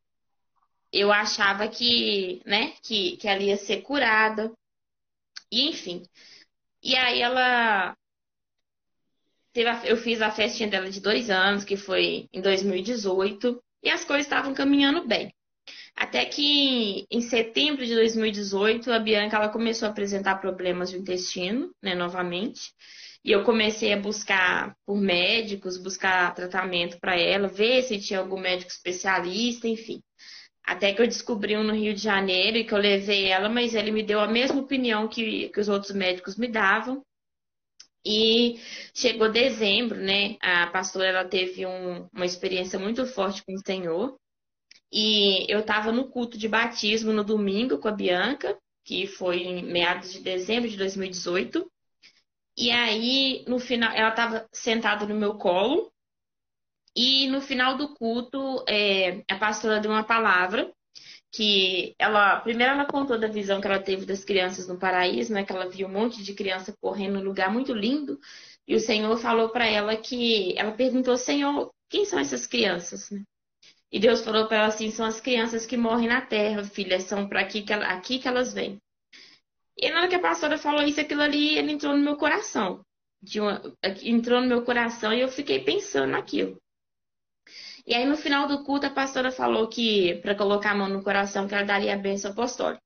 eu 0.92 1.12
achava 1.12 1.68
que, 1.68 2.42
né, 2.46 2.74
que, 2.82 3.18
que 3.18 3.28
ela 3.28 3.44
ia 3.44 3.58
ser 3.58 3.82
curada. 3.82 4.52
E, 5.52 5.70
enfim. 5.70 6.04
E 6.82 6.96
aí 6.96 7.22
ela. 7.22 7.96
Teve 9.54 9.70
a, 9.70 9.86
eu 9.86 9.98
fiz 9.98 10.22
a 10.22 10.32
festinha 10.32 10.70
dela 10.70 10.90
de 10.90 11.02
dois 11.02 11.30
anos, 11.30 11.64
que 11.66 11.76
foi 11.76 12.30
em 12.32 12.42
2018, 12.42 13.62
e 13.84 13.90
as 13.90 14.06
coisas 14.06 14.26
estavam 14.26 14.54
caminhando 14.54 15.08
bem. 15.08 15.34
Até 15.98 16.26
que 16.26 17.08
em 17.10 17.22
setembro 17.22 17.84
de 17.84 17.96
2018, 17.96 18.92
a 18.92 19.00
Bianca 19.00 19.36
ela 19.36 19.50
começou 19.50 19.88
a 19.88 19.92
apresentar 19.92 20.36
problemas 20.40 20.92
de 20.92 20.98
intestino, 20.98 21.72
né, 21.82 21.96
novamente. 21.96 22.72
E 23.26 23.32
eu 23.32 23.44
comecei 23.44 23.92
a 23.92 24.00
buscar 24.00 24.76
por 24.86 24.96
médicos, 25.02 25.78
buscar 25.78 26.34
tratamento 26.36 27.00
para 27.00 27.20
ela, 27.20 27.48
ver 27.48 27.82
se 27.82 28.00
tinha 28.00 28.20
algum 28.20 28.40
médico 28.40 28.72
especialista, 28.72 29.68
enfim. 29.68 30.00
Até 30.64 30.94
que 30.94 31.02
eu 31.02 31.08
descobri 31.08 31.58
um 31.58 31.64
no 31.64 31.74
Rio 31.74 31.96
de 31.96 32.02
Janeiro 32.02 32.58
e 32.58 32.64
que 32.64 32.74
eu 32.74 32.78
levei 32.78 33.26
ela, 33.26 33.50
mas 33.50 33.74
ele 33.74 33.92
me 33.92 34.04
deu 34.04 34.20
a 34.20 34.28
mesma 34.28 34.62
opinião 34.62 35.08
que, 35.08 35.50
que 35.50 35.60
os 35.60 35.68
outros 35.68 35.94
médicos 35.94 36.38
me 36.38 36.48
davam. 36.48 37.04
E 38.06 38.60
chegou 38.94 39.32
dezembro, 39.32 39.98
né? 39.98 40.38
A 40.42 40.68
pastora 40.68 41.08
ela 41.08 41.26
teve 41.26 41.66
um, 41.66 42.08
uma 42.14 42.26
experiência 42.26 42.78
muito 42.78 43.06
forte 43.08 43.44
com 43.44 43.54
o 43.54 43.66
Senhor. 43.66 44.16
E 44.92 45.46
eu 45.52 45.60
estava 45.60 45.92
no 45.92 46.10
culto 46.10 46.38
de 46.38 46.48
batismo 46.48 47.12
no 47.12 47.24
domingo 47.24 47.78
com 47.78 47.88
a 47.88 47.92
Bianca, 47.92 48.58
que 48.84 49.06
foi 49.06 49.44
em 49.44 49.64
meados 49.64 50.14
de 50.14 50.22
dezembro 50.22 50.70
de 50.70 50.78
2018. 50.78 51.70
E 52.58 52.72
aí, 52.72 53.46
no 53.48 53.60
final, 53.60 53.92
ela 53.94 54.10
estava 54.10 54.48
sentada 54.52 55.06
no 55.06 55.16
meu 55.16 55.36
colo. 55.36 55.92
E 56.96 57.28
no 57.28 57.42
final 57.42 57.78
do 57.78 57.94
culto, 57.94 58.64
é, 58.68 59.24
a 59.30 59.38
pastora 59.38 59.80
deu 59.80 59.92
uma 59.92 60.04
palavra 60.04 60.74
que 61.32 61.94
ela, 62.00 62.40
primeiro 62.40 62.74
ela 62.74 62.86
contou 62.86 63.20
da 63.20 63.28
visão 63.28 63.62
que 63.62 63.68
ela 63.68 63.80
teve 63.80 64.06
das 64.06 64.24
crianças 64.24 64.68
no 64.68 64.80
paraíso, 64.80 65.34
né? 65.34 65.46
Que 65.46 65.52
ela 65.52 65.70
viu 65.70 65.88
um 65.88 65.92
monte 65.92 66.24
de 66.24 66.34
criança 66.34 66.74
correndo 66.82 67.16
num 67.16 67.24
lugar 67.26 67.52
muito 67.52 67.74
lindo. 67.74 68.20
E 68.68 68.76
o 68.76 68.80
Senhor 68.80 69.16
falou 69.18 69.50
para 69.50 69.68
ela 69.68 69.96
que, 69.96 70.58
ela 70.58 70.72
perguntou, 70.72 71.18
Senhor, 71.18 71.72
quem 71.90 72.06
são 72.06 72.20
essas 72.20 72.48
crianças? 72.48 73.10
E 73.92 74.00
Deus 74.00 74.22
falou 74.22 74.48
para 74.48 74.58
ela 74.58 74.68
assim: 74.68 74.92
são 74.92 75.06
as 75.06 75.22
crianças 75.22 75.66
que 75.66 75.78
morrem 75.78 76.08
na 76.08 76.22
terra, 76.22 76.64
filha, 76.64 77.00
são 77.00 77.28
para 77.28 77.42
aqui, 77.42 77.62
que 77.62 77.74
aqui 77.74 78.20
que 78.20 78.28
elas 78.28 78.54
vêm. 78.54 78.78
E 79.78 79.90
na 79.90 80.00
hora 80.00 80.08
que 80.08 80.16
a 80.16 80.20
pastora 80.20 80.58
falou 80.58 80.82
isso, 80.84 81.00
aquilo 81.00 81.22
ali, 81.22 81.58
ele 81.58 81.72
entrou 81.72 81.96
no 81.96 82.04
meu 82.04 82.18
coração. 82.18 82.82
Uma, 83.36 83.62
entrou 84.04 84.42
no 84.42 84.48
meu 84.48 84.64
coração 84.64 85.14
e 85.14 85.22
eu 85.22 85.30
fiquei 85.30 85.64
pensando 85.64 86.12
naquilo. 86.12 86.58
E 87.86 87.94
aí, 87.96 88.06
no 88.06 88.18
final 88.18 88.48
do 88.48 88.64
culto, 88.64 88.86
a 88.86 88.90
pastora 88.90 89.32
falou 89.32 89.68
que, 89.70 90.16
para 90.16 90.36
colocar 90.36 90.72
a 90.72 90.76
mão 90.76 90.90
no 90.90 91.04
coração, 91.04 91.48
que 91.48 91.56
ela 91.56 91.64
daria 91.64 91.94
a 91.94 91.98
bênção 91.98 92.32
apostólica. 92.32 92.82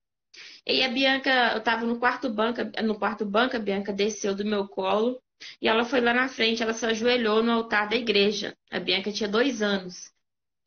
E 0.66 0.82
a 0.84 0.88
Bianca, 0.88 1.52
eu 1.52 1.58
estava 1.58 1.84
no 1.84 1.98
quarto 1.98 2.30
banco, 2.30 2.60
no 2.84 2.98
quarto 2.98 3.26
banco, 3.26 3.56
a 3.56 3.58
Bianca 3.58 3.92
desceu 3.92 4.34
do 4.34 4.44
meu 4.44 4.68
colo 4.68 5.20
e 5.60 5.68
ela 5.68 5.84
foi 5.84 6.00
lá 6.00 6.14
na 6.14 6.28
frente, 6.28 6.62
ela 6.62 6.72
se 6.72 6.86
ajoelhou 6.86 7.42
no 7.42 7.50
altar 7.52 7.88
da 7.88 7.96
igreja. 7.96 8.56
A 8.70 8.78
Bianca 8.78 9.10
tinha 9.10 9.28
dois 9.28 9.60
anos. 9.60 10.12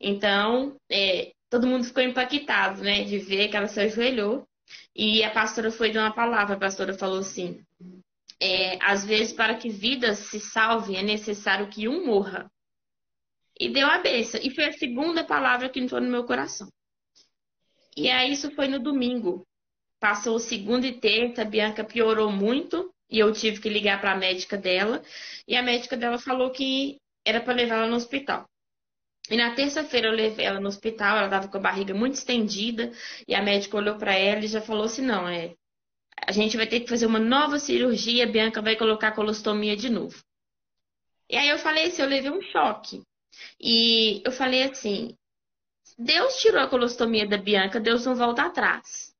Então, 0.00 0.76
é, 0.90 1.32
todo 1.50 1.66
mundo 1.66 1.84
ficou 1.84 2.02
impactado, 2.02 2.82
né, 2.82 3.04
de 3.04 3.18
ver 3.18 3.48
que 3.48 3.56
ela 3.56 3.68
se 3.68 3.80
ajoelhou. 3.80 4.46
E 4.94 5.22
a 5.22 5.30
pastora 5.30 5.70
foi 5.70 5.90
de 5.90 5.98
uma 5.98 6.12
palavra, 6.12 6.56
a 6.56 6.58
pastora 6.58 6.94
falou 6.94 7.18
assim: 7.18 7.64
é, 8.40 8.78
às 8.82 9.04
vezes, 9.04 9.32
para 9.32 9.54
que 9.54 9.68
vidas 9.68 10.18
se 10.18 10.40
salvem, 10.40 10.96
é 10.96 11.02
necessário 11.02 11.68
que 11.68 11.88
um 11.88 12.06
morra. 12.06 12.50
E 13.58 13.70
deu 13.70 13.86
a 13.86 13.98
benção. 13.98 14.40
E 14.42 14.54
foi 14.54 14.66
a 14.66 14.72
segunda 14.72 15.24
palavra 15.24 15.68
que 15.68 15.80
entrou 15.80 16.00
no 16.00 16.10
meu 16.10 16.24
coração. 16.24 16.68
E 17.96 18.10
aí, 18.10 18.32
isso 18.32 18.50
foi 18.50 18.68
no 18.68 18.78
domingo. 18.78 19.46
Passou 19.98 20.36
o 20.36 20.40
segundo 20.40 20.84
e 20.84 21.00
terça, 21.00 21.42
a 21.42 21.44
Bianca 21.44 21.82
piorou 21.82 22.30
muito. 22.30 22.92
E 23.08 23.18
eu 23.18 23.32
tive 23.32 23.60
que 23.60 23.68
ligar 23.68 24.00
para 24.00 24.12
a 24.12 24.16
médica 24.16 24.58
dela. 24.58 25.02
E 25.48 25.56
a 25.56 25.62
médica 25.62 25.96
dela 25.96 26.18
falou 26.18 26.50
que 26.50 26.98
era 27.24 27.40
para 27.40 27.54
levar 27.54 27.76
ela 27.76 27.86
no 27.86 27.96
hospital. 27.96 28.46
E 29.30 29.36
na 29.36 29.54
terça-feira 29.54 30.08
eu 30.08 30.12
levei 30.12 30.44
ela 30.44 30.60
no 30.60 30.68
hospital, 30.68 31.16
ela 31.16 31.26
estava 31.26 31.48
com 31.48 31.58
a 31.58 31.60
barriga 31.60 31.92
muito 31.92 32.14
estendida, 32.14 32.92
e 33.26 33.34
a 33.34 33.42
médica 33.42 33.76
olhou 33.76 33.96
para 33.96 34.14
ela 34.14 34.44
e 34.44 34.48
já 34.48 34.60
falou 34.60 34.84
assim: 34.84 35.02
não, 35.02 35.28
é, 35.28 35.54
a 36.26 36.32
gente 36.32 36.56
vai 36.56 36.66
ter 36.66 36.80
que 36.80 36.88
fazer 36.88 37.06
uma 37.06 37.18
nova 37.18 37.58
cirurgia, 37.58 38.24
a 38.24 38.28
Bianca 38.28 38.62
vai 38.62 38.76
colocar 38.76 39.12
colostomia 39.12 39.76
de 39.76 39.90
novo. 39.90 40.16
E 41.28 41.36
aí 41.36 41.48
eu 41.48 41.58
falei 41.58 41.86
assim, 41.86 42.02
eu 42.02 42.08
levei 42.08 42.30
um 42.30 42.42
choque. 42.42 43.02
E 43.60 44.22
eu 44.24 44.32
falei 44.32 44.62
assim: 44.62 45.16
Deus 45.98 46.36
tirou 46.36 46.60
a 46.60 46.68
colostomia 46.68 47.26
da 47.26 47.36
Bianca, 47.36 47.80
Deus 47.80 48.06
não 48.06 48.14
volta 48.14 48.42
atrás. 48.42 49.12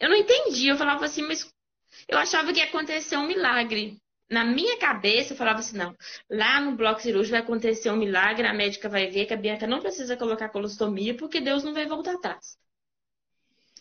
Eu 0.00 0.08
não 0.08 0.16
entendi, 0.16 0.68
eu 0.68 0.76
falava 0.76 1.04
assim, 1.04 1.22
mas 1.22 1.48
eu 2.08 2.18
achava 2.18 2.52
que 2.52 2.58
ia 2.58 2.64
acontecer 2.64 3.16
um 3.16 3.26
milagre 3.26 3.98
na 4.30 4.44
minha 4.44 4.78
cabeça, 4.78 5.32
eu 5.32 5.36
falava 5.36 5.60
assim, 5.60 5.76
não, 5.76 5.94
lá 6.30 6.60
no 6.60 6.76
bloco 6.76 7.00
cirúrgico 7.00 7.32
vai 7.32 7.40
acontecer 7.40 7.90
um 7.90 7.96
milagre, 7.96 8.46
a 8.46 8.54
médica 8.54 8.88
vai 8.88 9.08
ver 9.08 9.26
que 9.26 9.34
a 9.34 9.36
Bianca 9.36 9.66
não 9.66 9.80
precisa 9.80 10.16
colocar 10.16 10.48
colostomia, 10.48 11.14
porque 11.16 11.40
Deus 11.40 11.62
não 11.62 11.74
vai 11.74 11.86
voltar 11.86 12.14
atrás. 12.14 12.56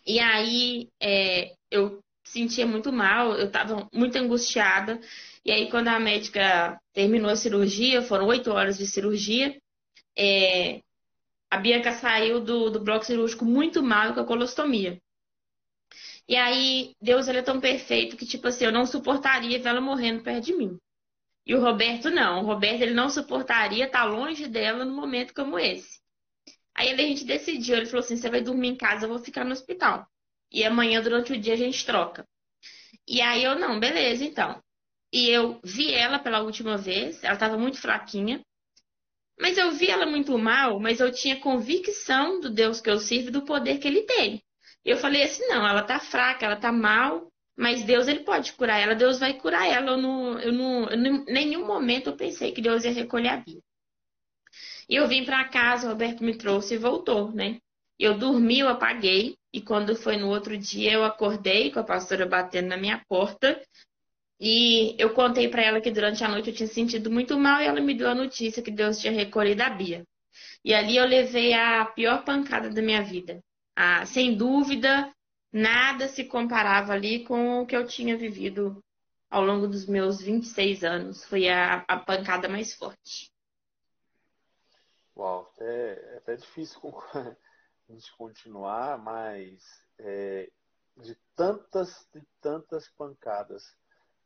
E 0.05 0.19
aí, 0.19 0.89
é, 1.01 1.53
eu 1.71 2.03
sentia 2.25 2.65
muito 2.65 2.91
mal, 2.91 3.33
eu 3.33 3.47
estava 3.47 3.87
muito 3.93 4.17
angustiada, 4.17 4.99
e 5.45 5.51
aí 5.51 5.69
quando 5.69 5.87
a 5.89 5.99
médica 5.99 6.79
terminou 6.93 7.29
a 7.29 7.35
cirurgia, 7.35 8.01
foram 8.01 8.27
oito 8.27 8.51
horas 8.51 8.77
de 8.77 8.85
cirurgia, 8.85 9.57
é, 10.17 10.81
a 11.49 11.57
Bianca 11.57 11.93
saiu 11.93 12.39
do, 12.39 12.69
do 12.69 12.79
bloco 12.79 13.05
cirúrgico 13.05 13.45
muito 13.45 13.81
mal 13.83 14.13
com 14.13 14.19
a 14.19 14.25
colostomia. 14.25 14.99
E 16.27 16.35
aí, 16.35 16.93
Deus 17.01 17.27
ele 17.27 17.39
é 17.39 17.43
tão 17.43 17.59
perfeito 17.59 18.15
que, 18.15 18.25
tipo 18.25 18.47
assim, 18.47 18.65
eu 18.65 18.71
não 18.71 18.85
suportaria 18.85 19.59
ver 19.59 19.69
ela 19.69 19.81
morrendo 19.81 20.23
perto 20.23 20.45
de 20.45 20.53
mim. 20.55 20.77
E 21.45 21.53
o 21.53 21.61
Roberto 21.61 22.09
não. 22.09 22.41
O 22.41 22.45
Roberto 22.45 22.81
ele 22.81 22.93
não 22.93 23.09
suportaria 23.09 23.85
estar 23.85 24.05
longe 24.05 24.47
dela 24.47 24.85
num 24.85 24.95
momento 24.95 25.33
como 25.33 25.59
esse. 25.59 25.99
Aí 26.75 26.91
a 26.91 26.97
gente 26.97 27.25
decidiu, 27.25 27.75
ele 27.77 27.85
falou 27.85 27.99
assim: 28.03 28.15
você 28.15 28.29
vai 28.29 28.41
dormir 28.41 28.69
em 28.69 28.75
casa, 28.75 29.05
eu 29.05 29.09
vou 29.09 29.19
ficar 29.19 29.43
no 29.43 29.51
hospital. 29.51 30.07
E 30.51 30.63
amanhã, 30.63 31.01
durante 31.01 31.33
o 31.33 31.39
dia, 31.39 31.53
a 31.53 31.57
gente 31.57 31.85
troca. 31.85 32.25
E 33.07 33.21
aí 33.21 33.43
eu, 33.43 33.55
não, 33.59 33.79
beleza, 33.79 34.23
então. 34.23 34.61
E 35.11 35.29
eu 35.29 35.59
vi 35.63 35.93
ela 35.93 36.19
pela 36.19 36.41
última 36.41 36.77
vez, 36.77 37.23
ela 37.23 37.33
estava 37.33 37.57
muito 37.57 37.79
fraquinha. 37.79 38.41
Mas 39.39 39.57
eu 39.57 39.71
vi 39.71 39.89
ela 39.89 40.05
muito 40.05 40.37
mal, 40.37 40.79
mas 40.79 40.99
eu 40.99 41.11
tinha 41.11 41.39
convicção 41.39 42.39
do 42.39 42.49
Deus 42.49 42.79
que 42.79 42.89
eu 42.89 42.99
sirvo 42.99 43.27
e 43.29 43.31
do 43.31 43.43
poder 43.43 43.79
que 43.79 43.87
ele 43.87 44.03
tem. 44.03 44.41
Eu 44.85 44.97
falei 44.97 45.23
assim, 45.23 45.45
não, 45.47 45.65
ela 45.65 45.83
tá 45.83 45.99
fraca, 45.99 46.45
ela 46.45 46.57
tá 46.57 46.71
mal, 46.71 47.31
mas 47.55 47.83
Deus 47.83 48.07
ele 48.07 48.21
pode 48.21 48.53
curar 48.53 48.79
ela, 48.79 48.95
Deus 48.95 49.19
vai 49.19 49.33
curar 49.33 49.65
ela. 49.67 49.91
Eu 49.91 49.97
não, 49.97 50.39
eu 50.39 50.51
não, 50.51 50.89
eu 50.89 50.97
nenhum 51.25 51.65
momento 51.65 52.09
eu 52.09 52.17
pensei 52.17 52.51
que 52.51 52.61
Deus 52.61 52.83
ia 52.83 52.91
recolher 52.91 53.29
a 53.29 53.37
vida. 53.37 53.61
E 54.89 54.95
eu 54.95 55.07
vim 55.07 55.23
para 55.23 55.47
casa, 55.47 55.87
o 55.87 55.89
Roberto 55.89 56.23
me 56.23 56.37
trouxe 56.37 56.75
e 56.75 56.77
voltou, 56.77 57.31
né? 57.31 57.59
Eu 57.97 58.17
dormi, 58.17 58.59
eu 58.59 58.67
apaguei, 58.67 59.37
e 59.53 59.61
quando 59.61 59.95
foi 59.95 60.17
no 60.17 60.27
outro 60.27 60.57
dia 60.57 60.91
eu 60.91 61.05
acordei 61.05 61.71
com 61.71 61.79
a 61.79 61.83
pastora 61.83 62.25
batendo 62.25 62.67
na 62.67 62.77
minha 62.77 63.01
porta. 63.07 63.61
E 64.39 64.95
eu 64.99 65.13
contei 65.13 65.47
para 65.47 65.61
ela 65.63 65.79
que 65.79 65.91
durante 65.91 66.23
a 66.23 66.27
noite 66.27 66.49
eu 66.49 66.55
tinha 66.55 66.67
sentido 66.67 67.09
muito 67.09 67.39
mal 67.39 67.61
e 67.61 67.65
ela 67.65 67.79
me 67.79 67.93
deu 67.93 68.09
a 68.09 68.15
notícia 68.15 68.61
que 68.61 68.71
Deus 68.71 68.99
tinha 68.99 69.13
recolhido 69.13 69.63
a 69.63 69.69
Bia. 69.69 70.03
E 70.65 70.73
ali 70.73 70.97
eu 70.97 71.05
levei 71.05 71.53
a 71.53 71.85
pior 71.85 72.25
pancada 72.25 72.69
da 72.69 72.81
minha 72.81 73.01
vida 73.01 73.41
ah, 73.75 74.05
sem 74.05 74.35
dúvida, 74.35 75.11
nada 75.51 76.07
se 76.07 76.25
comparava 76.25 76.93
ali 76.93 77.23
com 77.25 77.61
o 77.61 77.65
que 77.65 77.75
eu 77.75 77.85
tinha 77.85 78.17
vivido 78.17 78.83
ao 79.29 79.43
longo 79.43 79.67
dos 79.67 79.87
meus 79.87 80.21
26 80.21 80.83
anos. 80.83 81.25
Foi 81.25 81.49
a, 81.49 81.83
a 81.87 81.97
pancada 81.97 82.47
mais 82.47 82.73
forte. 82.73 83.31
Uau, 85.15 85.51
é, 85.59 86.13
é 86.13 86.17
até 86.17 86.35
difícil 86.35 86.79
a 87.13 87.35
gente 87.89 88.15
continuar, 88.17 88.97
mas 88.97 89.63
é, 89.99 90.51
de 90.97 91.15
tantas 91.35 92.07
e 92.15 92.21
tantas 92.41 92.89
pancadas, 92.89 93.75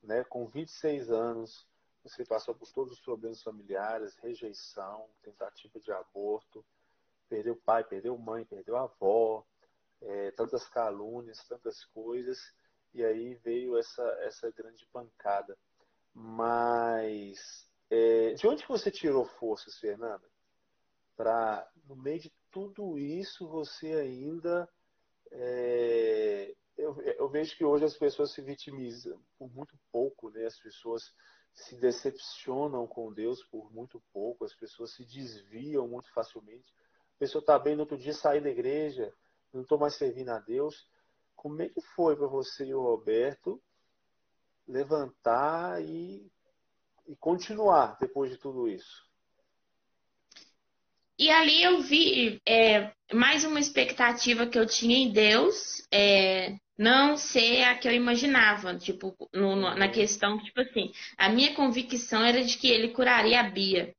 né? 0.02 0.24
Com 0.26 0.46
26 0.46 1.10
anos, 1.10 1.68
você 2.04 2.26
passou 2.26 2.56
por 2.56 2.72
todos 2.72 2.94
os 2.94 3.02
problemas 3.02 3.42
familiares, 3.42 4.16
rejeição, 4.18 5.10
tentativa 5.22 5.80
de 5.80 5.92
aborto, 5.92 6.66
perdeu 7.28 7.56
pai, 7.56 7.84
perdeu 7.84 8.18
mãe, 8.18 8.46
perdeu 8.46 8.78
avó, 8.78 9.46
é, 10.02 10.32
tantas 10.32 10.68
calúnias, 10.68 11.44
tantas 11.48 11.84
coisas, 11.86 12.40
e 12.94 13.04
aí 13.04 13.36
veio 13.36 13.78
essa, 13.78 14.04
essa 14.22 14.52
grande 14.52 14.86
pancada. 14.92 15.58
Mas 16.14 17.68
é, 17.90 18.34
de 18.34 18.48
onde 18.48 18.66
você 18.68 18.92
tirou 18.92 19.26
forças, 19.26 19.78
Fernanda? 19.78 20.28
Para, 21.16 21.68
no 21.86 21.96
meio 21.96 22.20
de 22.20 22.34
tudo 22.52 22.98
isso, 22.98 23.48
você 23.48 23.94
ainda. 23.94 24.70
É, 25.32 26.56
eu, 26.78 27.00
eu, 27.02 27.30
vejo 27.30 27.56
que 27.58 27.66
hoje 27.66 27.86
as 27.86 27.98
pessoas 27.98 28.32
se 28.32 28.42
vitimizam 28.42 29.20
por 29.38 29.52
muito 29.54 29.78
pouco, 29.92 30.30
né? 30.30 30.46
as 30.46 30.58
pessoas 30.60 31.12
se 31.54 31.76
decepcionam 31.76 32.86
com 32.86 33.12
Deus 33.12 33.44
por 33.46 33.74
muito 33.74 34.02
pouco, 34.14 34.46
as 34.46 34.54
pessoas 34.54 34.94
se 34.94 35.04
desviam 35.04 35.88
muito 35.88 36.12
facilmente 36.14 36.72
a 37.18 37.20
pessoa 37.20 37.40
está 37.40 37.58
bem 37.58 37.76
no 37.76 37.82
outro 37.82 37.98
dia, 37.98 38.14
sair 38.14 38.42
da 38.42 38.50
igreja, 38.50 39.12
não 39.52 39.64
estou 39.64 39.80
mais 39.80 39.96
servindo 39.96 40.30
a 40.30 40.38
Deus. 40.38 40.88
Como 41.36 41.60
é 41.64 41.68
que 41.68 41.82
foi 41.96 42.16
para 42.16 42.28
você 42.28 42.66
e 42.66 42.76
o 42.76 42.82
Roberto 42.82 43.60
levantar 44.68 45.82
e, 45.84 46.32
e 47.08 47.16
continuar 47.16 47.98
depois 48.00 48.30
de 48.30 48.38
tudo 48.38 48.70
isso? 48.70 49.08
E 51.18 51.32
ali 51.32 51.64
eu 51.64 51.82
vi 51.82 52.40
é, 52.48 52.92
mais 53.12 53.44
uma 53.44 53.60
expectativa 53.60 54.46
que 54.46 54.60
eu 54.60 54.68
tinha 54.68 54.96
em 54.96 55.12
Deus, 55.12 55.88
é, 55.92 56.56
não 56.78 57.18
ser 57.18 57.64
a 57.64 57.76
que 57.76 57.88
eu 57.88 57.94
imaginava, 57.94 58.78
tipo, 58.78 59.16
no, 59.34 59.56
na 59.56 59.90
questão, 59.90 60.38
tipo 60.38 60.62
assim, 60.62 60.92
a 61.18 61.30
minha 61.30 61.56
convicção 61.56 62.24
era 62.24 62.44
de 62.44 62.56
que 62.60 62.68
ele 62.68 62.90
curaria 62.90 63.40
a 63.40 63.50
Bia. 63.50 63.96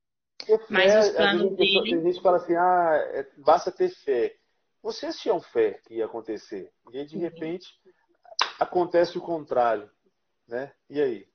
Mas 0.68 1.08
os 1.08 1.14
planos 1.14 1.56
dele... 1.56 1.82
Tem 1.82 2.02
gente 2.02 2.16
que 2.16 2.22
fala 2.22 2.36
assim, 2.36 2.54
ah, 2.54 3.10
é, 3.12 3.26
basta 3.38 3.72
ter 3.72 3.90
fé. 3.90 4.34
Vocês 4.82 5.18
tinham 5.18 5.40
fé 5.40 5.80
que 5.86 5.94
ia 5.94 6.04
acontecer. 6.04 6.70
E 6.92 6.98
aí, 6.98 7.06
de 7.06 7.18
repente, 7.18 7.68
acontece 8.58 9.18
o 9.18 9.22
contrário, 9.22 9.90
né? 10.46 10.72
E 10.88 11.00
aí? 11.00 11.26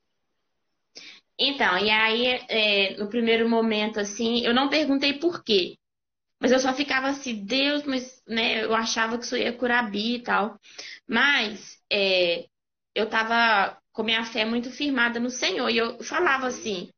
Então, 1.38 1.78
e 1.78 1.89
aí, 1.89 2.28
é, 2.47 2.97
no 2.97 3.10
primeiro 3.10 3.49
momento, 3.49 3.99
assim, 3.99 4.45
eu 4.45 4.54
não 4.54 4.70
perguntei 4.70 5.14
por 5.14 5.43
quê. 5.43 5.78
Mas 6.39 6.51
eu 6.51 6.60
só 6.60 6.74
ficava 6.74 7.08
assim, 7.08 7.45
Deus, 7.45 7.84
mas 7.84 8.22
né, 8.28 8.66
eu 8.66 8.76
achava 8.76 9.18
que 9.18 9.24
isso 9.24 9.38
ia 9.38 9.54
curar 9.54 9.86
a 9.86 9.89
Bia 9.89 10.18
e 10.18 10.22
tal. 10.22 10.60
Mas 11.08 11.82
é, 11.91 12.45
eu 12.93 13.10
tava 13.10 13.78
com 13.91 14.04
minha 14.04 14.26
fé 14.26 14.43
muito 14.43 14.70
firmada 14.70 15.20
no 15.20 15.30
Senhor. 15.30 15.70
E 15.70 15.78
eu 15.78 16.04
falava 16.04 16.47
assim, 16.47 16.89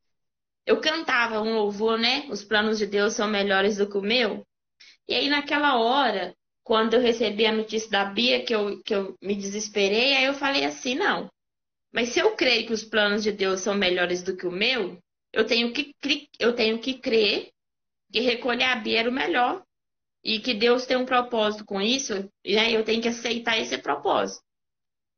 eu 0.66 0.80
cantava 0.80 1.40
um 1.40 1.54
louvor, 1.54 1.98
né? 1.98 2.26
Os 2.28 2.42
planos 2.42 2.78
de 2.78 2.86
Deus 2.86 3.14
são 3.14 3.28
melhores 3.28 3.76
do 3.76 3.88
que 3.88 3.96
o 3.96 4.02
meu. 4.02 4.44
E 5.08 5.14
aí, 5.14 5.28
naquela 5.28 5.78
hora, 5.78 6.34
quando 6.64 6.94
eu 6.94 7.00
recebi 7.00 7.46
a 7.46 7.52
notícia 7.52 7.88
da 7.88 8.04
Bia, 8.04 8.44
que 8.44 8.52
eu, 8.52 8.82
que 8.82 8.92
eu 8.92 9.16
me 9.22 9.36
desesperei, 9.36 10.16
aí 10.16 10.24
eu 10.24 10.34
falei 10.34 10.64
assim, 10.64 10.96
não. 10.96 11.30
Mas 11.92 12.08
se 12.08 12.18
eu 12.18 12.34
creio 12.34 12.66
que 12.66 12.72
os 12.72 12.82
planos 12.82 13.22
de 13.22 13.30
Deus 13.30 13.60
são 13.60 13.74
melhores 13.74 14.22
do 14.22 14.36
que 14.36 14.46
o 14.46 14.50
meu, 14.50 14.98
eu 15.32 15.46
tenho 15.46 15.72
que, 15.72 15.94
eu 16.40 16.54
tenho 16.54 16.80
que 16.80 16.94
crer 16.94 17.50
que 18.12 18.20
recolher 18.20 18.64
a 18.64 18.76
Bia 18.76 19.00
era 19.00 19.10
o 19.10 19.12
melhor 19.12 19.64
e 20.24 20.40
que 20.40 20.52
Deus 20.54 20.86
tem 20.86 20.96
um 20.96 21.06
propósito 21.06 21.64
com 21.64 21.80
isso, 21.80 22.28
e 22.44 22.56
né, 22.56 22.72
eu 22.72 22.84
tenho 22.84 23.00
que 23.00 23.08
aceitar 23.08 23.58
esse 23.58 23.78
propósito. 23.78 24.42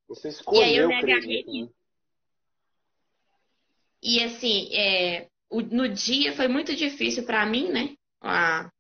Você 0.09 0.28
escolheu 0.28 0.61
e 0.61 0.64
aí 0.64 0.76
eu 0.76 0.88
me 0.88 0.94
agarrei 0.94 1.44
nisso. 1.44 1.74
E 4.03 4.22
assim, 4.22 4.68
é, 4.74 5.28
o, 5.51 5.61
no 5.62 5.88
dia 5.88 6.32
foi 6.34 6.49
muito 6.49 6.74
difícil 6.74 7.24
para 7.24 7.44
mim, 7.46 7.70
né? 7.70 7.94
Ah, 8.20 8.70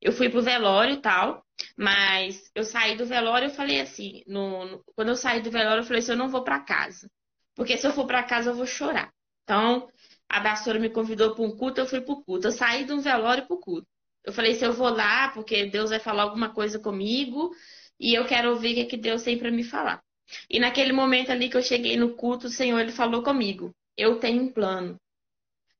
eu 0.00 0.12
fui 0.12 0.28
pro 0.28 0.42
velório 0.42 0.94
e 0.94 1.00
tal, 1.00 1.44
mas 1.76 2.50
eu 2.54 2.64
saí 2.64 2.96
do 2.96 3.06
velório 3.06 3.48
e 3.48 3.54
falei 3.54 3.80
assim, 3.80 4.22
no, 4.26 4.64
no, 4.64 4.84
quando 4.96 5.08
eu 5.08 5.16
saí 5.16 5.40
do 5.40 5.50
velório, 5.50 5.82
eu 5.82 5.86
falei 5.86 6.00
assim, 6.00 6.12
eu 6.12 6.18
não 6.18 6.28
vou 6.28 6.42
para 6.42 6.60
casa. 6.60 7.08
Porque 7.54 7.76
se 7.76 7.86
eu 7.86 7.92
for 7.92 8.06
para 8.06 8.22
casa, 8.22 8.50
eu 8.50 8.54
vou 8.54 8.66
chorar. 8.66 9.12
Então, 9.44 9.88
a 10.28 10.40
pastora 10.40 10.78
me 10.78 10.90
convidou 10.90 11.34
para 11.34 11.44
um 11.44 11.56
culto, 11.56 11.80
eu 11.80 11.86
fui 11.86 12.00
para 12.00 12.14
o 12.14 12.22
culto. 12.22 12.48
Eu 12.48 12.52
saí 12.52 12.84
de 12.84 12.92
um 12.92 13.00
velório 13.00 13.46
para 13.46 13.54
o 13.54 13.60
culto. 13.60 13.86
Eu 14.24 14.32
falei, 14.32 14.54
se 14.54 14.64
eu 14.64 14.72
vou 14.72 14.88
lá, 14.88 15.28
porque 15.28 15.66
Deus 15.66 15.90
vai 15.90 15.98
falar 15.98 16.22
alguma 16.22 16.52
coisa 16.52 16.78
comigo 16.78 17.54
e 17.98 18.14
eu 18.14 18.24
quero 18.24 18.50
ouvir 18.50 18.72
o 18.72 18.74
que, 18.74 18.80
é 18.80 18.84
que 18.86 18.96
Deus 18.96 19.22
tem 19.22 19.38
para 19.38 19.50
me 19.50 19.64
falar. 19.64 20.02
E 20.48 20.58
naquele 20.58 20.92
momento 20.92 21.30
ali 21.30 21.48
que 21.48 21.56
eu 21.56 21.62
cheguei 21.62 21.96
no 21.96 22.14
culto, 22.14 22.46
o 22.46 22.50
Senhor 22.50 22.78
ele 22.80 22.92
falou 22.92 23.22
comigo: 23.22 23.74
Eu 23.96 24.18
tenho 24.18 24.42
um 24.42 24.52
plano. 24.52 24.96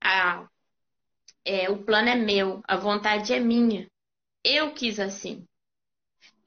Ah, 0.03 0.47
é, 1.45 1.71
o 1.71 1.85
plano 1.85 2.09
é 2.09 2.15
meu, 2.15 2.63
a 2.67 2.77
vontade 2.77 3.33
é 3.33 3.41
minha. 3.41 3.89
Eu 4.45 4.73
quis 4.75 4.99
assim. 5.01 5.47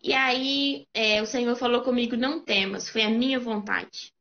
E 0.01 0.13
aí 0.13 0.87
é, 0.93 1.21
o 1.21 1.25
Senhor 1.25 1.55
falou 1.55 1.81
comigo: 1.81 2.15
Não 2.15 2.43
temas, 2.43 2.89
foi 2.89 3.03
a 3.03 3.09
minha 3.09 3.39
vontade. 3.39 4.13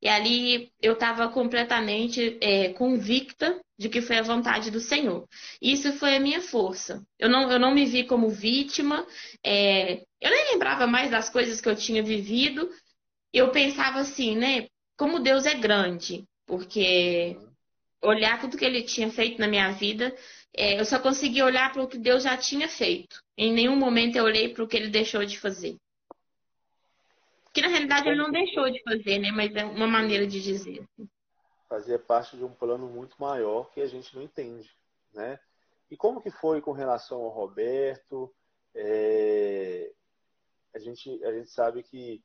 E 0.00 0.08
ali 0.08 0.72
eu 0.80 0.94
estava 0.94 1.28
completamente 1.28 2.38
é, 2.40 2.72
convicta 2.74 3.60
de 3.78 3.88
que 3.88 4.02
foi 4.02 4.18
a 4.18 4.22
vontade 4.22 4.70
do 4.70 4.80
Senhor. 4.80 5.26
Isso 5.60 5.92
foi 5.94 6.16
a 6.16 6.20
minha 6.20 6.40
força. 6.40 7.02
Eu 7.18 7.28
não, 7.28 7.50
eu 7.50 7.58
não 7.58 7.74
me 7.74 7.86
vi 7.86 8.04
como 8.04 8.28
vítima, 8.28 9.06
é, 9.44 10.02
eu 10.20 10.30
nem 10.30 10.52
lembrava 10.52 10.86
mais 10.86 11.10
das 11.10 11.30
coisas 11.30 11.60
que 11.60 11.68
eu 11.68 11.76
tinha 11.76 12.02
vivido. 12.02 12.68
Eu 13.32 13.50
pensava 13.50 14.00
assim, 14.00 14.36
né? 14.36 14.66
Como 14.96 15.20
Deus 15.20 15.46
é 15.46 15.54
grande, 15.54 16.24
porque 16.46 17.36
olhar 18.02 18.40
tudo 18.40 18.56
que 18.56 18.64
ele 18.64 18.82
tinha 18.82 19.10
feito 19.10 19.38
na 19.40 19.48
minha 19.48 19.70
vida, 19.72 20.14
é, 20.54 20.78
eu 20.78 20.84
só 20.84 20.98
conseguia 20.98 21.44
olhar 21.44 21.72
para 21.72 21.82
o 21.82 21.88
que 21.88 21.98
Deus 21.98 22.24
já 22.24 22.36
tinha 22.36 22.68
feito. 22.68 23.22
Em 23.36 23.52
nenhum 23.52 23.76
momento 23.76 24.16
eu 24.16 24.24
olhei 24.24 24.52
para 24.52 24.64
o 24.64 24.68
que 24.68 24.76
ele 24.76 24.88
deixou 24.88 25.24
de 25.24 25.38
fazer. 25.38 25.76
Que 27.54 27.62
na 27.62 27.68
realidade 27.68 28.08
ele 28.08 28.18
não 28.18 28.30
deixou 28.30 28.70
de 28.70 28.82
fazer, 28.82 29.18
né? 29.18 29.30
Mas 29.30 29.54
é 29.54 29.64
uma 29.64 29.86
maneira 29.86 30.26
de 30.26 30.42
dizer. 30.42 30.86
Fazia 31.68 31.98
parte 31.98 32.36
de 32.36 32.44
um 32.44 32.52
plano 32.52 32.88
muito 32.88 33.16
maior 33.18 33.70
que 33.70 33.80
a 33.80 33.86
gente 33.86 34.14
não 34.14 34.22
entende, 34.22 34.70
né? 35.14 35.38
E 35.90 35.96
como 35.96 36.20
que 36.20 36.30
foi 36.30 36.60
com 36.60 36.72
relação 36.72 37.18
ao 37.20 37.28
Roberto? 37.28 38.34
É... 38.74 39.92
A, 40.74 40.78
gente, 40.78 41.22
a 41.24 41.32
gente 41.32 41.50
sabe 41.50 41.82
que 41.82 42.22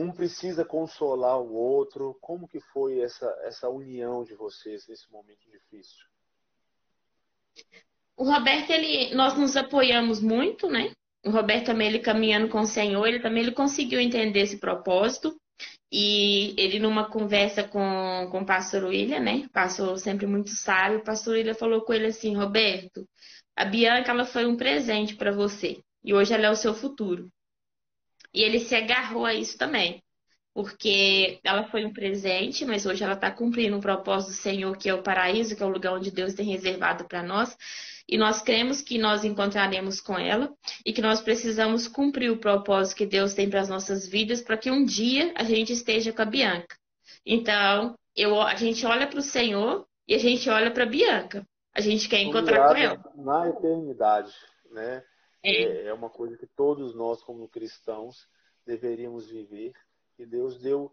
um 0.00 0.12
precisa 0.12 0.64
consolar 0.64 1.40
o 1.40 1.52
outro. 1.52 2.16
Como 2.20 2.48
que 2.48 2.60
foi 2.60 3.00
essa, 3.00 3.26
essa 3.42 3.68
união 3.68 4.24
de 4.24 4.34
vocês 4.34 4.86
nesse 4.86 5.10
momento 5.10 5.50
difícil? 5.50 6.06
O 8.16 8.24
Roberto, 8.24 8.70
ele, 8.70 9.14
nós 9.14 9.36
nos 9.36 9.56
apoiamos 9.56 10.20
muito, 10.20 10.68
né? 10.68 10.92
o 11.24 11.30
Roberto 11.30 11.66
também 11.66 11.88
ele 11.88 11.98
caminhando 11.98 12.48
com 12.48 12.60
o 12.60 12.66
Senhor, 12.66 13.06
ele 13.06 13.20
também 13.20 13.42
ele 13.42 13.52
conseguiu 13.52 14.00
entender 14.00 14.40
esse 14.40 14.58
propósito. 14.58 15.36
E 15.90 16.54
ele, 16.58 16.78
numa 16.78 17.10
conversa 17.10 17.64
com, 17.64 18.28
com 18.30 18.40
o 18.40 18.46
pastor 18.46 18.84
William, 18.84 19.20
né? 19.20 19.48
Pastor 19.52 19.98
sempre 19.98 20.26
muito 20.26 20.50
sábio, 20.50 20.98
o 20.98 21.04
pastor 21.04 21.34
William 21.34 21.54
falou 21.54 21.80
com 21.80 21.94
ele 21.94 22.06
assim: 22.06 22.36
Roberto, 22.36 23.08
a 23.56 23.64
Bianca 23.64 24.10
ela 24.10 24.26
foi 24.26 24.46
um 24.46 24.56
presente 24.56 25.16
para 25.16 25.32
você 25.32 25.80
e 26.04 26.12
hoje 26.12 26.34
ela 26.34 26.46
é 26.46 26.50
o 26.50 26.56
seu 26.56 26.74
futuro. 26.74 27.28
E 28.32 28.42
ele 28.42 28.60
se 28.60 28.74
agarrou 28.74 29.24
a 29.24 29.34
isso 29.34 29.56
também, 29.56 30.02
porque 30.54 31.38
ela 31.42 31.68
foi 31.68 31.84
um 31.84 31.92
presente, 31.92 32.64
mas 32.64 32.86
hoje 32.86 33.02
ela 33.02 33.14
está 33.14 33.30
cumprindo 33.30 33.76
o 33.76 33.80
propósito 33.80 34.30
do 34.30 34.36
Senhor, 34.36 34.76
que 34.76 34.88
é 34.88 34.94
o 34.94 35.02
paraíso, 35.02 35.56
que 35.56 35.62
é 35.62 35.66
o 35.66 35.70
lugar 35.70 35.94
onde 35.94 36.10
Deus 36.10 36.34
tem 36.34 36.46
reservado 36.46 37.06
para 37.06 37.22
nós 37.22 37.56
e 38.08 38.16
nós 38.16 38.40
cremos 38.40 38.80
que 38.80 38.96
nós 38.96 39.22
encontraremos 39.22 40.00
com 40.00 40.18
ela 40.18 40.50
e 40.84 40.94
que 40.94 41.02
nós 41.02 41.20
precisamos 41.20 41.86
cumprir 41.86 42.30
o 42.30 42.38
propósito 42.38 42.96
que 42.96 43.06
Deus 43.06 43.34
tem 43.34 43.50
para 43.50 43.60
as 43.60 43.68
nossas 43.68 44.08
vidas 44.08 44.40
para 44.40 44.56
que 44.56 44.70
um 44.70 44.82
dia 44.82 45.32
a 45.36 45.44
gente 45.44 45.74
esteja 45.74 46.10
com 46.10 46.22
a 46.22 46.24
Bianca. 46.24 46.74
Então, 47.24 47.94
eu, 48.16 48.40
a 48.40 48.54
gente 48.54 48.86
olha 48.86 49.06
para 49.06 49.18
o 49.18 49.22
Senhor 49.22 49.86
e 50.08 50.14
a 50.14 50.18
gente 50.18 50.48
olha 50.48 50.70
para 50.70 50.84
a 50.84 50.86
Bianca. 50.86 51.46
A 51.74 51.82
gente 51.82 52.08
quer 52.08 52.22
encontrar 52.22 52.68
com 52.68 52.76
ela. 52.76 52.98
Na 53.14 53.46
eternidade, 53.50 54.32
né? 54.70 55.02
É. 55.42 55.86
é. 55.86 55.94
uma 55.94 56.10
coisa 56.10 56.36
que 56.36 56.46
todos 56.46 56.94
nós, 56.94 57.22
como 57.22 57.48
cristãos, 57.48 58.28
deveríamos 58.64 59.30
viver. 59.30 59.72
E 60.18 60.26
Deus 60.26 60.58
deu. 60.58 60.92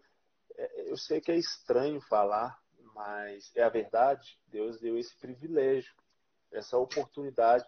É, 0.56 0.90
eu 0.90 0.98
sei 0.98 1.20
que 1.20 1.32
é 1.32 1.36
estranho 1.36 2.00
falar, 2.02 2.60
mas 2.94 3.52
é 3.56 3.64
a 3.64 3.70
verdade. 3.70 4.40
Deus 4.48 4.80
deu 4.80 4.98
esse 4.98 5.18
privilégio 5.18 5.94
essa 6.56 6.78
oportunidade 6.78 7.66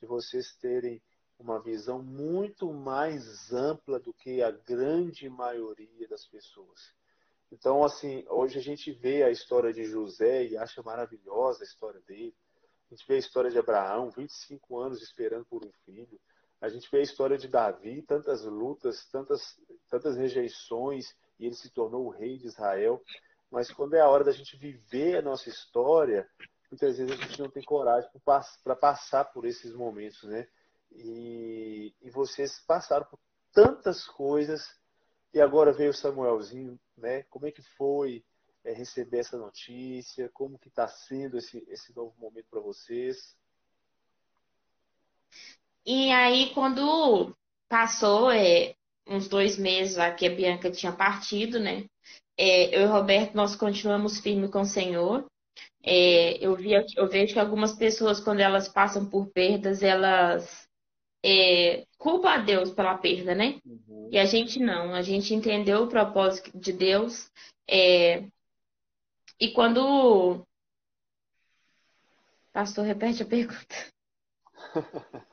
de 0.00 0.06
vocês 0.06 0.54
terem 0.56 1.02
uma 1.38 1.60
visão 1.60 2.02
muito 2.02 2.72
mais 2.72 3.52
ampla 3.52 3.98
do 3.98 4.12
que 4.12 4.42
a 4.42 4.50
grande 4.50 5.28
maioria 5.28 6.08
das 6.08 6.26
pessoas. 6.26 6.94
Então, 7.52 7.84
assim, 7.84 8.24
hoje 8.28 8.58
a 8.58 8.62
gente 8.62 8.90
vê 8.92 9.22
a 9.22 9.30
história 9.30 9.72
de 9.72 9.84
José 9.84 10.46
e 10.46 10.56
acha 10.56 10.82
maravilhosa 10.82 11.62
a 11.62 11.66
história 11.66 12.00
dele. 12.00 12.34
A 12.90 12.94
gente 12.94 13.06
vê 13.06 13.14
a 13.14 13.18
história 13.18 13.50
de 13.50 13.58
Abraão, 13.58 14.10
25 14.10 14.78
anos 14.78 15.02
esperando 15.02 15.44
por 15.46 15.64
um 15.64 15.70
filho. 15.84 16.20
A 16.60 16.68
gente 16.68 16.88
vê 16.90 16.98
a 16.98 17.02
história 17.02 17.36
de 17.36 17.48
Davi, 17.48 18.02
tantas 18.02 18.44
lutas, 18.44 19.04
tantas, 19.10 19.60
tantas 19.88 20.16
rejeições, 20.16 21.14
e 21.38 21.46
ele 21.46 21.54
se 21.54 21.70
tornou 21.70 22.06
o 22.06 22.10
rei 22.10 22.38
de 22.38 22.46
Israel. 22.46 23.02
Mas 23.50 23.70
quando 23.70 23.94
é 23.94 24.00
a 24.00 24.08
hora 24.08 24.24
da 24.24 24.32
gente 24.32 24.56
viver 24.56 25.16
a 25.16 25.22
nossa 25.22 25.48
história, 25.48 26.28
muitas 26.70 26.96
vezes 26.96 27.12
a 27.12 27.22
gente 27.22 27.40
não 27.40 27.50
tem 27.50 27.62
coragem 27.62 28.08
para 28.64 28.76
passar 28.76 29.24
por 29.26 29.44
esses 29.44 29.72
momentos, 29.72 30.22
né? 30.24 30.46
E, 30.92 31.94
e 32.00 32.10
vocês 32.10 32.60
passaram 32.60 33.04
por 33.06 33.18
tantas 33.52 34.06
coisas 34.06 34.78
e 35.34 35.40
agora 35.40 35.72
veio 35.72 35.90
o 35.90 35.94
Samuelzinho, 35.94 36.78
né? 36.96 37.24
Como 37.24 37.46
é 37.46 37.50
que 37.50 37.62
foi 37.62 38.24
é, 38.66 38.72
receber 38.72 39.18
essa 39.18 39.38
notícia? 39.38 40.28
Como 40.34 40.58
que 40.58 40.68
está 40.68 40.88
sendo 40.88 41.38
esse, 41.38 41.64
esse 41.68 41.94
novo 41.94 42.12
momento 42.18 42.46
para 42.50 42.60
vocês? 42.60 43.36
E 45.84 46.10
aí, 46.10 46.50
quando 46.52 47.34
passou 47.68 48.30
é, 48.30 48.74
uns 49.06 49.28
dois 49.28 49.56
meses 49.56 49.96
lá 49.96 50.10
que 50.10 50.26
a 50.26 50.34
Bianca 50.34 50.70
tinha 50.70 50.90
partido, 50.90 51.60
né? 51.60 51.84
É, 52.36 52.76
eu 52.76 52.82
e 52.82 52.84
o 52.86 52.90
Roberto, 52.90 53.34
nós 53.34 53.54
continuamos 53.54 54.20
firmes 54.20 54.50
com 54.50 54.62
o 54.62 54.66
Senhor. 54.66 55.24
É, 55.82 56.44
eu, 56.44 56.56
vi, 56.56 56.72
eu 56.72 57.08
vejo 57.08 57.32
que 57.32 57.38
algumas 57.38 57.72
pessoas, 57.72 58.18
quando 58.18 58.40
elas 58.40 58.68
passam 58.68 59.08
por 59.08 59.28
perdas, 59.28 59.82
elas 59.82 60.68
é, 61.24 61.86
culpam 61.96 62.30
a 62.30 62.38
Deus 62.38 62.70
pela 62.72 62.98
perda, 62.98 63.34
né? 63.34 63.60
Uhum. 63.64 64.08
E 64.10 64.18
a 64.18 64.24
gente 64.24 64.58
não. 64.58 64.92
A 64.92 65.02
gente 65.02 65.32
entendeu 65.32 65.84
o 65.84 65.88
propósito 65.88 66.50
de 66.58 66.72
Deus. 66.72 67.30
É, 67.70 68.24
e 69.38 69.52
quando. 69.52 70.46
Pastor, 72.52 72.84
repete 72.84 73.22
a 73.22 73.26
pergunta. 73.26 73.76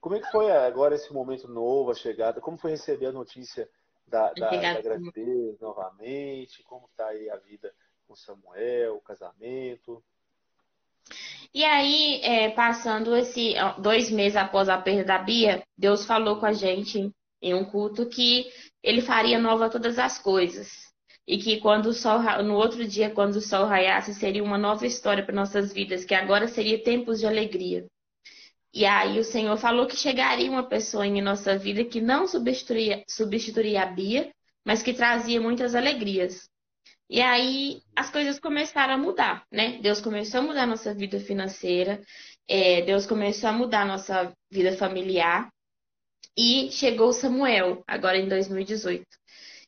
Como 0.00 0.14
é 0.14 0.20
que 0.20 0.30
foi 0.30 0.50
agora 0.50 0.94
esse 0.94 1.12
momento 1.12 1.46
novo, 1.48 1.90
a 1.90 1.94
chegada? 1.94 2.40
Como 2.40 2.56
foi 2.56 2.70
receber 2.70 3.06
a 3.06 3.12
notícia 3.12 3.68
da, 4.06 4.32
da, 4.32 4.50
da 4.50 4.80
gravidez 4.80 5.60
novamente? 5.60 6.62
Como 6.62 6.86
está 6.86 7.08
aí 7.08 7.28
a 7.28 7.36
vida 7.36 7.74
com 8.06 8.14
Samuel, 8.14 8.96
o 8.96 9.00
casamento? 9.00 10.02
E 11.52 11.64
aí, 11.64 12.20
é, 12.22 12.50
passando 12.50 13.14
esse 13.16 13.54
dois 13.78 14.10
meses 14.10 14.36
após 14.36 14.68
a 14.68 14.78
perda 14.78 15.04
da 15.04 15.18
Bia, 15.18 15.62
Deus 15.76 16.06
falou 16.06 16.38
com 16.38 16.46
a 16.46 16.52
gente 16.52 17.12
em 17.42 17.54
um 17.54 17.64
culto 17.64 18.08
que 18.08 18.50
Ele 18.82 19.02
faria 19.02 19.38
nova 19.38 19.68
todas 19.68 19.98
as 19.98 20.18
coisas 20.18 20.89
e 21.30 21.38
que 21.38 21.60
quando 21.60 21.86
o 21.86 21.92
sol 21.92 22.20
no 22.42 22.56
outro 22.56 22.84
dia, 22.84 23.08
quando 23.08 23.36
o 23.36 23.40
sol 23.40 23.64
raiasse, 23.64 24.12
seria 24.14 24.42
uma 24.42 24.58
nova 24.58 24.84
história 24.84 25.24
para 25.24 25.32
nossas 25.32 25.72
vidas, 25.72 26.04
que 26.04 26.12
agora 26.12 26.48
seria 26.48 26.82
tempos 26.82 27.20
de 27.20 27.26
alegria. 27.26 27.86
E 28.74 28.84
aí 28.84 29.16
o 29.16 29.22
Senhor 29.22 29.56
falou 29.56 29.86
que 29.86 29.96
chegaria 29.96 30.50
uma 30.50 30.68
pessoa 30.68 31.06
em 31.06 31.22
nossa 31.22 31.56
vida 31.56 31.84
que 31.84 32.00
não 32.00 32.26
substituiria, 32.26 33.04
substituiria 33.08 33.84
a 33.84 33.86
Bia, 33.86 34.32
mas 34.66 34.82
que 34.82 34.92
trazia 34.92 35.40
muitas 35.40 35.76
alegrias. 35.76 36.48
E 37.08 37.20
aí 37.20 37.80
as 37.94 38.10
coisas 38.10 38.40
começaram 38.40 38.94
a 38.94 38.98
mudar, 38.98 39.44
né? 39.52 39.78
Deus 39.80 40.00
começou 40.00 40.40
a 40.40 40.42
mudar 40.42 40.66
nossa 40.66 40.92
vida 40.92 41.20
financeira, 41.20 42.02
é, 42.48 42.82
Deus 42.82 43.06
começou 43.06 43.50
a 43.50 43.52
mudar 43.52 43.86
nossa 43.86 44.32
vida 44.50 44.76
familiar. 44.76 45.48
E 46.36 46.72
chegou 46.72 47.12
Samuel, 47.12 47.84
agora 47.86 48.18
em 48.18 48.28
2018. 48.28 49.19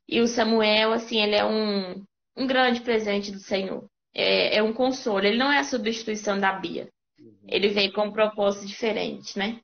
E 0.09 0.21
o 0.21 0.27
Samuel, 0.27 0.93
assim, 0.93 1.21
ele 1.21 1.35
é 1.35 1.45
um, 1.45 2.05
um 2.37 2.47
grande 2.47 2.81
presente 2.81 3.31
do 3.31 3.39
Senhor. 3.39 3.85
É, 4.15 4.57
é 4.59 4.63
um 4.63 4.73
consolo. 4.73 5.25
Ele 5.25 5.39
não 5.39 5.53
é 5.53 5.59
a 5.59 5.65
substituição 5.65 6.39
da 6.39 6.53
Bia. 6.53 6.89
Uhum. 7.19 7.35
Ele 7.49 7.69
veio 7.69 7.93
com 7.93 8.07
um 8.07 8.13
propósito 8.13 8.67
diferente, 8.67 9.39
né? 9.39 9.61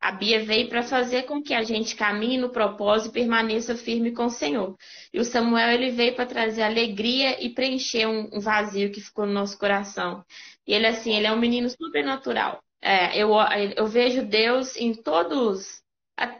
A 0.00 0.12
Bia 0.12 0.42
veio 0.42 0.66
para 0.68 0.82
fazer 0.82 1.24
com 1.24 1.42
que 1.42 1.52
a 1.52 1.62
gente 1.62 1.94
caminhe 1.94 2.38
no 2.38 2.48
propósito 2.48 3.10
e 3.10 3.20
permaneça 3.20 3.76
firme 3.76 4.12
com 4.12 4.24
o 4.26 4.30
Senhor. 4.30 4.74
E 5.12 5.20
o 5.20 5.24
Samuel 5.24 5.72
ele 5.72 5.90
veio 5.90 6.14
para 6.14 6.24
trazer 6.24 6.62
alegria 6.62 7.44
e 7.44 7.50
preencher 7.50 8.06
um, 8.06 8.30
um, 8.32 8.40
vazio 8.40 8.90
que 8.90 9.00
ficou 9.00 9.26
no 9.26 9.32
nosso 9.32 9.58
coração. 9.58 10.24
E 10.66 10.72
ele 10.72 10.86
assim, 10.86 11.14
ele 11.14 11.26
é 11.26 11.32
um 11.32 11.38
menino 11.38 11.68
sobrenatural. 11.68 12.62
É, 12.80 13.18
eu, 13.18 13.32
eu 13.76 13.86
vejo 13.86 14.22
Deus 14.22 14.74
em 14.74 14.94
todos, 14.94 15.82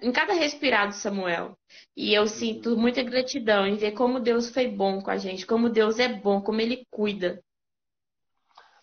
em 0.03 0.13
cada 0.13 0.33
respirar 0.33 0.89
do 0.89 0.95
Samuel. 0.95 1.57
E 1.97 2.15
eu 2.15 2.27
sinto 2.27 2.77
muita 2.77 3.03
gratidão 3.03 3.67
em 3.67 3.77
ver 3.77 3.93
como 3.93 4.21
Deus 4.21 4.51
foi 4.51 4.69
bom 4.69 5.01
com 5.01 5.11
a 5.11 5.17
gente, 5.17 5.47
como 5.47 5.71
Deus 5.71 5.99
é 5.99 6.09
bom, 6.09 6.43
como 6.43 6.61
Ele 6.61 6.87
cuida. 6.91 7.43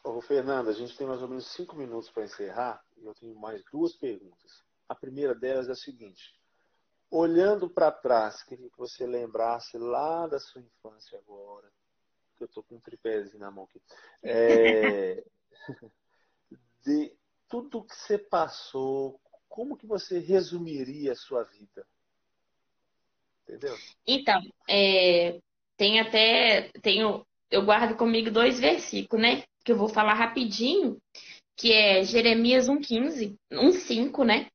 Ô, 0.03 0.21
Fernanda, 0.21 0.71
a 0.71 0.73
gente 0.73 0.97
tem 0.97 1.05
mais 1.05 1.21
ou 1.21 1.27
menos 1.27 1.47
cinco 1.47 1.75
minutos 1.75 2.09
para 2.09 2.23
encerrar 2.23 2.81
e 2.95 3.05
eu 3.05 3.13
tenho 3.13 3.35
mais 3.35 3.63
duas 3.71 3.93
perguntas. 3.93 4.63
A 4.87 4.95
primeira 4.95 5.35
delas 5.35 5.67
é 5.67 5.73
a 5.73 5.75
seguinte: 5.75 6.33
olhando 7.11 7.69
para 7.69 7.91
trás, 7.91 8.41
queria 8.43 8.69
que 8.69 8.77
você 8.77 9.05
lembrasse 9.05 9.77
lá 9.77 10.25
da 10.27 10.39
sua 10.39 10.61
infância 10.61 11.17
agora, 11.19 11.69
que 12.37 12.43
eu 12.43 12.47
estou 12.47 12.63
com 12.63 12.75
um 12.75 12.79
tripézinho 12.79 13.39
na 13.39 13.51
mão 13.51 13.65
aqui, 13.65 13.81
é, 14.23 15.23
de 16.85 17.13
tudo 17.49 17.83
que 17.83 17.95
você 17.95 18.17
passou, 18.17 19.19
como 19.58 19.76
que 19.76 19.88
você 19.88 20.20
resumiria 20.20 21.14
a 21.14 21.16
sua 21.16 21.43
vida? 21.43 21.84
Entendeu? 23.41 23.76
Então, 24.05 24.39
é, 24.70 25.39
tem 25.76 25.99
até, 25.99 26.70
tenho, 26.84 27.26
eu 27.49 27.66
guardo 27.66 27.97
comigo 27.97 28.30
dois 28.30 28.60
versículos, 28.60 29.20
né? 29.20 29.45
Que 29.66 29.72
eu 29.72 29.76
vou 29.76 29.89
falar 29.89 30.14
rapidinho, 30.14 31.01
que 31.55 31.74
é 31.74 32.03
Jeremias 32.03 32.70
1,15, 32.70 33.36
1,5, 33.51 34.24
né? 34.24 34.45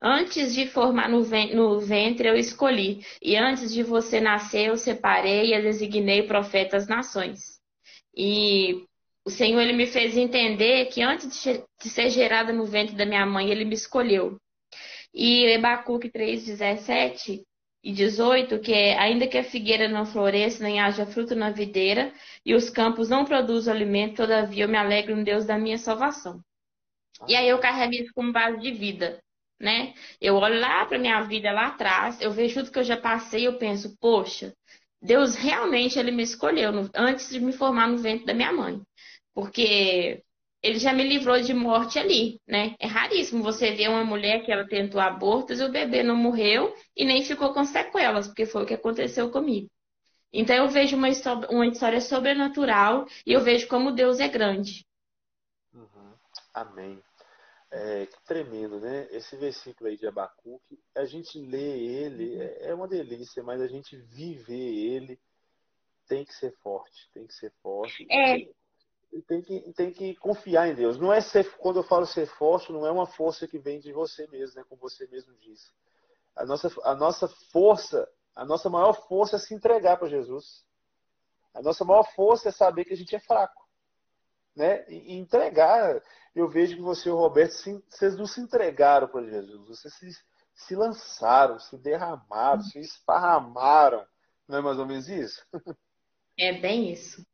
Antes 0.00 0.54
de 0.54 0.68
formar 0.68 1.08
no 1.08 1.80
ventre 1.80 2.28
eu 2.28 2.36
escolhi, 2.36 3.04
e 3.20 3.36
antes 3.36 3.74
de 3.74 3.82
você 3.82 4.20
nascer 4.20 4.68
eu 4.68 4.76
separei 4.76 5.52
e 5.52 5.62
designei 5.62 6.28
profetas 6.28 6.84
às 6.84 6.88
nações. 6.88 7.60
E 8.16 8.86
o 9.24 9.30
Senhor 9.30 9.60
ele 9.60 9.72
me 9.72 9.88
fez 9.88 10.16
entender 10.16 10.86
que 10.86 11.02
antes 11.02 11.42
de 11.42 11.90
ser 11.90 12.10
gerada 12.10 12.52
no 12.52 12.66
ventre 12.66 12.94
da 12.94 13.04
minha 13.04 13.26
mãe, 13.26 13.50
ele 13.50 13.64
me 13.64 13.74
escolheu. 13.74 14.38
E 15.14 15.46
Ebacuque 15.46 16.10
3,17 16.10 17.42
e 17.82 17.92
18, 17.92 18.58
que 18.58 18.72
é 18.72 18.98
ainda 18.98 19.26
que 19.26 19.38
a 19.38 19.44
figueira 19.44 19.88
não 19.88 20.04
floresça, 20.06 20.64
nem 20.64 20.80
haja 20.80 21.06
fruto 21.06 21.34
na 21.34 21.50
videira, 21.50 22.12
e 22.44 22.54
os 22.54 22.68
campos 22.70 23.08
não 23.08 23.24
produzam 23.24 23.72
alimento, 23.74 24.16
todavia 24.16 24.64
eu 24.64 24.68
me 24.68 24.76
alegro 24.76 25.14
no 25.14 25.24
Deus 25.24 25.44
da 25.46 25.58
minha 25.58 25.78
salvação. 25.78 26.42
E 27.28 27.36
aí 27.36 27.48
eu 27.48 27.58
carrego 27.60 27.94
isso 27.94 28.12
como 28.14 28.32
base 28.32 28.58
de 28.58 28.72
vida 28.72 29.22
né? 29.60 29.94
Eu 30.20 30.36
olho 30.36 30.60
lá 30.60 30.84
para 30.86 30.98
minha 30.98 31.22
vida 31.22 31.52
lá 31.52 31.68
atrás, 31.68 32.20
eu 32.20 32.30
vejo 32.30 32.60
tudo 32.60 32.72
que 32.72 32.78
eu 32.78 32.84
já 32.84 32.96
passei, 32.96 33.46
eu 33.46 33.58
penso, 33.58 33.96
poxa, 33.98 34.54
Deus 35.00 35.34
realmente 35.34 35.98
ele 35.98 36.10
me 36.10 36.22
escolheu 36.22 36.72
no, 36.72 36.90
antes 36.94 37.30
de 37.30 37.40
me 37.40 37.52
formar 37.52 37.88
no 37.88 37.98
ventre 37.98 38.26
da 38.26 38.34
minha 38.34 38.52
mãe, 38.52 38.80
porque 39.34 40.22
ele 40.64 40.78
já 40.78 40.94
me 40.94 41.06
livrou 41.06 41.38
de 41.38 41.52
morte 41.52 41.98
ali, 41.98 42.40
né? 42.48 42.74
É 42.80 42.86
raríssimo 42.86 43.42
você 43.42 43.72
ver 43.72 43.90
uma 43.90 44.02
mulher 44.02 44.42
que 44.42 44.50
ela 44.50 44.66
tentou 44.66 44.98
abortos 44.98 45.60
e 45.60 45.62
o 45.62 45.70
bebê 45.70 46.02
não 46.02 46.16
morreu 46.16 46.74
e 46.96 47.04
nem 47.04 47.22
ficou 47.22 47.52
com 47.52 47.66
sequelas, 47.66 48.26
porque 48.26 48.46
foi 48.46 48.62
o 48.62 48.66
que 48.66 48.72
aconteceu 48.72 49.30
comigo. 49.30 49.68
Então 50.32 50.56
eu 50.56 50.66
vejo 50.66 50.96
uma 50.96 51.10
história, 51.10 51.46
uma 51.50 51.66
história 51.66 52.00
sobrenatural 52.00 53.06
e 53.26 53.34
eu 53.34 53.42
vejo 53.42 53.68
como 53.68 53.92
Deus 53.92 54.20
é 54.20 54.26
grande. 54.26 54.86
Uhum. 55.74 56.14
Amém. 56.54 57.02
É, 57.70 58.06
que 58.06 58.24
tremendo, 58.24 58.80
né? 58.80 59.06
Esse 59.10 59.36
versículo 59.36 59.90
aí 59.90 59.98
de 59.98 60.06
Abacuque, 60.06 60.78
a 60.96 61.04
gente 61.04 61.38
lê 61.38 61.78
ele, 61.78 62.40
é, 62.40 62.70
é 62.70 62.74
uma 62.74 62.88
delícia, 62.88 63.42
mas 63.42 63.60
a 63.60 63.66
gente 63.66 63.98
viver 63.98 64.54
ele 64.54 65.20
tem 66.08 66.24
que 66.24 66.32
ser 66.32 66.54
forte, 66.62 67.10
tem 67.12 67.26
que 67.26 67.34
ser 67.34 67.52
forte. 67.62 68.06
É. 68.10 68.48
Tem 69.22 69.40
que, 69.40 69.72
tem 69.74 69.92
que 69.92 70.16
confiar 70.16 70.68
em 70.68 70.74
Deus. 70.74 70.98
Não 70.98 71.12
é 71.12 71.20
ser, 71.20 71.48
quando 71.56 71.78
eu 71.78 71.84
falo 71.84 72.04
ser 72.04 72.26
forte, 72.26 72.72
não 72.72 72.86
é 72.86 72.90
uma 72.90 73.06
força 73.06 73.46
que 73.46 73.58
vem 73.58 73.78
de 73.78 73.92
você 73.92 74.26
mesmo, 74.26 74.56
né? 74.56 74.64
Como 74.68 74.80
você 74.80 75.06
mesmo 75.06 75.32
disse. 75.36 75.72
A 76.34 76.44
nossa, 76.44 76.70
a 76.82 76.94
nossa 76.94 77.28
força, 77.52 78.08
a 78.34 78.44
nossa 78.44 78.68
maior 78.68 78.92
força 79.06 79.36
é 79.36 79.38
se 79.38 79.54
entregar 79.54 79.96
para 79.96 80.08
Jesus. 80.08 80.64
A 81.54 81.62
nossa 81.62 81.84
maior 81.84 82.04
força 82.14 82.48
é 82.48 82.52
saber 82.52 82.84
que 82.84 82.92
a 82.92 82.96
gente 82.96 83.14
é 83.14 83.20
fraco 83.20 83.64
né, 84.54 84.84
e 84.88 85.14
entregar. 85.16 86.02
Eu 86.34 86.48
vejo 86.48 86.76
que 86.76 86.82
você 86.82 87.08
e 87.08 87.12
o 87.12 87.16
Roberto, 87.16 87.52
vocês 87.52 88.16
não 88.16 88.26
se 88.26 88.40
entregaram 88.40 89.08
para 89.08 89.24
Jesus, 89.24 89.66
vocês 89.68 89.94
se, 89.94 90.10
se 90.54 90.76
lançaram, 90.76 91.58
se 91.58 91.76
derramaram, 91.76 92.60
se 92.62 92.78
esparramaram. 92.78 94.04
Não 94.48 94.58
é 94.58 94.62
mais 94.62 94.78
ou 94.78 94.86
menos 94.86 95.08
isso? 95.08 95.44
É 96.38 96.52
bem 96.52 96.92
isso. 96.92 97.24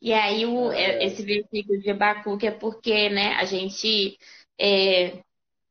E 0.00 0.12
aí 0.12 0.44
o, 0.44 0.72
é. 0.72 1.04
esse 1.04 1.22
versículo 1.22 1.78
de 1.80 1.90
Abacuque 1.90 2.46
é 2.46 2.50
porque 2.50 3.08
né, 3.08 3.34
a 3.34 3.44
gente, 3.44 4.18
é, 4.60 5.22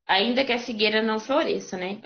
ainda 0.07 0.45
que 0.45 0.53
a 0.53 0.59
figueira 0.59 1.01
não 1.01 1.19
floresça, 1.19 1.77
né? 1.77 2.01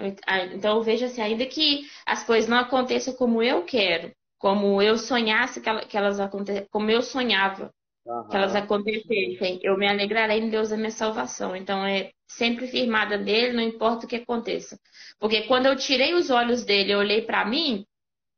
Então 0.54 0.78
eu 0.78 0.84
vejo 0.84 1.06
assim, 1.06 1.22
ainda 1.22 1.46
que 1.46 1.88
as 2.06 2.24
coisas 2.26 2.50
não 2.50 2.58
aconteçam 2.58 3.14
como 3.16 3.42
eu 3.44 3.64
quero, 3.64 4.12
como 4.38 4.82
eu 4.82 4.98
sonhasse 4.98 5.62
que 5.62 5.98
elas 5.98 6.20
acontecem, 6.20 6.68
como 6.72 6.90
eu 6.90 7.02
sonhava 7.02 7.72
Uhum. 8.06 8.28
Que 8.28 8.36
elas 8.36 8.56
acontecessem. 8.56 9.60
Eu 9.64 9.78
me 9.78 9.88
alegrarei 9.88 10.40
em 10.40 10.50
Deus 10.50 10.70
da 10.70 10.78
minha 10.78 10.92
salvação. 10.92 11.56
Então 11.56 11.86
é 11.86 12.12
sempre 12.28 12.68
firmada 12.68 13.18
nele, 13.18 13.54
não 13.54 13.64
importa 13.64 14.06
o 14.06 14.10
que 14.10 14.18
aconteça. 14.18 14.78
Porque 15.20 15.44
quando 15.44 15.68
eu 15.68 15.76
tirei 15.76 16.14
os 16.14 16.30
olhos 16.30 16.64
dele 16.66 16.92
e 16.92 16.96
olhei 16.96 17.22
para 17.22 17.46
mim, 17.46 17.86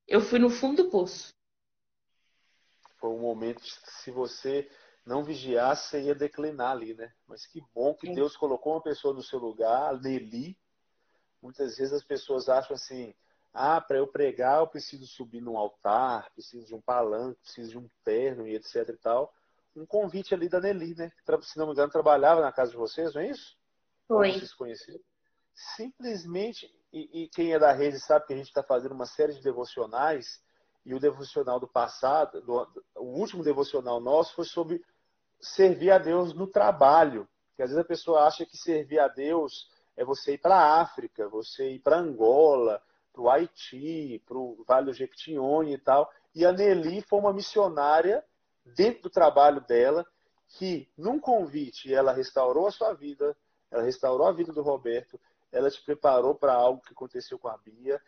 eu 0.08 0.22
fui 0.22 0.40
no 0.40 0.50
fundo 0.50 0.84
do 0.84 0.90
poço. 0.90 1.34
Foi 3.06 3.14
um 3.14 3.20
momento 3.20 3.62
que 3.62 3.70
se 3.70 4.10
você 4.10 4.68
não 5.06 5.24
vigiasse, 5.24 5.90
você 5.90 6.02
ia 6.02 6.16
declinar 6.16 6.72
ali, 6.72 6.96
né? 6.96 7.14
Mas 7.28 7.46
que 7.46 7.62
bom 7.72 7.94
que 7.94 8.12
Deus 8.16 8.36
colocou 8.36 8.74
uma 8.74 8.82
pessoa 8.82 9.14
no 9.14 9.22
seu 9.22 9.38
lugar, 9.38 9.94
a 9.94 9.96
Nelly. 9.96 10.58
Muitas 11.40 11.78
vezes 11.78 11.94
as 11.94 12.04
pessoas 12.04 12.50
acham 12.50 12.74
assim, 12.74 13.14
ah, 13.54 13.80
para 13.80 13.98
eu 13.98 14.08
pregar 14.08 14.58
eu 14.60 14.68
preciso 14.68 15.06
subir 15.06 15.40
num 15.40 15.56
altar, 15.56 16.32
preciso 16.32 16.66
de 16.66 16.74
um 16.74 16.82
palanque, 16.82 17.40
preciso 17.42 17.70
de 17.70 17.78
um 17.78 17.88
terno 18.04 18.48
e 18.48 18.56
etc 18.56 18.90
e 18.90 18.98
tal 18.98 19.32
um 19.76 19.86
convite 19.86 20.34
ali 20.34 20.48
da 20.48 20.62
Nelly, 20.62 20.96
né? 20.96 21.12
Se 21.42 21.58
não 21.60 21.66
me 21.68 21.74
engano, 21.74 21.92
trabalhava 21.92 22.40
na 22.40 22.50
casa 22.50 22.72
de 22.72 22.78
vocês, 22.78 23.14
não 23.14 23.22
é 23.22 23.28
isso? 23.30 23.58
Foi. 24.08 24.30
Como 24.30 24.40
vocês 24.40 24.54
conheceram. 24.54 25.00
Simplesmente, 25.76 26.74
e, 26.94 27.24
e, 27.24 27.30
quem 27.30 27.54
é 27.54 27.60
da 27.60 27.74
rede 27.74 28.00
sabe 28.00 28.26
que 28.26 28.32
a 28.32 28.38
gente 28.38 28.48
está 28.48 28.64
fazendo 28.64 28.94
uma 28.94 29.06
série 29.06 29.34
de 29.34 29.42
devocionais, 29.42 30.42
e 30.86 30.94
o 30.94 31.00
devocional 31.00 31.60
do 31.60 31.68
passado, 31.68 32.42
do, 32.42 32.68
o 32.96 33.20
último 33.20 33.44
devocional 33.44 34.00
nosso 34.00 34.36
foi 34.36 34.46
sobre 34.46 34.84
servir 35.40 35.92
a 35.92 35.98
Deus 35.98 36.34
no 36.34 36.48
trabalho. 36.48 37.28
Porque 37.50 37.64
às 37.64 37.70
vezes 37.70 37.84
a 37.84 37.88
pessoa 37.88 38.26
acha 38.26 38.46
que 38.46 38.58
servir 38.58 39.00
a 39.00 39.08
Deus 39.08 39.70
é 39.98 40.06
você 40.06 40.34
ir 40.34 40.38
para 40.38 40.56
a 40.56 40.82
África, 40.82 41.28
você 41.28 41.72
ir 41.72 41.80
para 41.80 41.98
Angola, 41.98 42.82
para 43.12 43.22
o 43.22 43.30
Haiti, 43.30 44.22
para 44.28 44.38
o 44.38 44.64
Vale 44.68 44.88
do 44.88 44.94
Jequitinhonha 44.94 45.74
e 45.74 45.78
tal. 45.78 46.12
E 46.36 46.46
a 46.46 46.52
Nelly 46.52 47.02
foi 47.02 47.20
uma 47.20 47.34
missionária 47.34 48.24
dentro 48.66 49.04
do 49.04 49.10
trabalho 49.10 49.62
dela, 49.62 50.06
que 50.50 50.90
num 50.98 51.20
convite 51.20 51.94
ela 51.94 52.12
restaurou 52.12 52.68
a 52.68 52.72
sua 52.72 52.94
vida, 52.94 53.36
ela 53.72 53.84
restaurou 53.84 54.28
a 54.28 54.32
vida 54.32 54.52
do 54.52 54.62
Roberto, 54.62 55.20
ela 55.52 55.72
te 55.72 55.82
preparou 55.82 56.36
para 56.36 56.54
algo 56.54 56.82
que 56.82 56.92
aconteceu 56.92 57.40
com 57.40 57.48
a 57.48 57.58
Bia. 57.58 58.02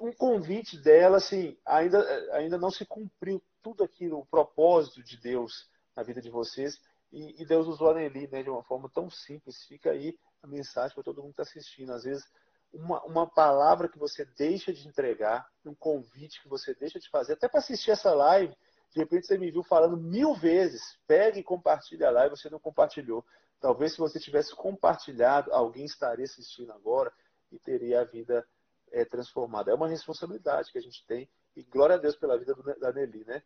Um 0.00 0.12
convite 0.12 0.78
dela, 0.78 1.16
assim, 1.16 1.56
ainda, 1.64 1.98
ainda 2.34 2.56
não 2.56 2.70
se 2.70 2.84
cumpriu 2.86 3.42
tudo 3.62 3.82
aquilo, 3.82 4.18
o 4.18 4.26
propósito 4.26 5.02
de 5.02 5.16
Deus 5.16 5.68
na 5.96 6.02
vida 6.02 6.20
de 6.20 6.30
vocês. 6.30 6.80
E, 7.10 7.42
e 7.42 7.46
Deus 7.46 7.66
usou 7.66 7.90
a 7.90 7.94
Nelly 7.94 8.28
né, 8.28 8.42
de 8.42 8.50
uma 8.50 8.62
forma 8.62 8.88
tão 8.88 9.10
simples. 9.10 9.64
Fica 9.64 9.90
aí 9.90 10.16
a 10.42 10.46
mensagem 10.46 10.94
para 10.94 11.04
todo 11.04 11.22
mundo 11.22 11.34
que 11.34 11.42
está 11.42 11.50
assistindo. 11.50 11.92
Às 11.92 12.04
vezes, 12.04 12.24
uma, 12.72 13.02
uma 13.04 13.26
palavra 13.26 13.88
que 13.88 13.98
você 13.98 14.24
deixa 14.24 14.72
de 14.72 14.86
entregar, 14.86 15.48
um 15.64 15.74
convite 15.74 16.40
que 16.42 16.48
você 16.48 16.74
deixa 16.74 16.98
de 16.98 17.08
fazer, 17.08 17.34
até 17.34 17.48
para 17.48 17.60
assistir 17.60 17.90
essa 17.90 18.14
live, 18.14 18.54
de 18.90 19.00
repente 19.00 19.26
você 19.26 19.38
me 19.38 19.50
viu 19.50 19.62
falando 19.62 19.96
mil 19.96 20.34
vezes, 20.34 20.98
pega 21.06 21.38
e 21.38 21.44
compartilha 21.44 22.08
a 22.08 22.10
live, 22.10 22.36
você 22.36 22.48
não 22.48 22.58
compartilhou. 22.58 23.24
Talvez 23.60 23.92
se 23.92 23.98
você 23.98 24.20
tivesse 24.20 24.54
compartilhado, 24.54 25.52
alguém 25.52 25.84
estaria 25.84 26.24
assistindo 26.24 26.72
agora 26.72 27.12
e 27.50 27.58
teria 27.58 28.02
a 28.02 28.04
vida 28.04 28.46
é, 28.92 29.04
transformada. 29.04 29.70
É 29.70 29.74
uma 29.74 29.88
responsabilidade 29.88 30.70
que 30.72 30.78
a 30.78 30.82
gente 30.82 31.04
tem 31.06 31.28
e 31.56 31.62
glória 31.62 31.96
a 31.96 31.98
Deus 31.98 32.16
pela 32.16 32.38
vida 32.38 32.54
da 32.80 32.92
Nelly, 32.92 33.24
né? 33.24 33.42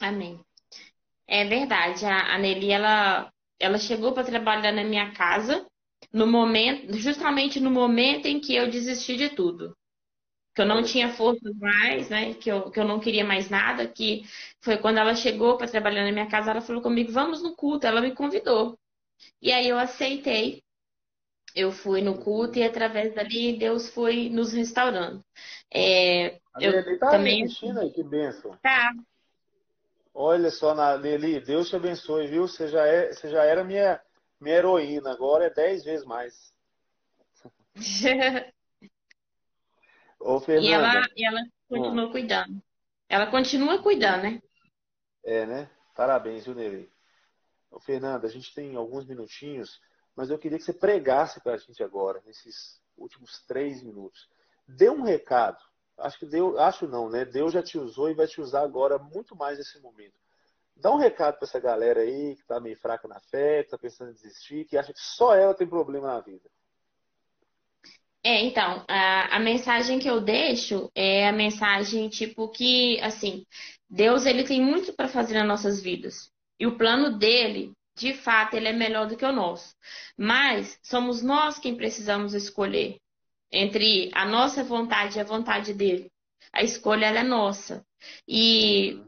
Amém. 0.00 0.44
É 1.26 1.44
verdade. 1.44 2.04
A, 2.04 2.34
a 2.34 2.38
Nelly, 2.38 2.70
ela, 2.70 3.32
ela 3.58 3.78
chegou 3.78 4.12
para 4.12 4.24
trabalhar 4.24 4.72
na 4.72 4.82
minha 4.82 5.12
casa 5.12 5.66
no 6.12 6.26
momento, 6.26 6.96
justamente 6.96 7.60
no 7.60 7.70
momento 7.70 8.26
em 8.26 8.40
que 8.40 8.54
eu 8.54 8.70
desisti 8.70 9.16
de 9.16 9.28
tudo. 9.30 9.76
Que 10.54 10.62
eu 10.62 10.66
não 10.66 10.82
tinha 10.82 11.12
forças 11.12 11.54
mais, 11.56 12.08
né? 12.10 12.34
Que 12.34 12.50
eu, 12.50 12.70
que 12.70 12.80
eu 12.80 12.84
não 12.84 12.98
queria 12.98 13.24
mais 13.24 13.48
nada. 13.48 13.86
Que 13.86 14.24
foi 14.60 14.78
quando 14.78 14.98
ela 14.98 15.14
chegou 15.14 15.56
para 15.56 15.68
trabalhar 15.68 16.04
na 16.04 16.12
minha 16.12 16.28
casa, 16.28 16.50
ela 16.50 16.60
falou 16.60 16.82
comigo, 16.82 17.12
vamos 17.12 17.42
no 17.42 17.54
culto. 17.54 17.86
Ela 17.86 18.00
me 18.00 18.14
convidou. 18.14 18.76
E 19.40 19.52
aí 19.52 19.68
eu 19.68 19.78
aceitei. 19.78 20.62
Eu 21.54 21.72
fui 21.72 22.00
no 22.00 22.18
culto 22.18 22.58
e 22.58 22.62
através 22.62 23.14
dali 23.14 23.58
Deus 23.58 23.88
foi 23.90 24.28
nos 24.28 24.52
restaurando. 24.52 25.24
É, 25.72 26.40
eu 26.60 26.98
tá 26.98 27.10
também. 27.10 27.44
Aí, 27.44 27.90
que 27.90 28.02
benção. 28.02 28.56
Tá. 28.62 28.92
Olha 30.12 30.50
só, 30.50 30.74
Nelly, 30.98 31.40
Deus 31.40 31.68
te 31.68 31.76
abençoe, 31.76 32.26
viu? 32.26 32.46
Você 32.46 32.68
já, 32.68 32.86
é, 32.86 33.12
você 33.12 33.28
já 33.28 33.44
era 33.44 33.64
minha, 33.64 34.00
minha 34.40 34.56
heroína, 34.56 35.12
agora 35.12 35.46
é 35.46 35.50
dez 35.50 35.84
vezes 35.84 36.04
mais. 36.04 36.52
Ô, 40.18 40.38
Fernanda. 40.40 40.68
E 40.68 40.72
ela, 40.72 41.06
e 41.16 41.24
ela 41.24 41.40
continua 41.68 42.06
hum. 42.06 42.10
cuidando. 42.10 42.62
Ela 43.08 43.26
continua 43.28 43.82
cuidando, 43.82 44.22
né? 44.24 44.42
É, 45.24 45.46
né? 45.46 45.70
Parabéns, 45.96 46.44
viu, 46.44 46.54
Nelly? 46.54 46.90
Ô, 47.70 47.80
Fernanda, 47.80 48.26
a 48.26 48.30
gente 48.30 48.54
tem 48.54 48.76
alguns 48.76 49.06
minutinhos, 49.06 49.80
mas 50.20 50.30
eu 50.30 50.38
queria 50.38 50.58
que 50.58 50.64
você 50.64 50.72
pregasse 50.72 51.40
para 51.40 51.54
a 51.54 51.56
gente 51.56 51.82
agora, 51.82 52.22
nesses 52.24 52.80
últimos 52.96 53.42
três 53.46 53.82
minutos. 53.82 54.28
Dê 54.68 54.88
um 54.88 55.02
recado 55.02 55.58
acho 56.00 56.18
que 56.18 56.26
Deus, 56.26 56.58
acho 56.58 56.88
não, 56.88 57.08
né? 57.08 57.24
Deus 57.24 57.52
já 57.52 57.62
te 57.62 57.78
usou 57.78 58.10
e 58.10 58.14
vai 58.14 58.26
te 58.26 58.40
usar 58.40 58.62
agora 58.62 58.98
muito 58.98 59.36
mais 59.36 59.58
nesse 59.58 59.80
momento. 59.80 60.18
Dá 60.76 60.90
um 60.90 60.96
recado 60.96 61.36
para 61.36 61.46
essa 61.46 61.60
galera 61.60 62.00
aí 62.00 62.34
que 62.34 62.40
está 62.40 62.58
meio 62.58 62.76
fraca 62.76 63.06
na 63.06 63.20
fé, 63.20 63.58
que 63.58 63.66
está 63.66 63.78
pensando 63.78 64.10
em 64.10 64.14
desistir, 64.14 64.64
que 64.64 64.78
acha 64.78 64.92
que 64.92 65.00
só 65.00 65.34
ela 65.34 65.54
tem 65.54 65.66
problema 65.66 66.08
na 66.08 66.20
vida. 66.20 66.48
É, 68.22 68.42
então, 68.42 68.84
a, 68.88 69.36
a 69.36 69.40
mensagem 69.40 69.98
que 69.98 70.08
eu 70.08 70.20
deixo 70.20 70.90
é 70.94 71.28
a 71.28 71.32
mensagem 71.32 72.08
tipo 72.08 72.48
que, 72.48 73.00
assim, 73.00 73.46
Deus 73.88 74.26
ele 74.26 74.44
tem 74.44 74.60
muito 74.60 74.92
para 74.92 75.08
fazer 75.08 75.34
nas 75.34 75.48
nossas 75.48 75.82
vidas. 75.82 76.30
E 76.58 76.66
o 76.66 76.76
plano 76.76 77.18
dele, 77.18 77.72
de 78.00 78.14
fato, 78.14 78.54
ele 78.56 78.68
é 78.68 78.72
melhor 78.72 79.06
do 79.06 79.16
que 79.16 79.24
o 79.24 79.32
nosso. 79.32 79.74
Mas 80.16 80.78
somos 80.82 81.22
nós 81.22 81.58
quem 81.58 81.76
precisamos 81.76 82.32
escolher 82.32 82.98
entre 83.52 84.10
a 84.14 84.24
nossa 84.24 84.64
vontade 84.64 85.18
e 85.18 85.20
a 85.20 85.24
vontade 85.24 85.74
dele. 85.74 86.10
A 86.52 86.62
escolha 86.62 87.06
é 87.06 87.22
nossa. 87.22 87.84
E 88.26 88.98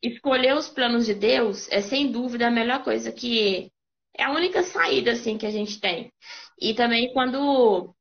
escolher 0.00 0.54
os 0.54 0.68
planos 0.68 1.06
de 1.06 1.14
Deus 1.14 1.68
é 1.72 1.80
sem 1.80 2.12
dúvida 2.12 2.46
a 2.46 2.50
melhor 2.50 2.84
coisa 2.84 3.10
que 3.10 3.72
é 4.16 4.24
a 4.24 4.30
única 4.30 4.62
saída 4.62 5.12
assim 5.12 5.36
que 5.36 5.46
a 5.46 5.50
gente 5.50 5.80
tem. 5.80 6.12
E 6.60 6.72
também 6.72 7.12
quando 7.12 7.92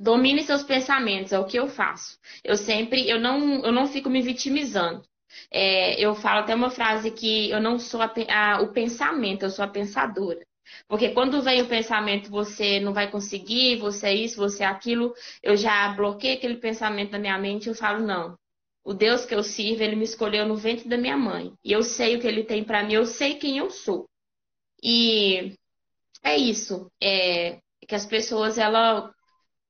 domine 0.00 0.42
seus 0.42 0.62
pensamentos, 0.62 1.32
é 1.32 1.38
o 1.38 1.46
que 1.46 1.58
eu 1.58 1.68
faço. 1.68 2.18
Eu 2.42 2.56
sempre, 2.56 3.08
eu 3.08 3.20
não, 3.20 3.62
eu 3.64 3.72
não 3.72 3.86
fico 3.86 4.08
me 4.08 4.22
vitimizando. 4.22 5.02
É, 5.50 6.00
eu 6.00 6.14
falo 6.14 6.40
até 6.40 6.54
uma 6.54 6.70
frase 6.70 7.10
que 7.10 7.50
eu 7.50 7.60
não 7.60 7.78
sou 7.78 8.00
a, 8.02 8.12
a, 8.28 8.62
o 8.62 8.72
pensamento, 8.72 9.44
eu 9.44 9.50
sou 9.50 9.64
a 9.64 9.68
pensadora. 9.68 10.40
Porque 10.88 11.10
quando 11.10 11.42
vem 11.42 11.62
o 11.62 11.68
pensamento, 11.68 12.30
você 12.30 12.80
não 12.80 12.92
vai 12.92 13.10
conseguir, 13.10 13.76
você 13.76 14.08
é 14.08 14.14
isso, 14.14 14.36
você 14.36 14.64
é 14.64 14.66
aquilo, 14.66 15.14
eu 15.42 15.56
já 15.56 15.88
bloqueei 15.94 16.34
aquele 16.34 16.56
pensamento 16.56 17.12
na 17.12 17.18
minha 17.18 17.38
mente 17.38 17.66
e 17.66 17.68
eu 17.70 17.74
falo, 17.74 18.04
não. 18.04 18.36
O 18.84 18.94
Deus 18.94 19.24
que 19.24 19.34
eu 19.34 19.42
sirvo, 19.42 19.82
ele 19.82 19.96
me 19.96 20.04
escolheu 20.04 20.46
no 20.46 20.56
ventre 20.56 20.88
da 20.88 20.96
minha 20.96 21.16
mãe. 21.16 21.52
E 21.64 21.72
eu 21.72 21.82
sei 21.82 22.16
o 22.16 22.20
que 22.20 22.26
ele 22.26 22.44
tem 22.44 22.64
para 22.64 22.84
mim, 22.84 22.94
eu 22.94 23.06
sei 23.06 23.34
quem 23.34 23.58
eu 23.58 23.70
sou. 23.70 24.06
E 24.82 25.54
é 26.22 26.36
isso. 26.36 26.90
É 27.02 27.58
que 27.86 27.94
as 27.94 28.06
pessoas, 28.06 28.58
ela 28.58 29.12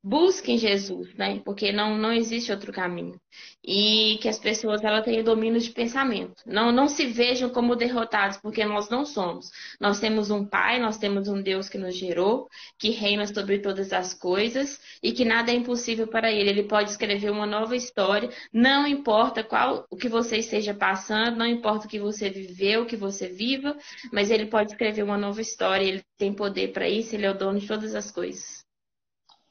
busquem 0.06 0.56
Jesus, 0.56 1.12
né? 1.14 1.40
Porque 1.44 1.72
não, 1.72 1.98
não 1.98 2.12
existe 2.12 2.52
outro 2.52 2.72
caminho. 2.72 3.20
E 3.66 4.18
que 4.22 4.28
as 4.28 4.38
pessoas 4.38 4.84
ela 4.84 5.02
tenham 5.02 5.24
domínio 5.24 5.60
de 5.60 5.70
pensamento. 5.70 6.44
Não, 6.46 6.70
não 6.70 6.86
se 6.86 7.06
vejam 7.06 7.50
como 7.50 7.74
derrotados, 7.74 8.36
porque 8.36 8.64
nós 8.64 8.88
não 8.88 9.04
somos. 9.04 9.50
Nós 9.80 9.98
temos 9.98 10.30
um 10.30 10.46
Pai, 10.46 10.78
nós 10.78 10.96
temos 10.96 11.26
um 11.26 11.42
Deus 11.42 11.68
que 11.68 11.76
nos 11.76 11.96
gerou, 11.96 12.48
que 12.78 12.90
reina 12.90 13.26
sobre 13.26 13.58
todas 13.58 13.92
as 13.92 14.14
coisas 14.14 14.80
e 15.02 15.10
que 15.10 15.24
nada 15.24 15.50
é 15.50 15.56
impossível 15.56 16.06
para 16.06 16.30
ele. 16.30 16.50
Ele 16.50 16.62
pode 16.62 16.90
escrever 16.90 17.30
uma 17.30 17.46
nova 17.46 17.74
história, 17.74 18.30
não 18.52 18.86
importa 18.86 19.42
qual 19.42 19.86
o 19.90 19.96
que 19.96 20.08
você 20.08 20.36
esteja 20.36 20.72
passando, 20.72 21.36
não 21.36 21.46
importa 21.46 21.86
o 21.86 21.90
que 21.90 21.98
você 21.98 22.30
viveu, 22.30 22.82
o 22.82 22.86
que 22.86 22.96
você 22.96 23.26
viva, 23.26 23.76
mas 24.12 24.30
ele 24.30 24.46
pode 24.46 24.70
escrever 24.70 25.02
uma 25.02 25.18
nova 25.18 25.40
história, 25.40 25.84
ele 25.84 26.04
tem 26.16 26.32
poder 26.32 26.72
para 26.72 26.88
isso, 26.88 27.16
ele 27.16 27.26
é 27.26 27.30
o 27.32 27.36
dono 27.36 27.58
de 27.58 27.66
todas 27.66 27.92
as 27.96 28.12
coisas. 28.12 28.65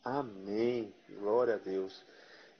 Amém. 0.05 0.93
Glória 1.19 1.55
a 1.55 1.57
Deus. 1.57 2.05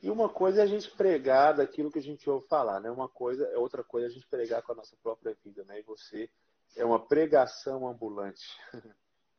E 0.02 0.10
uma 0.10 0.28
coisa 0.28 0.62
é 0.62 0.64
a 0.64 0.68
gente 0.68 0.90
pregar 0.90 1.56
daquilo 1.56 1.92
que 1.92 2.00
a 2.00 2.02
gente 2.02 2.28
ouve 2.28 2.48
falar, 2.48 2.80
né? 2.80 2.90
Uma 2.90 3.08
coisa 3.08 3.46
é 3.46 3.58
outra 3.58 3.84
coisa 3.84 4.08
é 4.08 4.10
a 4.10 4.12
gente 4.12 4.28
pregar 4.28 4.64
com 4.64 4.72
a 4.72 4.76
nossa 4.76 4.98
própria 5.04 5.38
vida, 5.44 5.64
né? 5.64 5.80
E 5.80 5.84
você 5.84 6.28
é 6.76 6.84
uma 6.84 7.00
pregação 7.00 7.88
ambulante. 7.88 8.46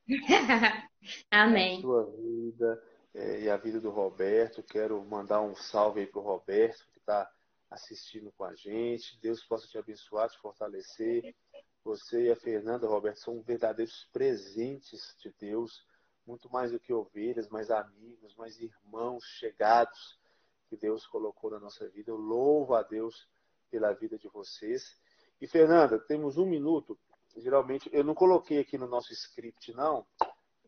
Amém. 1.33 1.79
A 1.79 1.81
sua 1.81 2.05
vida 2.05 2.83
é, 3.13 3.41
e 3.41 3.51
a 3.51 3.57
vida 3.57 3.81
do 3.81 3.91
Roberto. 3.91 4.63
Quero 4.63 5.05
mandar 5.05 5.41
um 5.41 5.57
salve 5.57 6.01
aí 6.01 6.07
pro 6.07 6.21
Roberto 6.21 6.87
que 6.93 7.01
está 7.01 7.29
assistindo 7.69 8.33
com 8.37 8.45
a 8.45 8.55
gente. 8.55 9.21
Deus 9.21 9.43
possa 9.43 9.67
te 9.67 9.79
abençoar, 9.79 10.31
te 10.31 10.39
fortalecer. 10.39 11.35
Você 11.83 12.27
e 12.27 12.31
a 12.31 12.37
Fernanda, 12.37 12.87
Roberto, 12.87 13.19
são 13.19 13.43
verdadeiros 13.43 14.09
presentes 14.13 15.17
de 15.21 15.35
Deus 15.41 15.85
muito 16.27 16.51
mais 16.51 16.73
do 16.73 16.81
que 16.81 16.93
ovelhas, 16.93 17.49
mais 17.49 17.71
amigos, 17.71 18.35
mais 18.35 18.59
irmãos 18.61 19.25
chegados 19.39 20.19
que 20.69 20.77
Deus 20.77 21.07
colocou 21.07 21.51
na 21.51 21.61
nossa 21.61 21.89
vida. 21.89 22.11
Eu 22.11 22.17
louvo 22.17 22.75
a 22.75 22.83
Deus 22.83 23.29
pela 23.71 23.93
vida 23.93 24.19
de 24.19 24.29
vocês. 24.29 24.97
E 25.41 25.47
Fernanda, 25.47 25.99
temos 25.99 26.37
um 26.37 26.47
minuto. 26.47 26.99
Geralmente, 27.37 27.89
eu 27.93 28.03
não 28.03 28.15
coloquei 28.15 28.59
aqui 28.59 28.79
no 28.79 28.87
nosso 28.87 29.13
script, 29.13 29.73
não, 29.75 30.07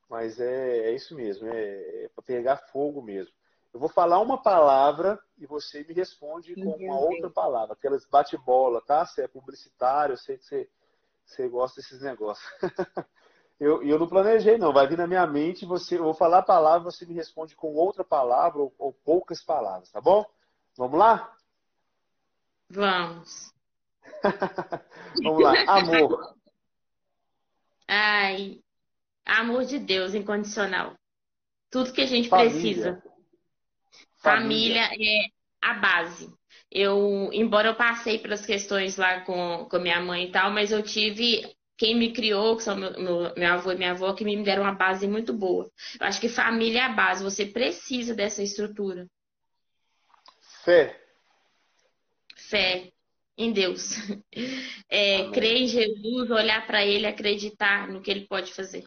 mas 0.08 0.38
é, 0.38 0.90
é 0.90 0.94
isso 0.94 1.14
mesmo, 1.14 1.48
é, 1.48 2.04
é 2.04 2.08
para 2.08 2.22
pegar 2.22 2.58
fogo 2.70 3.02
mesmo. 3.02 3.32
Eu 3.72 3.80
vou 3.80 3.88
falar 3.88 4.20
uma 4.20 4.40
palavra 4.40 5.18
e 5.38 5.46
você 5.46 5.84
me 5.84 5.94
responde 5.94 6.54
com 6.54 6.76
uma 6.76 6.98
outra 6.98 7.30
palavra, 7.30 7.74
aquelas 7.74 8.06
bate-bola, 8.06 8.82
tá? 8.82 9.04
Você 9.04 9.22
é 9.22 9.28
publicitário, 9.28 10.14
eu 10.14 10.18
sei 10.18 10.36
que 10.36 10.44
você, 10.44 10.70
você 11.24 11.48
gosta 11.48 11.80
desses 11.80 12.02
negócios. 12.02 12.46
eu, 13.58 13.82
eu 13.82 13.98
não 13.98 14.06
planejei, 14.06 14.56
não. 14.56 14.72
Vai 14.72 14.86
vir 14.86 14.98
na 14.98 15.06
minha 15.06 15.26
mente, 15.26 15.66
você, 15.66 15.98
eu 15.98 16.04
vou 16.04 16.14
falar 16.14 16.38
a 16.38 16.42
palavra, 16.42 16.90
você 16.90 17.04
me 17.04 17.14
responde 17.14 17.56
com 17.56 17.74
outra 17.74 18.04
palavra 18.04 18.60
ou, 18.60 18.72
ou 18.78 18.92
poucas 18.92 19.42
palavras, 19.42 19.90
tá 19.90 20.00
bom? 20.00 20.24
Vamos 20.76 20.98
lá? 20.98 21.34
Vamos. 22.70 23.52
Vamos 25.22 25.42
lá. 25.42 25.54
Amor. 25.66 26.36
Ai, 27.88 28.60
amor 29.24 29.64
de 29.64 29.78
Deus 29.78 30.14
incondicional. 30.14 30.94
Tudo 31.70 31.92
que 31.92 32.02
a 32.02 32.06
gente 32.06 32.28
Família. 32.28 32.50
precisa. 32.50 33.02
Família. 34.18 34.86
Família 34.86 34.90
é 34.92 35.30
a 35.62 35.74
base. 35.74 36.32
Eu, 36.70 37.30
embora 37.32 37.68
eu 37.68 37.74
passei 37.74 38.18
pelas 38.18 38.44
questões 38.44 38.96
lá 38.96 39.22
com, 39.22 39.66
com 39.70 39.78
minha 39.78 40.00
mãe 40.00 40.26
e 40.26 40.32
tal, 40.32 40.50
mas 40.50 40.70
eu 40.70 40.82
tive 40.82 41.56
quem 41.78 41.96
me 41.96 42.12
criou, 42.12 42.56
que 42.56 42.64
são 42.64 42.76
meu, 42.76 42.92
meu, 43.00 43.34
meu, 43.36 43.52
avô 43.52 43.70
e 43.70 43.76
minha 43.76 43.92
avó, 43.92 44.12
que 44.12 44.24
me 44.24 44.42
deram 44.42 44.64
uma 44.64 44.74
base 44.74 45.06
muito 45.06 45.32
boa. 45.32 45.70
Eu 45.98 46.06
acho 46.06 46.20
que 46.20 46.28
família 46.28 46.80
é 46.80 46.84
a 46.84 46.92
base, 46.92 47.22
você 47.22 47.46
precisa 47.46 48.16
dessa 48.16 48.42
estrutura. 48.42 49.06
Fé. 50.64 51.00
Fé 52.36 52.92
em 53.36 53.52
Deus. 53.52 53.92
É, 54.90 55.30
crer 55.32 55.56
em 55.58 55.66
Jesus, 55.66 56.30
olhar 56.30 56.66
para 56.66 56.82
Ele, 56.82 57.06
acreditar 57.06 57.88
no 57.88 58.00
que 58.00 58.10
Ele 58.10 58.26
pode 58.26 58.54
fazer. 58.54 58.84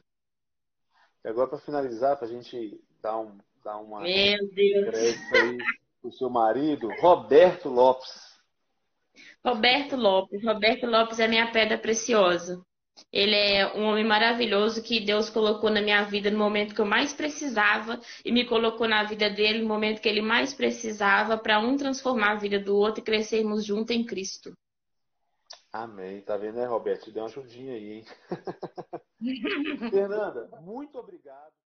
E 1.24 1.30
agora, 1.30 1.48
para 1.48 1.60
finalizar, 1.60 2.18
para 2.18 2.26
a 2.26 2.30
gente 2.30 2.82
dar, 3.00 3.20
um, 3.20 3.38
dar 3.64 3.78
uma 3.78 4.02
Meu 4.02 4.50
Deus. 4.50 4.96
aí 4.96 5.58
pro 6.02 6.12
seu 6.12 6.28
marido, 6.28 6.90
Roberto 7.00 7.70
Lopes. 7.70 8.36
Roberto 9.46 9.96
Lopes. 9.96 10.44
Roberto 10.44 10.88
Lopes 10.88 11.20
é 11.20 11.28
minha 11.28 11.52
pedra 11.52 11.78
preciosa. 11.78 12.66
Ele 13.12 13.36
é 13.36 13.74
um 13.76 13.84
homem 13.84 14.06
maravilhoso 14.06 14.84
que 14.84 15.00
Deus 15.00 15.30
colocou 15.30 15.70
na 15.70 15.82
minha 15.82 16.04
vida 16.04 16.30
no 16.30 16.38
momento 16.38 16.76
que 16.76 16.82
eu 16.82 16.86
mais 16.86 17.14
precisava 17.14 18.00
e 18.24 18.32
me 18.32 18.46
colocou 18.46 18.88
na 18.88 19.04
vida 19.04 19.30
dele 19.30 19.60
no 19.60 19.68
momento 19.68 20.02
que 20.02 20.10
ele 20.10 20.22
mais 20.22 20.54
precisava 20.54 21.38
para 21.38 21.60
um 21.60 21.78
transformar 21.78 22.32
a 22.32 22.36
vida 22.36 22.60
do 22.60 22.76
outro 22.76 23.02
e 23.02 23.06
crescermos 23.06 23.66
juntos 23.66 23.96
em 23.96 24.06
Cristo. 24.06 24.54
Amém. 25.72 26.22
Tá 26.22 26.36
vendo, 26.36 26.56
né, 26.56 26.66
Roberto? 26.66 27.06
Te 27.06 27.12
deu 27.12 27.24
uma 27.24 27.30
ajudinha 27.30 27.74
aí, 27.74 27.92
hein? 27.94 28.06
Fernanda, 29.90 30.50
muito 30.62 30.98
obrigado. 30.98 31.61